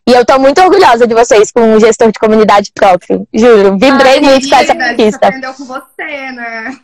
E 0.09 0.12
eu 0.12 0.24
tô 0.24 0.38
muito 0.38 0.61
orgulhosa 0.61 1.07
de 1.07 1.14
vocês 1.14 1.50
com 1.50 1.61
um 1.74 1.81
gestor 1.81 2.12
de 2.12 2.18
comunidade 2.18 2.70
próprio. 2.72 3.26
Juro, 3.35 3.72
vibrei 3.72 4.18
Ai, 4.18 4.20
muito 4.20 4.48
com 4.48 4.55
essa 4.55 4.74
conquista. 4.74 5.26
aprendeu 5.26 5.55
com 5.55 5.64
você, 5.64 6.33
né? 6.33 6.79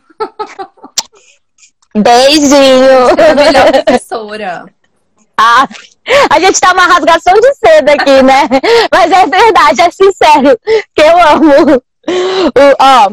Beijinho! 1.95 3.05
Você 3.09 3.21
é 3.21 3.31
a 3.31 3.35
melhor 3.35 3.71
professora. 3.83 4.65
Ah, 5.37 5.67
a 6.29 6.39
gente 6.39 6.59
tá 6.59 6.73
uma 6.73 6.85
rasgação 6.85 7.33
de 7.33 7.53
seda 7.55 7.93
aqui, 7.93 8.21
né? 8.23 8.49
Mas 8.91 9.11
é 9.11 9.25
verdade, 9.25 9.81
é 9.81 9.91
sincero, 9.91 10.59
que 10.93 11.01
eu 11.01 11.17
amo. 11.27 11.75
O, 11.77 12.75
ó. 12.79 13.11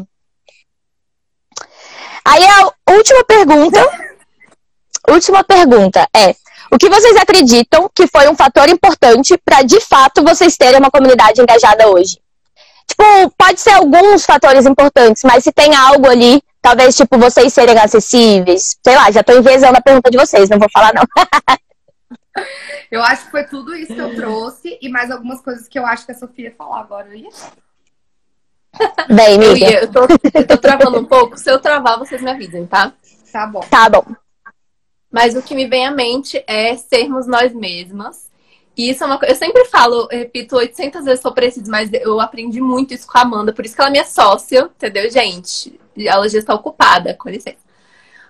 Aí 2.24 2.44
a 2.46 2.92
última 2.92 3.24
pergunta 3.24 4.10
última 5.12 5.44
pergunta 5.44 6.07
é: 6.14 6.35
o 6.70 6.79
que 6.79 6.88
vocês 6.88 7.16
acreditam 7.16 7.90
que 7.94 8.07
foi 8.07 8.29
um 8.29 8.37
fator 8.37 8.68
importante 8.68 9.37
para 9.44 9.62
de 9.62 9.81
fato 9.81 10.23
vocês 10.23 10.57
terem 10.57 10.79
uma 10.79 10.90
comunidade 10.90 11.40
engajada 11.40 11.88
hoje? 11.88 12.20
Tipo, 12.87 13.31
pode 13.37 13.61
ser 13.61 13.70
alguns 13.70 14.25
fatores 14.25 14.66
importantes, 14.66 15.23
mas 15.25 15.44
se 15.44 15.53
tem 15.53 15.75
algo 15.75 16.09
ali, 16.09 16.42
talvez 16.61 16.96
tipo 16.96 17.18
vocês 17.18 17.53
serem 17.53 17.79
acessíveis, 17.79 18.77
sei 18.85 18.96
lá, 18.96 19.11
já 19.11 19.23
tô 19.23 19.33
envezando 19.33 19.79
a 19.79 19.81
pergunta 19.81 20.11
de 20.11 20.18
vocês, 20.18 20.49
não 20.49 20.59
vou 20.59 20.68
falar 20.73 20.92
não. 20.92 21.05
eu 22.90 23.03
acho 23.03 23.25
que 23.25 23.31
foi 23.31 23.44
tudo 23.44 23.75
isso 23.75 23.94
que 23.94 24.01
eu 24.01 24.14
trouxe 24.14 24.79
e 24.81 24.88
mais 24.88 25.11
algumas 25.11 25.40
coisas 25.40 25.68
que 25.68 25.79
eu 25.79 25.87
acho 25.87 26.05
que 26.05 26.12
a 26.12 26.18
Sofia 26.18 26.49
ia 26.49 26.55
falar 26.57 26.81
agora. 26.81 27.09
Eu 27.09 27.14
ia 27.14 27.31
Bem, 29.09 29.35
amiga. 29.35 29.51
Eu, 29.51 29.57
ia, 29.57 29.81
eu, 29.81 29.90
tô, 29.90 30.01
eu 30.35 30.46
tô 30.46 30.57
travando 30.57 31.01
um 31.01 31.05
pouco. 31.05 31.37
Se 31.37 31.51
eu 31.51 31.59
travar, 31.59 31.99
vocês 31.99 32.23
me 32.23 32.31
avisem, 32.31 32.66
tá? 32.66 32.92
Tá 33.33 33.46
bom. 33.46 33.61
Tá 33.68 33.88
bom. 33.88 34.05
Mas 35.11 35.35
o 35.35 35.42
que 35.42 35.55
me 35.55 35.66
vem 35.66 35.87
à 35.87 35.90
mente 35.90 36.42
é 36.46 36.77
sermos 36.77 37.27
nós 37.27 37.53
mesmas. 37.53 38.31
E 38.77 38.88
isso 38.88 39.03
é 39.03 39.07
uma 39.07 39.18
coisa. 39.18 39.35
Eu 39.35 39.38
sempre 39.38 39.64
falo, 39.66 40.07
repito 40.11 40.57
800 40.57 41.05
vezes 41.05 41.18
se 41.18 41.23
for 41.23 41.35
preciso, 41.35 41.70
mas 41.70 41.92
eu 41.92 42.20
aprendi 42.20 42.61
muito 42.61 42.94
isso 42.94 43.07
com 43.07 43.18
a 43.18 43.23
Amanda. 43.23 43.53
Por 43.53 43.64
isso 43.64 43.75
que 43.75 43.81
ela 43.81 43.90
é 43.90 43.92
minha 43.92 44.05
sócia, 44.05 44.70
entendeu, 44.77 45.11
gente? 45.11 45.79
Ela 45.99 46.29
já 46.29 46.38
está 46.38 46.55
ocupada, 46.55 47.14
com 47.14 47.29
licença. 47.29 47.59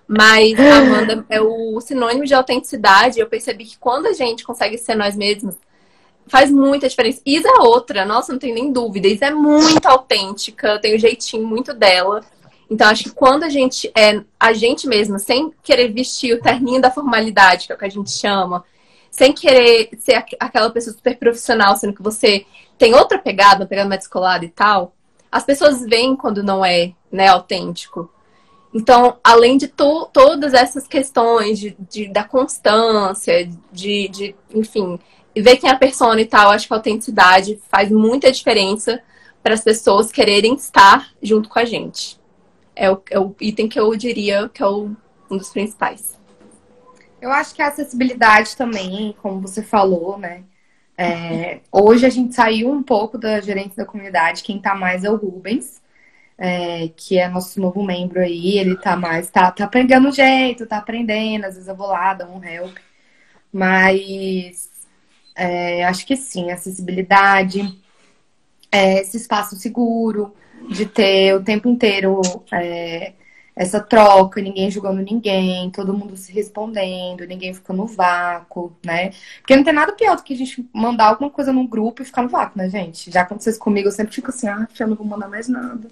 Mas 0.09 0.59
a 0.59 0.79
Amanda 0.79 1.25
é 1.29 1.41
o 1.41 1.81
sinônimo 1.81 2.25
de 2.25 2.35
autenticidade. 2.35 3.21
Eu 3.21 3.29
percebi 3.29 3.65
que 3.65 3.79
quando 3.79 4.07
a 4.07 4.13
gente 4.13 4.43
consegue 4.43 4.77
ser 4.77 4.97
nós 4.97 5.15
mesmos, 5.15 5.55
faz 6.27 6.51
muita 6.51 6.89
diferença. 6.89 7.21
Isa 7.25 7.49
é 7.49 7.61
outra, 7.61 8.05
nossa, 8.05 8.33
não 8.33 8.39
tem 8.39 8.53
nem 8.53 8.73
dúvida. 8.73 9.07
Isa 9.07 9.27
é 9.27 9.31
muito 9.31 9.87
autêntica, 9.87 10.81
tem 10.81 10.95
o 10.95 10.97
um 10.97 10.99
jeitinho 10.99 11.47
muito 11.47 11.73
dela. 11.73 12.25
Então, 12.71 12.89
acho 12.89 13.03
que 13.03 13.11
quando 13.11 13.43
a 13.43 13.49
gente 13.49 13.91
é 13.97 14.23
a 14.39 14.53
gente 14.53 14.87
mesma, 14.87 15.19
sem 15.19 15.53
querer 15.61 15.93
vestir 15.93 16.33
o 16.35 16.41
terninho 16.41 16.81
da 16.81 16.91
formalidade, 16.91 17.67
que 17.67 17.73
é 17.73 17.75
o 17.75 17.79
que 17.79 17.85
a 17.85 17.91
gente 17.91 18.13
chama, 18.13 18.65
sem 19.11 19.33
querer 19.33 19.91
ser 19.99 20.25
aquela 20.39 20.71
pessoa 20.71 20.95
super 20.95 21.19
profissional, 21.19 21.77
sendo 21.77 21.95
que 21.95 22.03
você 22.03 22.47
tem 22.79 22.95
outra 22.95 23.19
pegada, 23.19 23.65
uma 23.65 23.69
pegada 23.69 23.89
mais 23.89 24.03
descolada 24.03 24.45
e 24.45 24.49
tal, 24.49 24.95
as 25.33 25.43
pessoas 25.43 25.85
veem 25.85 26.15
quando 26.15 26.45
não 26.45 26.65
é 26.65 26.93
né, 27.11 27.27
autêntico. 27.27 28.09
Então, 28.73 29.19
além 29.25 29.57
de 29.57 29.67
to 29.67 30.09
todas 30.13 30.55
essas 30.55 30.87
questões 30.87 31.59
de, 31.59 31.77
de 31.91 32.09
da 32.09 32.23
constância, 32.23 33.51
de, 33.73 34.09
de, 34.09 34.37
enfim, 34.55 34.97
ver 35.37 35.57
quem 35.57 35.69
é 35.69 35.73
a 35.73 35.77
persona 35.77 36.21
e 36.21 36.27
tal, 36.27 36.53
acho 36.53 36.69
que 36.69 36.73
a 36.73 36.77
autenticidade 36.77 37.61
faz 37.69 37.91
muita 37.91 38.31
diferença 38.31 39.03
para 39.43 39.55
as 39.55 39.65
pessoas 39.65 40.13
quererem 40.13 40.55
estar 40.55 41.11
junto 41.21 41.49
com 41.49 41.59
a 41.59 41.65
gente 41.65 42.20
é 42.75 42.91
o, 42.91 43.03
é 43.11 43.19
o 43.19 43.35
item 43.41 43.69
que 43.69 43.79
eu 43.79 43.95
diria 43.97 44.49
que 44.49 44.63
é 44.63 44.67
o, 44.67 44.97
um 45.31 45.37
dos 45.37 45.51
principais. 45.51 46.19
Eu 47.21 47.31
acho 47.31 47.55
que 47.55 47.63
a 47.63 47.69
acessibilidade 47.69 48.57
também, 48.57 49.15
como 49.21 49.41
você 49.41 49.63
falou, 49.63 50.19
né? 50.19 50.45
É, 50.97 51.61
hoje 51.73 52.05
a 52.05 52.11
gente 52.11 52.35
saiu 52.35 52.71
um 52.71 52.83
pouco 52.83 53.17
da 53.17 53.41
gerente 53.41 53.77
da 53.77 53.87
comunidade, 53.87 54.43
quem 54.43 54.61
tá 54.61 54.75
mais 54.75 55.05
é 55.05 55.11
o 55.11 55.17
Rubens, 55.17 55.81
é, 56.37 56.89
que 56.97 57.19
é 57.19 57.29
nosso 57.29 57.61
novo 57.61 57.83
membro 57.83 58.21
aí, 58.21 58.59
ele 58.59 58.77
tá 58.77 58.97
mais, 58.97 59.31
tá, 59.31 59.51
tá 59.51 59.65
aprendendo 59.65 60.09
um 60.09 60.13
jeito, 60.13 60.67
tá 60.67 60.79
aprendendo, 60.79 61.45
às 61.45 61.55
vezes 61.55 61.69
eu 61.69 61.77
vou 61.77 61.89
lá, 61.89 62.15
dar 62.15 62.29
um 62.29 62.43
help. 62.45 62.77
Mas 63.53 64.71
é, 65.35 65.85
acho 65.85 66.07
que 66.07 66.17
sim, 66.17 66.51
acessibilidade, 66.51 67.79
é, 68.71 69.01
esse 69.01 69.17
espaço 69.17 69.57
seguro, 69.57 70.35
de 70.69 70.87
ter 70.87 71.35
o 71.35 71.43
tempo 71.43 71.69
inteiro 71.69 72.21
é, 72.53 73.15
essa 73.55 73.81
troca, 73.81 74.41
ninguém 74.41 74.71
julgando 74.71 75.03
ninguém, 75.03 75.71
todo 75.71 75.93
mundo 75.97 76.17
se 76.17 76.33
respondendo, 76.33 77.27
ninguém 77.27 77.53
ficando 77.53 77.79
no 77.79 77.87
vácuo, 77.87 78.73
né? 78.85 79.11
Porque 79.41 79.57
não 79.57 79.65
tem 79.65 79.73
nada 79.73 79.93
pior 79.93 80.17
do 80.17 80.23
que 80.23 80.33
a 80.33 80.37
gente 80.37 80.69
mandar 80.73 81.09
alguma 81.09 81.31
coisa 81.31 81.53
num 81.53 81.67
grupo 81.67 82.03
e 82.03 82.05
ficar 82.05 82.23
no 82.23 82.29
vácuo, 82.29 82.59
né, 82.59 82.69
gente? 82.71 83.11
Já 83.11 83.23
aconteceu 83.23 83.51
isso 83.51 83.61
comigo, 83.61 83.89
eu 83.89 83.93
sempre 83.93 84.15
fico 84.15 84.31
assim, 84.31 84.49
ah, 84.49 84.67
eu 84.79 84.87
não 84.89 84.97
vou 84.97 85.07
mandar 85.07 85.29
mais 85.29 85.49
nada. 85.49 85.89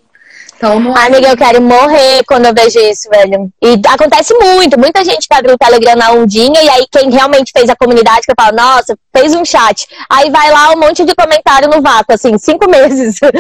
Então, 0.59 0.81
não 0.81 0.97
é... 0.97 1.07
Amiga, 1.07 1.29
eu 1.29 1.37
quero 1.37 1.63
morrer 1.63 2.25
quando 2.27 2.47
eu 2.47 2.53
vejo 2.53 2.81
isso, 2.81 3.09
velho. 3.09 3.49
E 3.63 3.81
acontece 3.89 4.35
muito. 4.35 4.77
Muita 4.79 5.05
gente 5.05 5.27
abre 5.31 5.53
o 5.53 5.59
Telegram 5.59 5.95
na 5.95 6.11
ondinha 6.13 6.61
e 6.61 6.69
aí 6.69 6.85
quem 6.91 7.11
realmente 7.11 7.53
fez 7.57 7.71
a 7.71 7.77
comunidade 7.77 8.27
que 8.27 8.35
fala, 8.39 8.53
nossa, 8.53 8.99
fez 9.17 9.33
um 9.35 9.45
chat. 9.45 9.87
Aí 10.11 10.31
vai 10.31 10.51
lá 10.51 10.73
um 10.73 10.81
monte 10.81 11.05
de 11.05 11.15
comentário 11.15 11.69
no 11.69 11.81
vácuo, 11.81 12.13
assim, 12.13 12.37
cinco 12.39 12.67
meses. 12.69 13.15
tipo, 13.15 13.37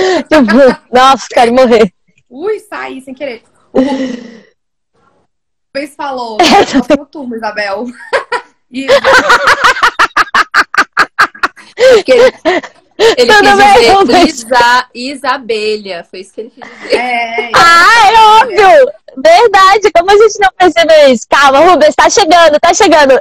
nossa, 0.92 1.26
quero 1.28 1.52
morrer. 1.52 1.92
Ui, 2.30 2.60
saí 2.60 3.00
sem 3.00 3.12
querer. 3.12 3.42
O 3.72 3.80
Rubens 3.80 4.44
falou, 5.96 6.38
é, 6.40 6.96
no 6.96 7.06
turno, 7.06 7.34
Isabel. 7.34 7.86
Isso. 8.70 8.94
Ele, 12.98 13.14
ele 13.16 13.32
quis 13.32 13.46
dizer 14.06 14.26
Isa, 14.26 14.88
Isabelha. 14.92 16.06
Foi 16.10 16.20
isso 16.20 16.34
que 16.34 16.40
ele 16.40 16.50
quis 16.50 16.68
dizer. 16.68 16.96
É, 16.96 17.50
ah, 17.54 18.10
é 18.10 18.20
óbvio! 18.42 18.92
Verdade, 19.16 19.90
como 19.94 20.10
a 20.10 20.16
gente 20.16 20.40
não 20.40 20.50
percebeu 20.56 21.12
isso? 21.12 21.26
Calma, 21.28 21.60
Rubens, 21.60 21.94
tá 21.94 22.10
chegando, 22.10 22.58
tá 22.60 22.74
chegando. 22.74 23.20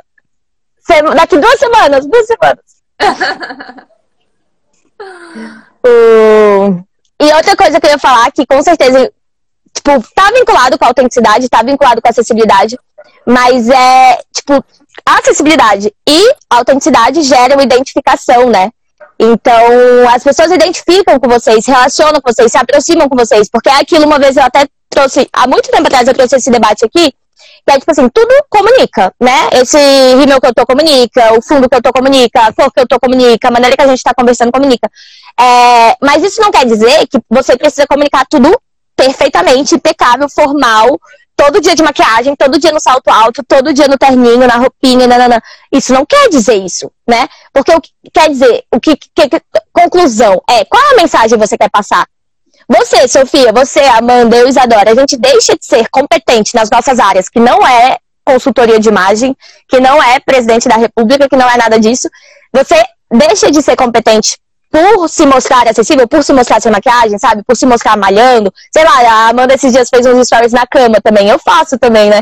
Daqui 1.16 1.38
duas 1.38 1.60
semanas, 1.60 2.08
duas 2.08 2.26
semanas. 2.26 2.64
o... 5.86 6.82
E 7.20 7.34
outra 7.34 7.56
coisa 7.56 7.80
que 7.80 7.86
eu 7.88 7.92
ia 7.92 8.00
falar, 8.00 8.32
que 8.32 8.46
com 8.46 8.62
certeza, 8.64 9.12
tipo, 9.74 9.92
tá 10.14 10.32
vinculado 10.32 10.78
com 10.78 10.86
a 10.86 10.88
autenticidade, 10.90 11.50
tá 11.50 11.62
vinculado 11.62 12.02
com 12.02 12.08
a 12.08 12.12
acessibilidade, 12.12 12.78
mas 13.26 13.70
é, 13.70 14.18
tipo, 14.34 14.64
a 15.06 15.18
acessibilidade 15.20 15.94
e 16.08 16.32
a 16.50 16.58
autenticidade 16.58 17.22
geram 17.24 17.62
identificação, 17.62 18.50
né? 18.50 18.72
Então, 19.20 20.10
as 20.14 20.24
pessoas 20.24 20.52
identificam 20.52 21.20
com 21.20 21.28
vocês, 21.28 21.66
relacionam 21.66 22.22
com 22.22 22.32
vocês, 22.32 22.52
se 22.52 22.58
aproximam 22.58 23.10
com 23.10 23.16
vocês, 23.16 23.50
porque 23.50 23.70
é 23.70 23.80
aquilo, 23.80 24.06
uma 24.06 24.20
vez 24.20 24.38
eu 24.38 24.44
até 24.44 24.68
trouxe, 24.90 25.28
há 25.34 25.48
muito 25.48 25.70
tempo 25.70 25.88
atrás 25.88 26.08
eu 26.08 26.14
trouxe 26.14 26.36
esse 26.36 26.52
debate 26.52 26.86
aqui, 26.86 27.12
que 27.12 27.72
é 27.72 27.80
tipo 27.80 27.92
assim, 27.92 28.08
tudo 28.10 28.34
comunica, 28.50 29.14
né? 29.20 29.50
Esse 29.54 29.78
rímel 30.16 30.40
que 30.40 30.48
eu 30.48 30.54
tô 30.54 30.66
comunica, 30.66 31.34
o 31.38 31.42
fundo 31.42 31.68
que 31.68 31.76
eu 31.76 31.82
tô 31.82 31.92
comunica, 31.92 32.42
a 32.42 32.54
cor 32.54 32.72
que 32.72 32.80
eu 32.80 32.88
tô 32.88 33.00
comunica, 33.00 33.48
a 33.48 33.52
maneira 33.52 33.76
que 33.76 33.82
a 33.82 33.88
gente 33.88 34.02
tá 34.02 34.14
conversando 34.14 34.52
comunica. 34.52 34.90
É, 35.40 35.96
mas 36.02 36.24
isso 36.24 36.42
não 36.42 36.52
quer 36.52 36.66
dizer 36.66 37.08
que 37.08 37.20
você 37.30 37.58
precisa 37.58 37.86
comunicar 37.86 38.26
tudo 38.30 38.58
perfeitamente, 38.96 39.76
impecável, 39.76 40.28
formal, 40.30 41.00
todo 41.38 41.62
dia 41.62 41.76
de 41.76 41.84
maquiagem, 41.84 42.36
todo 42.36 42.60
dia 42.60 42.72
no 42.72 42.80
salto 42.80 43.08
alto, 43.10 43.44
todo 43.48 43.72
dia 43.72 43.88
no 43.88 43.98
terninho, 43.98 44.48
na 44.48 44.56
roupinha, 44.56 45.06
nanana. 45.06 45.42
Isso 45.72 45.94
não 45.94 46.04
quer 46.04 46.28
dizer 46.30 46.56
isso, 46.56 46.92
né? 47.08 47.30
Porque 47.54 47.72
o 47.74 47.80
que 47.80 47.92
quer 48.12 48.30
dizer, 48.30 48.66
o 48.74 48.80
que, 48.80 48.98
que 48.98 49.42
conclusão 49.72 50.42
é, 50.50 50.66
qual 50.66 50.84
a 50.92 50.96
mensagem 50.96 51.38
você 51.38 51.56
quer 51.56 51.70
passar? 51.70 52.06
Você, 52.68 53.08
Sofia, 53.08 53.54
você, 53.54 53.80
Amanda, 53.82 54.36
eu, 54.36 54.50
Isadora, 54.50 54.92
a 54.92 54.96
gente 54.96 55.16
deixa 55.16 55.56
de 55.56 55.66
ser 55.66 55.88
competente 55.90 56.54
nas 56.56 56.70
nossas 56.70 57.00
áreas, 57.00 57.30
que 57.30 57.40
não 57.40 57.66
é 57.66 57.98
consultoria 58.26 58.80
de 58.80 58.90
imagem, 58.90 59.38
que 59.70 59.80
não 59.80 60.04
é 60.04 60.20
presidente 60.20 60.68
da 60.68 60.76
república, 60.76 61.30
que 61.30 61.38
não 61.38 61.50
é 61.50 61.56
nada 61.56 61.80
disso. 61.80 62.10
Você 62.52 62.76
deixa 63.10 63.50
de 63.50 63.62
ser 63.62 63.78
competente 63.78 64.38
por 64.84 65.10
se 65.10 65.26
mostrar 65.26 65.68
acessível, 65.68 66.08
por 66.08 66.24
se 66.24 66.34
mostrar 66.34 66.62
sem 66.62 66.72
maquiagem, 66.72 67.18
sabe? 67.18 67.44
Por 67.44 67.56
se 67.56 67.66
mostrar 67.66 67.98
malhando. 67.98 68.54
Sei 68.72 68.84
lá, 68.84 69.00
a 69.00 69.30
Amanda 69.30 69.54
esses 69.54 69.72
dias 69.72 69.90
fez 69.90 70.06
uns 70.06 70.28
stories 70.28 70.54
na 70.54 70.68
cama 70.68 71.00
também. 71.02 71.30
Eu 71.30 71.40
faço 71.40 71.78
também, 71.78 72.10
né? 72.10 72.22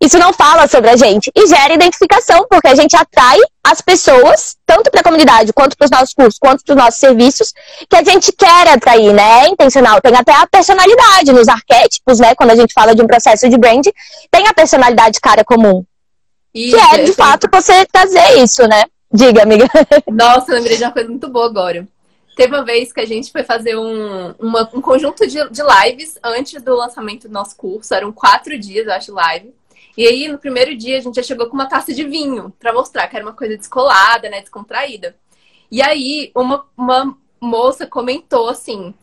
isso 0.00 0.18
não 0.18 0.32
fala 0.32 0.66
sobre 0.66 0.88
a 0.88 0.96
gente 0.96 1.30
e 1.36 1.46
gera 1.46 1.74
identificação, 1.74 2.46
porque 2.48 2.68
a 2.68 2.74
gente 2.74 2.96
atrai 2.96 3.38
as 3.62 3.82
pessoas, 3.82 4.56
tanto 4.64 4.90
para 4.90 5.00
a 5.00 5.04
comunidade, 5.04 5.52
quanto 5.52 5.76
para 5.76 5.84
os 5.84 5.90
nossos 5.90 6.14
cursos, 6.14 6.38
quanto 6.38 6.64
para 6.64 6.72
os 6.72 6.82
nossos 6.82 6.98
serviços, 6.98 7.52
que 7.88 7.96
a 7.96 8.02
gente 8.02 8.32
quer 8.32 8.68
atrair, 8.68 9.12
né? 9.12 9.44
É 9.44 9.48
intencional. 9.48 10.00
Tem 10.00 10.16
até 10.16 10.32
a 10.32 10.46
personalidade 10.46 11.32
nos 11.32 11.48
arquétipos, 11.48 12.18
né? 12.18 12.34
Quando 12.34 12.50
a 12.50 12.56
gente 12.56 12.72
fala 12.72 12.94
de 12.94 13.02
um 13.02 13.06
processo 13.06 13.46
de 13.46 13.58
brand, 13.58 13.86
tem 14.30 14.46
a 14.46 14.54
personalidade 14.54 15.20
cara 15.20 15.44
comum. 15.44 15.84
que 16.70 16.74
é, 16.74 17.04
de 17.04 17.12
fato, 17.12 17.46
você 17.52 17.84
trazer 17.92 18.42
isso, 18.42 18.66
né? 18.66 18.84
Diga, 19.12 19.42
amiga. 19.42 19.66
Nossa, 20.10 20.52
lembrei 20.52 20.76
de 20.76 20.84
uma 20.84 20.92
coisa 20.92 21.08
muito 21.08 21.28
boa 21.28 21.46
agora. 21.46 21.86
Teve 22.36 22.54
uma 22.54 22.64
vez 22.64 22.92
que 22.92 23.00
a 23.00 23.06
gente 23.06 23.32
foi 23.32 23.42
fazer 23.42 23.76
um, 23.76 24.34
uma, 24.38 24.70
um 24.72 24.80
conjunto 24.80 25.26
de, 25.26 25.48
de 25.50 25.62
lives 25.62 26.16
antes 26.22 26.62
do 26.62 26.76
lançamento 26.76 27.26
do 27.26 27.34
nosso 27.34 27.56
curso. 27.56 27.92
Eram 27.92 28.12
quatro 28.12 28.56
dias, 28.58 28.86
eu 28.86 28.92
acho, 28.92 29.12
live. 29.12 29.52
E 29.96 30.06
aí, 30.06 30.28
no 30.28 30.38
primeiro 30.38 30.76
dia, 30.76 30.98
a 30.98 31.00
gente 31.00 31.16
já 31.16 31.22
chegou 31.22 31.48
com 31.48 31.54
uma 31.54 31.68
taça 31.68 31.92
de 31.92 32.04
vinho 32.04 32.52
para 32.58 32.72
mostrar 32.72 33.08
que 33.08 33.16
era 33.16 33.24
uma 33.24 33.34
coisa 33.34 33.56
descolada, 33.56 34.30
né? 34.30 34.40
Descontraída. 34.40 35.16
E 35.70 35.82
aí, 35.82 36.30
uma, 36.34 36.64
uma 36.76 37.16
moça 37.40 37.86
comentou 37.86 38.48
assim: 38.48 38.94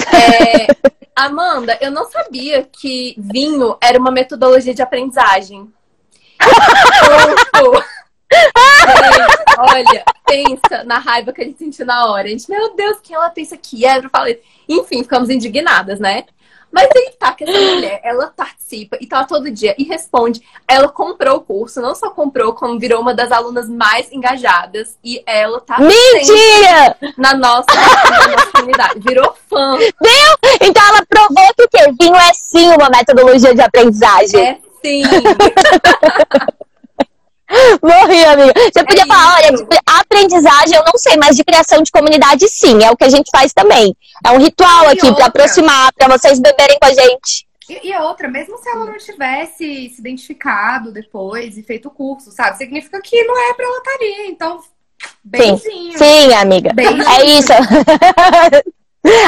é, 0.00 0.66
Amanda, 1.16 1.78
eu 1.80 1.90
não 1.90 2.04
sabia 2.10 2.62
que 2.62 3.14
vinho 3.18 3.76
era 3.82 3.98
uma 3.98 4.10
metodologia 4.10 4.74
de 4.74 4.82
aprendizagem. 4.82 5.66
olha, 9.58 10.04
pensa 10.26 10.84
na 10.84 10.98
raiva 10.98 11.32
que 11.32 11.42
a 11.42 11.44
gente 11.44 11.58
sentiu 11.58 11.86
na 11.86 12.06
hora. 12.06 12.26
A 12.26 12.30
gente, 12.30 12.50
meu 12.50 12.74
Deus, 12.74 12.98
quem 13.02 13.16
ela 13.16 13.30
pensa 13.30 13.56
que 13.56 13.84
é? 13.84 13.98
Eu 13.98 14.10
falei. 14.10 14.42
Enfim, 14.68 15.02
ficamos 15.02 15.30
indignadas, 15.30 16.00
né? 16.00 16.24
Mas 16.70 16.88
aí 16.94 17.12
tá 17.18 17.32
que 17.32 17.44
essa 17.44 17.58
mulher, 17.58 18.00
ela 18.04 18.26
participa 18.36 18.98
e 19.00 19.06
tá 19.06 19.24
todo 19.24 19.50
dia 19.50 19.74
e 19.78 19.84
responde. 19.84 20.42
Ela 20.68 20.88
comprou 20.88 21.36
o 21.36 21.40
curso, 21.40 21.80
não 21.80 21.94
só 21.94 22.10
comprou, 22.10 22.52
como 22.52 22.78
virou 22.78 23.00
uma 23.00 23.14
das 23.14 23.32
alunas 23.32 23.68
mais 23.68 24.12
engajadas. 24.12 24.98
E 25.02 25.22
ela 25.24 25.60
tá 25.60 25.78
Mentira! 25.78 26.96
na 27.16 27.34
nossa, 27.34 27.66
na 27.72 28.28
nossa 28.28 28.52
comunidade. 28.52 29.00
Virou 29.00 29.34
fã. 29.48 29.78
Viu? 29.78 30.58
Então 30.60 30.86
ela 30.88 31.06
provou 31.06 31.54
que 31.56 31.62
o? 31.62 31.96
Vinho 31.98 32.16
é 32.16 32.34
sim 32.34 32.68
uma 32.68 32.90
metodologia 32.90 33.54
de 33.54 33.62
aprendizagem. 33.62 34.40
É 34.40 34.58
sim. 34.82 35.02
Amiga. 38.26 38.52
Você 38.72 38.84
podia 38.84 39.02
é 39.02 39.06
falar, 39.06 39.36
olha, 39.36 39.52
de 39.52 39.66
aprendizagem 39.86 40.76
eu 40.76 40.84
não 40.84 40.98
sei, 40.98 41.16
mas 41.16 41.36
de 41.36 41.44
criação 41.44 41.82
de 41.82 41.90
comunidade 41.90 42.48
sim, 42.48 42.82
é 42.82 42.90
o 42.90 42.96
que 42.96 43.04
a 43.04 43.08
gente 43.08 43.30
faz 43.30 43.52
também. 43.52 43.94
É 44.24 44.30
um 44.30 44.38
ritual 44.38 44.88
aqui 44.88 45.12
para 45.14 45.26
aproximar, 45.26 45.92
para 45.94 46.16
vocês 46.16 46.40
beberem 46.40 46.78
com 46.80 46.86
a 46.86 46.92
gente. 46.92 47.46
E, 47.68 47.88
e, 47.88 47.96
outra, 47.98 48.28
mesmo 48.28 48.56
se 48.58 48.68
ela 48.68 48.84
não 48.84 48.96
tivesse 48.96 49.90
se 49.90 50.00
identificado 50.00 50.92
depois 50.92 51.58
e 51.58 51.62
feito 51.62 51.88
o 51.88 51.90
curso, 51.90 52.30
sabe? 52.30 52.56
Significa 52.56 53.00
que 53.00 53.24
não 53.24 53.36
é 53.36 53.54
pra 53.54 53.64
ela 53.64 53.82
ali. 53.98 54.28
Então, 54.28 54.60
Sim, 55.34 55.92
sim, 55.96 56.34
amiga. 56.34 56.72
Beizinho. 56.72 57.08
É 57.08 57.24
isso. 57.24 57.52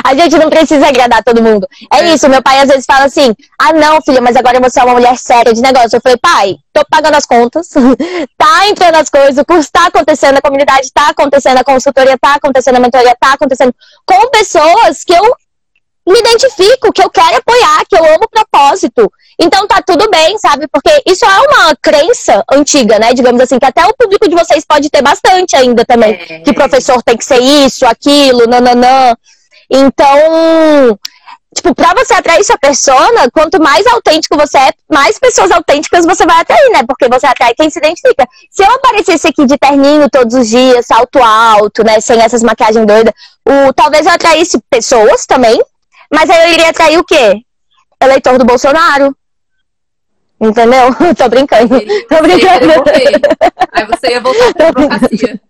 A 0.05 0.15
gente 0.15 0.37
não 0.37 0.51
precisa 0.51 0.89
agradar 0.89 1.23
todo 1.23 1.43
mundo. 1.43 1.67
É, 1.93 2.01
é, 2.01 2.15
isso, 2.15 2.29
meu 2.29 2.43
pai 2.43 2.61
às 2.61 2.69
vezes 2.69 2.85
fala 2.87 3.05
assim: 3.05 3.35
ah, 3.59 3.73
não, 3.73 4.01
filha, 4.03 4.21
mas 4.21 4.37
agora 4.37 4.61
você 4.61 4.81
é 4.81 4.85
uma 4.85 4.95
mulher 4.95 5.17
séria 5.17 5.53
de 5.53 5.61
negócio. 5.61 5.97
Eu 5.97 6.01
falei, 6.01 6.19
pai, 6.19 6.57
tô 6.73 6.85
pagando 6.91 7.15
as 7.17 7.27
contas, 7.27 7.69
tá 8.37 8.69
entrando 8.69 8.97
as 8.97 9.11
coisas, 9.11 9.39
o 9.39 9.45
curso 9.45 9.69
tá 9.73 9.87
acontecendo, 9.87 10.39
a 10.39 10.43
comunidade 10.43 10.91
tá 10.93 11.09
acontecendo, 11.09 11.59
a 11.59 11.65
consultoria 11.65 12.19
tá 12.19 12.35
acontecendo, 12.35 12.77
a 12.77 12.81
mentoria 12.81 13.17
tá 13.19 13.33
acontecendo, 13.33 13.75
com 14.07 14.31
pessoas 14.31 15.05
que 15.05 15.13
eu 15.13 15.37
me 16.09 16.19
identifico, 16.21 16.93
que 16.93 17.03
eu 17.03 17.11
quero 17.11 17.37
apoiar, 17.37 17.85
que 17.87 17.97
eu 17.97 18.05
amo 18.05 18.25
o 18.25 18.31
propósito. 18.31 19.13
Então 19.39 19.67
tá 19.69 19.81
tudo 19.87 20.11
bem, 20.11 20.37
sabe? 20.39 20.67
Porque 20.73 20.91
isso 21.07 21.25
é 21.25 21.39
uma 21.41 21.77
crença 21.81 22.43
antiga, 22.51 22.99
né? 22.99 23.13
Digamos 23.13 23.41
assim, 23.41 23.59
que 23.59 23.67
até 23.67 23.87
o 23.87 23.95
público 23.95 24.29
de 24.29 24.35
vocês 24.35 24.65
pode 24.67 24.91
ter 24.91 25.03
bastante 25.03 25.55
ainda 25.55 25.85
também. 25.85 26.15
É. 26.15 26.41
Que 26.41 26.53
professor 26.53 27.03
tem 27.03 27.17
que 27.17 27.25
ser 27.25 27.39
isso, 27.39 27.87
aquilo, 27.87 28.47
nananã. 28.49 29.15
Então, 29.71 30.99
tipo, 31.55 31.75
pra 31.75 31.93
você 31.95 32.15
atrair 32.15 32.43
sua 32.45 32.59
persona, 32.59 33.31
quanto 33.33 33.61
mais 33.63 33.87
autêntico 33.87 34.37
você 34.37 34.59
é, 34.59 34.73
mais 34.91 35.19
pessoas 35.19 35.51
autênticas 35.51 36.07
você 36.07 36.25
vai 36.25 36.41
atrair, 36.41 36.71
né? 36.71 36.83
Porque 36.87 37.09
você 37.09 37.27
atrai 37.27 37.55
quem 37.55 37.69
se 37.69 37.79
identifica. 37.79 38.27
Se 38.51 38.63
eu 38.63 38.73
aparecesse 38.73 39.29
aqui 39.29 39.45
de 39.45 39.59
terninho 39.59 40.09
todos 40.11 40.35
os 40.35 40.49
dias, 40.49 40.87
salto 40.87 41.23
alto, 41.23 41.85
né? 41.85 42.01
Sem 42.01 42.21
essas 42.21 42.43
maquiagens 42.43 42.87
doidas, 42.87 43.13
o, 43.47 43.73
talvez 43.73 44.07
eu 44.07 44.13
atraísse 44.13 44.59
pessoas 44.71 45.27
também, 45.27 45.61
mas 46.13 46.31
aí 46.31 46.49
eu 46.49 46.55
iria 46.55 46.71
atrair 46.71 46.99
o 46.99 47.05
quê? 47.05 47.43
Eleitor 48.03 48.39
do 48.39 48.45
Bolsonaro. 48.45 49.15
Entendeu? 50.41 50.95
Tô 51.17 51.29
brincando. 51.29 51.81
Tô 52.09 52.23
brincando. 52.23 52.73
Aí 53.73 53.87
você 53.87 54.09
ia 54.13 54.21
voltar 54.21 54.55
pra 54.55 54.69
advocacia. 54.69 55.41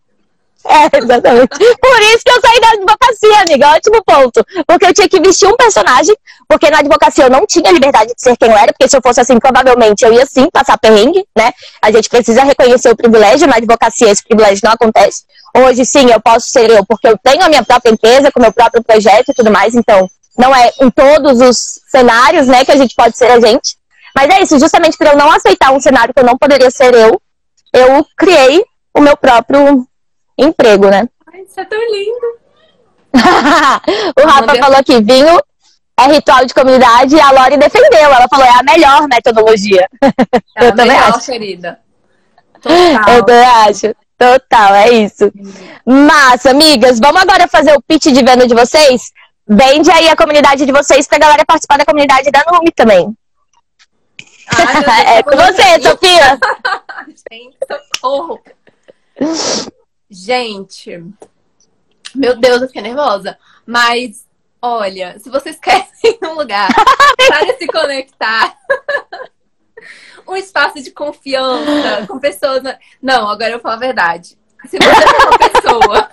É, 0.67 0.99
exatamente. 0.99 1.49
Por 1.49 2.03
isso 2.03 2.23
que 2.25 2.31
eu 2.31 2.41
saí 2.41 2.61
da 2.61 2.71
advocacia, 2.71 3.43
amiga. 3.43 3.77
Ótimo 3.77 4.03
ponto. 4.05 4.45
Porque 4.67 4.87
eu 4.87 4.95
tinha 4.95 5.09
que 5.09 5.21
vestir 5.21 5.47
um 5.47 5.57
personagem, 5.57 6.15
porque 6.49 6.69
na 6.71 6.79
advocacia 6.79 7.25
eu 7.25 7.31
não 7.31 7.47
tinha 7.47 7.71
liberdade 7.71 8.13
de 8.15 8.21
ser 8.21 8.37
quem 8.37 8.51
eu 8.51 8.57
era, 8.57 8.73
porque 8.73 8.89
se 8.89 8.97
eu 8.97 9.01
fosse 9.01 9.21
assim, 9.21 9.39
provavelmente 9.39 10.05
eu 10.05 10.13
ia 10.13 10.27
sim 10.27 10.49
passar 10.51 10.77
perrengue, 10.79 11.25
né? 11.37 11.53
A 11.81 11.93
gente 11.93 12.09
precisa 12.09 12.43
reconhecer 12.43 12.91
o 12.91 12.97
privilégio, 12.97 13.47
na 13.47 13.57
advocacia 13.57 14.11
esse 14.11 14.23
privilégio 14.23 14.61
não 14.65 14.73
acontece. 14.73 15.23
Hoje 15.57 15.85
sim, 15.85 16.11
eu 16.11 16.21
posso 16.21 16.49
ser 16.49 16.71
eu, 16.71 16.85
porque 16.85 17.09
eu 17.09 17.17
tenho 17.19 17.45
a 17.45 17.49
minha 17.49 17.65
própria 17.65 17.91
empresa, 17.91 18.31
com 18.31 18.41
o 18.41 18.43
meu 18.43 18.53
próprio 18.53 18.83
projeto 18.83 19.31
e 19.31 19.35
tudo 19.35 19.51
mais, 19.51 19.75
então 19.75 20.09
não 20.37 20.55
é 20.55 20.71
em 20.81 20.91
todos 20.91 21.41
os 21.41 21.81
cenários, 21.89 22.47
né, 22.47 22.65
que 22.65 22.71
a 22.71 22.77
gente 22.77 22.95
pode 22.95 23.17
ser 23.17 23.31
a 23.31 23.41
gente. 23.41 23.77
Mas 24.15 24.29
é 24.31 24.43
isso, 24.43 24.59
justamente 24.59 24.97
por 24.97 25.07
eu 25.07 25.17
não 25.17 25.31
aceitar 25.31 25.73
um 25.73 25.81
cenário 25.81 26.13
que 26.13 26.21
eu 26.21 26.27
não 26.27 26.37
poderia 26.37 26.71
ser 26.71 26.95
eu, 26.95 27.21
eu 27.73 28.07
criei 28.17 28.65
o 28.95 29.01
meu 29.01 29.17
próprio 29.17 29.87
emprego, 30.39 30.89
né? 30.89 31.09
Ai, 31.33 31.43
isso 31.43 31.61
é 31.61 31.65
tão 31.65 31.79
lindo. 31.79 32.39
o 34.23 34.27
Rafa 34.27 34.55
falou 34.57 34.79
aqui, 34.79 35.03
vinho 35.03 35.41
é 36.01 36.13
ritual 36.13 36.45
de 36.45 36.55
comunidade 36.55 37.17
e 37.17 37.21
a 37.21 37.31
Lori 37.33 37.57
defendeu. 37.57 37.99
Ela 37.99 38.29
falou, 38.29 38.47
é 38.47 38.51
a 38.51 38.63
melhor 38.63 39.09
metodologia. 39.09 39.89
É 40.57 40.65
eu 40.65 40.69
a 40.69 40.73
também 40.73 40.97
melhor, 40.97 41.15
acho. 41.15 41.27
querida. 41.27 41.81
Total. 42.61 42.77
Eu 43.15 43.25
também 43.25 43.45
acho. 43.45 43.95
Total, 44.17 44.75
é 44.75 44.91
isso. 44.91 45.33
Massa, 45.87 46.51
amigas. 46.51 46.99
Vamos 46.99 47.23
agora 47.23 47.47
fazer 47.47 47.73
o 47.73 47.83
pitch 47.83 48.07
de 48.07 48.25
venda 48.25 48.47
de 48.49 48.55
vocês? 48.55 49.13
vende 49.49 49.91
aí 49.91 50.09
a 50.09 50.17
comunidade 50.17 50.67
de 50.67 50.73
vocês 50.73 51.07
pra 51.07 51.19
galera 51.19 51.45
participar 51.47 51.79
da 51.79 51.87
comunidade 51.87 52.31
da 52.31 52.45
Numi 52.53 52.71
também. 52.71 53.17
Ai, 54.87 55.19
é 55.19 55.23
com 55.23 55.37
você, 55.37 55.81
Sofia. 55.81 56.39
Gente, 57.31 57.57
socorro. 57.67 58.41
Gente, 60.11 61.05
meu 62.15 62.37
Deus, 62.37 62.63
eu 62.63 62.69
fiquei 62.69 62.83
nervosa. 62.83 63.39
Mas, 63.67 64.27
olha, 64.61 65.19
se 65.19 65.29
vocês 65.29 65.59
querem 65.61 65.87
um 66.25 66.35
lugar 66.35 66.69
para 67.17 67.59
se 67.59 67.67
conectar, 67.67 68.57
um 70.27 70.37
espaço 70.37 70.83
de 70.83 70.91
confiança 70.91 72.07
com 72.07 72.19
pessoas. 72.19 72.63
Não, 73.01 73.29
agora 73.29 73.51
eu 73.51 73.61
falo 73.61 73.75
a 73.75 73.79
verdade. 73.79 74.37
Se 74.67 74.79
você 74.79 75.05
é 75.05 75.29
uma 75.29 75.39
pessoa 75.39 76.11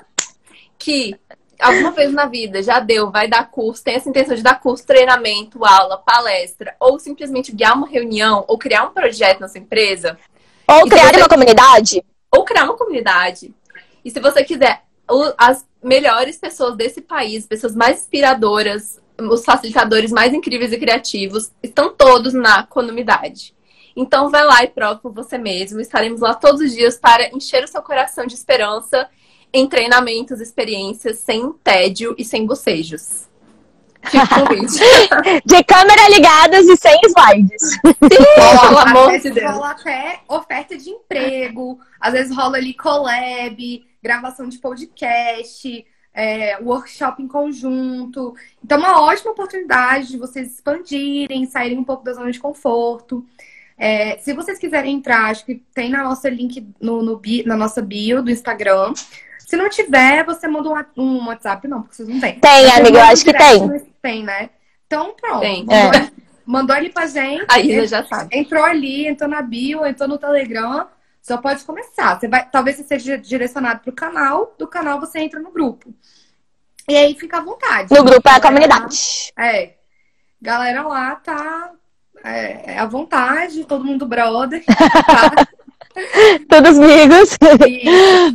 que 0.78 1.20
alguma 1.60 1.92
vez 1.92 2.14
na 2.14 2.26
vida 2.26 2.62
já 2.62 2.80
deu, 2.80 3.12
vai 3.12 3.28
dar 3.28 3.50
curso, 3.50 3.84
tem 3.84 3.96
essa 3.96 4.10
intenção 4.10 4.36
de 4.36 4.44
dar 4.44 4.60
curso, 4.60 4.86
treinamento, 4.86 5.66
aula, 5.66 5.98
palestra, 5.98 6.76
ou 6.80 7.00
simplesmente 7.00 7.52
guiar 7.52 7.76
uma 7.76 7.88
reunião, 7.88 8.46
ou 8.48 8.58
criar 8.58 8.84
um 8.84 8.94
projeto 8.94 9.40
na 9.40 9.48
sua 9.48 9.60
empresa. 9.60 10.18
Ou 10.68 10.88
criar 10.88 11.12
você... 11.12 11.18
uma 11.18 11.30
comunidade. 11.30 12.06
Ou 12.32 12.44
criar 12.44 12.66
uma 12.66 12.78
comunidade. 12.78 13.54
E 14.06 14.12
se 14.12 14.20
você 14.20 14.44
quiser, 14.44 14.84
as 15.36 15.66
melhores 15.84 16.38
pessoas 16.38 16.76
desse 16.76 17.02
país, 17.02 17.48
pessoas 17.48 17.76
mais 17.76 18.02
inspiradoras, 18.02 19.02
os 19.20 19.44
facilitadores 19.44 20.12
mais 20.12 20.32
incríveis 20.32 20.72
e 20.72 20.78
criativos, 20.78 21.52
estão 21.64 21.92
todos 21.92 22.32
na 22.32 22.68
comunidade. 22.68 23.56
Então 23.96 24.30
vai 24.30 24.46
lá 24.46 24.64
e 24.64 24.68
prova 24.68 25.00
por 25.00 25.12
você 25.12 25.38
mesmo. 25.40 25.80
Estaremos 25.80 26.22
lá 26.22 26.36
todos 26.36 26.62
os 26.62 26.74
dias 26.74 26.98
para 26.98 27.30
encher 27.36 27.64
o 27.64 27.68
seu 27.68 27.82
coração 27.82 28.28
de 28.28 28.36
esperança 28.36 29.10
em 29.52 29.68
treinamentos, 29.68 30.40
experiências 30.40 31.20
sem 31.20 31.52
tédio 31.64 32.14
e 32.18 32.24
sem 32.24 32.46
bocejos. 32.46 33.26
de 35.46 35.64
câmera 35.64 36.10
ligadas 36.10 36.68
e 36.68 36.78
sem 36.78 37.00
slides. 37.06 37.72
Sim, 37.72 38.26
pelo 38.36 38.80
amor 38.80 39.20
de 39.20 39.32
Deus. 39.32 39.52
Rola 39.52 39.72
até 39.72 40.20
oferta 40.28 40.78
de 40.78 40.90
emprego, 40.90 41.80
às 42.00 42.14
vezes 42.14 42.36
rola 42.36 42.58
ali 42.58 42.74
collab, 42.74 43.84
gravação 44.06 44.48
de 44.48 44.60
podcast, 44.60 45.84
é, 46.14 46.58
workshop 46.62 47.24
em 47.24 47.28
conjunto. 47.28 48.36
Então, 48.64 48.78
uma 48.78 49.02
ótima 49.02 49.32
oportunidade 49.32 50.10
de 50.10 50.18
vocês 50.18 50.54
expandirem, 50.54 51.48
saírem 51.48 51.80
um 51.80 51.84
pouco 51.84 52.04
da 52.04 52.14
zona 52.14 52.32
de 52.32 52.40
conforto. 52.40 53.26
É, 53.76 54.18
se 54.20 54.32
vocês 54.34 54.60
quiserem 54.60 54.96
entrar, 54.96 55.32
acho 55.32 55.44
que 55.44 55.56
tem 55.74 55.90
na 55.90 56.04
nossa 56.04 56.30
link 56.30 56.66
no, 56.80 57.02
no 57.02 57.20
na 57.46 57.58
nossa 57.58 57.82
bio 57.82 58.22
do 58.22 58.30
Instagram. 58.30 58.94
Se 59.40 59.56
não 59.58 59.70
tiver, 59.70 60.24
você 60.24 60.48
manda 60.48 60.70
um, 60.70 61.04
um 61.04 61.28
WhatsApp, 61.28 61.68
não, 61.68 61.82
porque 61.82 61.96
vocês 61.96 62.08
não 62.08 62.20
têm. 62.20 62.40
Tem, 62.40 62.72
amiga, 62.72 63.00
eu 63.00 63.04
acho 63.04 63.26
que 63.26 63.34
tem. 63.34 63.86
Tem, 64.02 64.24
né? 64.24 64.52
Então, 64.86 65.16
pronto. 65.20 65.40
Tem. 65.40 65.66
Mandou, 65.66 66.00
é. 66.00 66.12
mandou 66.46 66.76
ali 66.76 66.90
pra 66.90 67.08
gente. 67.08 67.46
A 67.50 67.60
Isa 67.60 67.88
já 67.88 68.06
sabe. 68.06 68.38
Entrou 68.38 68.64
ali, 68.64 69.08
entrou 69.08 69.28
na 69.28 69.42
bio, 69.42 69.84
entrou 69.86 70.08
no 70.08 70.20
Telegram. 70.20 70.88
Só 71.26 71.38
pode 71.38 71.64
começar. 71.64 72.20
Você 72.20 72.28
vai, 72.28 72.48
talvez 72.48 72.78
você 72.78 72.84
seja 72.84 73.18
direcionado 73.18 73.80
pro 73.80 73.92
canal, 73.92 74.54
do 74.60 74.68
canal 74.68 75.00
você 75.00 75.18
entra 75.18 75.40
no 75.40 75.50
grupo. 75.50 75.92
E 76.88 76.96
aí 76.96 77.16
fica 77.16 77.40
à 77.40 77.42
vontade. 77.42 77.92
No 77.92 78.04
grupo 78.04 78.30
é 78.30 78.34
a 78.34 78.40
comunidade. 78.40 79.34
É. 79.36 79.74
Galera 80.40 80.84
lá 80.84 81.16
tá 81.16 81.72
é, 82.24 82.74
é 82.74 82.78
à 82.78 82.86
vontade, 82.86 83.66
todo 83.66 83.84
mundo 83.84 84.06
brother. 84.06 84.64
Tá? 84.76 85.48
Todos 86.50 86.78
amigos. 86.78 87.38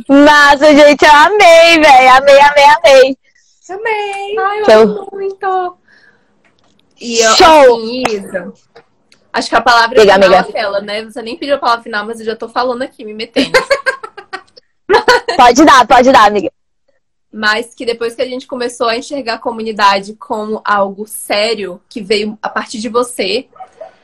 Massa, 0.09 0.75
gente, 0.75 1.05
eu 1.05 1.15
amei, 1.15 1.79
velho. 1.79 2.15
Amei, 2.17 2.39
amei, 2.41 2.65
amei. 2.65 3.17
Amei. 3.69 4.37
Ai, 4.37 4.57
eu 4.57 4.63
então... 4.63 4.81
amo 4.81 5.09
muito. 5.13 5.77
E 6.99 7.19
eu, 7.19 7.31
Show! 7.35 7.77
Assim, 7.77 8.03
Isa, 8.09 8.53
acho 9.33 9.49
que 9.49 9.55
a 9.55 9.61
palavra 9.61 9.99
Diga, 9.99 10.13
final 10.13 10.27
amiga. 10.27 10.35
é 10.35 10.49
aquela, 10.49 10.81
né? 10.81 11.03
Você 11.03 11.21
nem 11.21 11.37
pediu 11.37 11.55
a 11.55 11.59
palavra 11.59 11.83
final, 11.83 12.05
mas 12.05 12.19
eu 12.19 12.25
já 12.25 12.35
tô 12.35 12.49
falando 12.49 12.81
aqui, 12.81 13.03
me 13.05 13.13
metendo. 13.13 13.51
pode 15.37 15.65
dar, 15.65 15.87
pode 15.87 16.11
dar, 16.11 16.27
amiga. 16.27 16.51
Mas 17.31 17.73
que 17.73 17.85
depois 17.85 18.13
que 18.13 18.21
a 18.21 18.27
gente 18.27 18.45
começou 18.45 18.87
a 18.87 18.97
enxergar 18.97 19.35
a 19.35 19.39
comunidade 19.39 20.15
como 20.15 20.61
algo 20.65 21.07
sério, 21.07 21.81
que 21.87 22.01
veio 22.01 22.37
a 22.41 22.49
partir 22.49 22.79
de 22.79 22.89
você, 22.89 23.47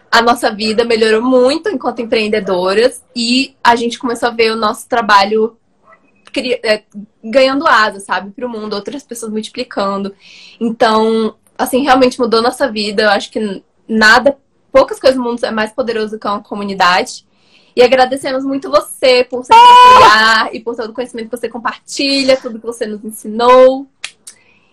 a 0.10 0.22
nossa 0.22 0.50
vida 0.50 0.86
melhorou 0.86 1.22
muito 1.22 1.70
enquanto 1.70 2.02
empreendedoras 2.02 3.04
e 3.16 3.56
a 3.64 3.76
gente 3.76 4.00
começou 4.00 4.30
a 4.30 4.32
ver 4.32 4.52
o 4.52 4.56
nosso 4.56 4.88
trabalho 4.88 5.58
é, 6.64 6.84
ganhando 7.24 7.68
asa, 7.68 8.00
sabe, 8.00 8.32
para 8.32 8.46
o 8.46 8.50
mundo, 8.50 8.74
outras 8.74 9.04
pessoas 9.04 9.32
multiplicando. 9.32 10.14
Então, 10.60 11.36
assim, 11.58 11.84
realmente 11.84 12.20
mudou 12.20 12.42
nossa 12.42 12.72
vida. 12.72 13.04
Eu 13.04 13.10
acho 13.10 13.32
que 13.32 13.64
nada, 13.88 14.38
poucas 14.72 15.00
coisas 15.00 15.18
no 15.18 15.24
mundo 15.24 15.44
é 15.46 15.52
mais 15.52 15.72
poderoso 15.72 16.20
que 16.20 16.28
uma 16.28 16.42
comunidade. 16.42 17.26
E 17.76 17.84
agradecemos 17.84 18.44
muito 18.44 18.72
você 18.72 19.24
por 19.24 19.46
sempre 19.46 19.64
apoiar 19.64 20.50
e 20.52 20.60
por 20.60 20.76
todo 20.76 20.90
o 20.90 20.94
conhecimento 20.94 21.30
que 21.30 21.38
você 21.38 21.48
compartilha, 21.48 22.36
tudo 22.36 22.60
que 22.60 22.66
você 22.66 22.88
nos 22.88 23.04
ensinou. 23.06 23.86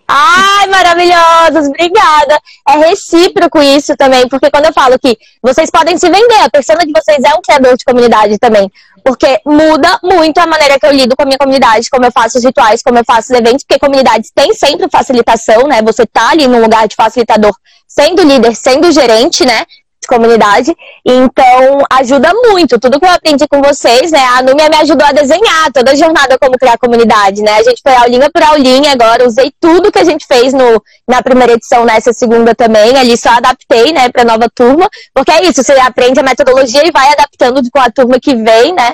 Ai, 0.07 0.67
maravilhosos, 0.67 1.67
obrigada. 1.69 2.39
É 2.67 2.77
recíproco 2.89 3.59
isso 3.59 3.95
também, 3.95 4.27
porque 4.27 4.51
quando 4.51 4.65
eu 4.65 4.73
falo 4.73 4.99
que 4.99 5.17
vocês 5.41 5.71
podem 5.71 5.97
se 5.97 6.09
vender, 6.09 6.41
a 6.43 6.49
persona 6.49 6.85
de 6.85 6.91
vocês 6.91 7.23
é 7.23 7.33
um 7.35 7.41
criador 7.41 7.75
de 7.75 7.83
comunidade 7.83 8.37
também. 8.37 8.71
Porque 9.03 9.39
muda 9.45 9.99
muito 10.03 10.37
a 10.39 10.47
maneira 10.47 10.79
que 10.79 10.85
eu 10.85 10.91
lido 10.91 11.15
com 11.15 11.23
a 11.23 11.25
minha 11.25 11.37
comunidade, 11.37 11.89
como 11.89 12.05
eu 12.05 12.11
faço 12.11 12.37
os 12.37 12.43
rituais, 12.43 12.83
como 12.83 12.99
eu 12.99 13.05
faço 13.05 13.33
os 13.33 13.39
eventos, 13.39 13.63
porque 13.63 13.79
comunidades 13.79 14.31
têm 14.33 14.53
sempre 14.53 14.87
facilitação, 14.89 15.67
né? 15.67 15.81
Você 15.81 16.05
tá 16.05 16.29
ali 16.29 16.47
num 16.47 16.61
lugar 16.61 16.87
de 16.87 16.95
facilitador, 16.95 17.55
sendo 17.87 18.23
líder, 18.23 18.55
sendo 18.55 18.91
gerente, 18.91 19.45
né? 19.45 19.65
De 20.05 20.07
comunidade. 20.07 20.75
Então, 21.03 21.79
ajuda 21.91 22.31
muito. 22.33 22.79
Tudo 22.79 22.99
que 22.99 23.05
eu 23.05 23.09
aprendi 23.09 23.47
com 23.47 23.61
vocês, 23.61 24.11
né? 24.11 24.23
A 24.37 24.41
Númia 24.41 24.69
me 24.69 24.77
ajudou 24.77 25.05
a 25.05 25.11
desenhar 25.11 25.71
toda 25.73 25.91
a 25.91 25.95
jornada 25.95 26.37
como 26.39 26.57
criar 26.57 26.77
comunidade, 26.77 27.41
né? 27.41 27.57
A 27.57 27.63
gente 27.63 27.81
foi 27.81 27.95
aulinha 27.95 28.29
por 28.29 28.43
aulinha 28.43 28.91
agora, 28.91 29.27
usei 29.27 29.51
tudo 29.59 29.91
que 29.91 29.99
a 29.99 30.03
gente 30.03 30.25
fez 30.25 30.53
no, 30.53 30.81
na 31.07 31.21
primeira 31.21 31.53
edição, 31.53 31.83
nessa 31.83 32.13
segunda 32.13 32.55
também. 32.55 32.95
Ali 32.97 33.17
só 33.17 33.29
adaptei, 33.29 33.91
né, 33.91 34.09
pra 34.09 34.23
nova 34.23 34.47
turma. 34.53 34.89
Porque 35.13 35.31
é 35.31 35.43
isso, 35.43 35.63
você 35.63 35.73
aprende 35.73 36.19
a 36.19 36.23
metodologia 36.23 36.85
e 36.85 36.91
vai 36.91 37.11
adaptando 37.11 37.61
com 37.71 37.79
a 37.79 37.89
turma 37.89 38.19
que 38.19 38.35
vem, 38.35 38.73
né? 38.73 38.93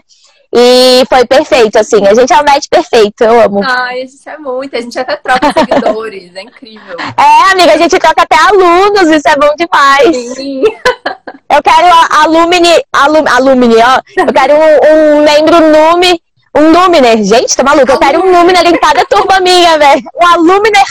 E 0.54 1.06
foi 1.08 1.26
perfeito, 1.26 1.78
assim. 1.78 2.06
A 2.06 2.14
gente 2.14 2.34
é 2.34 2.36
o 2.36 2.46
match 2.46 2.66
perfeito, 2.70 3.24
eu 3.24 3.40
amo. 3.40 3.62
Ai, 3.64 4.02
a 4.02 4.06
gente 4.06 4.30
é 4.30 4.38
muito. 4.38 4.76
A 4.76 4.82
gente 4.82 5.00
até 5.00 5.16
troca 5.16 5.54
seguidores, 5.54 6.36
é 6.36 6.42
incrível. 6.42 6.98
É, 7.00 7.52
amiga, 7.54 7.74
a 7.74 7.78
gente 7.78 7.98
troca 7.98 8.22
até 8.22 8.36
alunos, 8.36 9.10
isso 9.10 9.30
é 9.30 9.36
bom 9.38 9.56
demais. 9.56 10.34
Sim. 10.36 10.64
Eu 11.50 11.64
quero 11.64 11.88
alumni, 12.12 12.84
alum, 12.92 13.24
alumni, 13.28 13.76
ó. 13.78 14.02
Eu 14.18 14.34
quero 14.34 14.54
um, 14.56 15.20
um 15.20 15.24
membro 15.24 15.60
Numi, 15.60 16.22
um 16.56 16.72
Numiner. 16.72 17.24
Gente, 17.24 17.56
tá 17.56 17.64
maluco? 17.64 17.92
Eu 17.92 18.00
quero 18.00 18.20
um 18.20 18.32
Numiner 18.32 18.68
em 18.68 18.78
cada 18.78 19.06
turma 19.06 19.40
minha, 19.40 19.78
velho. 19.78 20.04
Um 20.16 20.28
Aluminer 20.28 20.84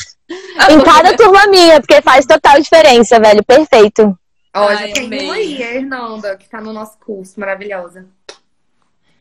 em 0.71 0.81
cada 0.81 1.17
turma 1.17 1.47
minha, 1.49 1.81
porque 1.81 2.01
faz 2.01 2.25
total 2.25 2.61
diferença, 2.61 3.21
velho. 3.21 3.45
Perfeito. 3.45 4.17
Ó, 4.55 4.75
já 4.75 4.89
tem 4.93 5.07
uma 5.07 5.35
aí, 5.35 5.63
a 5.63 5.75
Hernanda, 5.75 6.37
que 6.37 6.49
tá 6.49 6.61
no 6.61 6.73
nosso 6.73 6.99
curso, 6.99 7.39
maravilhosa. 7.39 8.07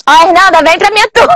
Ó, 0.07 0.27
Hernanda, 0.27 0.63
vem 0.63 0.79
pra 0.79 0.91
minha 0.91 1.09
turma. 1.11 1.35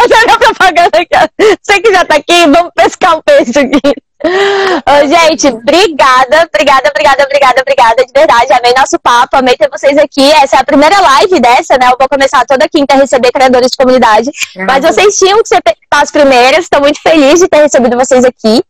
Fazer 0.00 0.24
minha 0.24 0.38
propaganda 0.38 0.98
aqui. 0.98 1.56
Você 1.62 1.80
que 1.80 1.92
já 1.92 2.04
tá 2.04 2.16
aqui, 2.16 2.46
vamos 2.46 2.70
pescar 2.74 3.16
um 3.16 3.22
peixe 3.22 3.58
aqui. 3.58 3.94
Ô, 4.22 5.08
gente, 5.08 5.46
obrigada, 5.48 6.46
obrigada, 6.46 6.90
obrigada, 6.90 7.22
obrigada, 7.24 7.60
obrigada, 7.62 8.04
de 8.04 8.12
verdade. 8.12 8.52
Amei 8.52 8.74
nosso 8.76 8.98
papo, 8.98 9.36
amei 9.36 9.56
ter 9.56 9.68
vocês 9.70 9.96
aqui. 9.96 10.30
Essa 10.32 10.56
é 10.56 10.58
a 10.60 10.64
primeira 10.64 11.00
live 11.00 11.40
dessa, 11.40 11.78
né? 11.78 11.86
Eu 11.86 11.96
vou 11.98 12.08
começar 12.08 12.44
toda 12.44 12.68
quinta 12.68 12.94
a 12.94 12.98
receber 12.98 13.32
criadores 13.32 13.70
de 13.70 13.76
comunidade. 13.76 14.30
Uhum. 14.56 14.66
Mas 14.66 14.84
vocês 14.84 15.16
tinham 15.16 15.42
que 15.42 15.48
ser 15.48 15.62
as 15.90 16.10
primeiras. 16.10 16.64
Estou 16.64 16.80
muito 16.80 17.00
feliz 17.00 17.40
de 17.40 17.48
ter 17.48 17.62
recebido 17.62 17.96
vocês 17.96 18.24
aqui. 18.24 18.62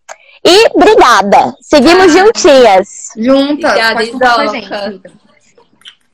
E 0.44 0.66
obrigada. 0.72 1.54
Seguimos 1.60 2.14
ah. 2.14 2.18
juntinhas. 2.18 2.88
Juntas. 3.16 3.70
Obrigada, 3.70 4.04
Isoca. 4.04 5.00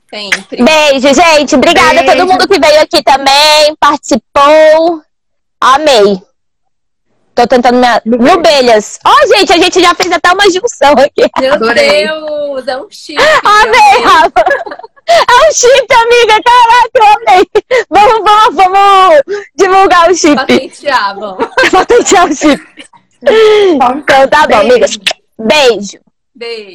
Sempre. 0.09 0.63
Beijo, 0.63 1.13
gente. 1.13 1.55
Obrigada 1.55 2.01
Beijo. 2.01 2.11
a 2.11 2.15
todo 2.15 2.27
mundo 2.27 2.47
que 2.47 2.59
veio 2.59 2.81
aqui 2.81 3.03
também, 3.03 3.75
participou. 3.79 5.01
Amei. 5.59 6.21
Tô 7.35 7.45
tentando 7.45 7.77
me. 7.77 8.17
Nubelhas. 8.17 8.99
Ó, 9.05 9.11
oh, 9.11 9.35
gente, 9.35 9.53
a 9.53 9.57
gente 9.57 9.79
já 9.79 9.93
fez 9.93 10.11
até 10.11 10.31
uma 10.31 10.49
junção 10.49 10.93
aqui. 10.93 11.29
Meu 11.39 11.53
Adorei. 11.53 12.07
Deus, 12.07 12.67
é 12.67 12.77
um 12.77 12.87
chip. 12.89 13.21
Amei, 13.45 14.03
Rafa. 14.03 14.43
É 15.07 15.47
um 15.47 15.53
chip, 15.53 15.93
amiga. 15.93 16.41
Caraca, 16.43 16.89
eu 16.95 17.05
amei. 17.05 17.47
Vamos, 17.89 18.23
vamos, 18.23 18.55
vamos 18.55 19.45
divulgar 19.55 20.09
o 20.09 20.15
chip. 20.15 20.35
Patentear, 20.35 21.15
vamos. 21.19 21.47
Patentear 21.71 22.25
o 22.25 22.35
chip. 22.35 22.61
Então 23.21 24.27
tá 24.29 24.47
bom, 24.47 24.55
amigas. 24.55 24.97
Beijo. 25.37 25.99
Beijo. 26.33 26.65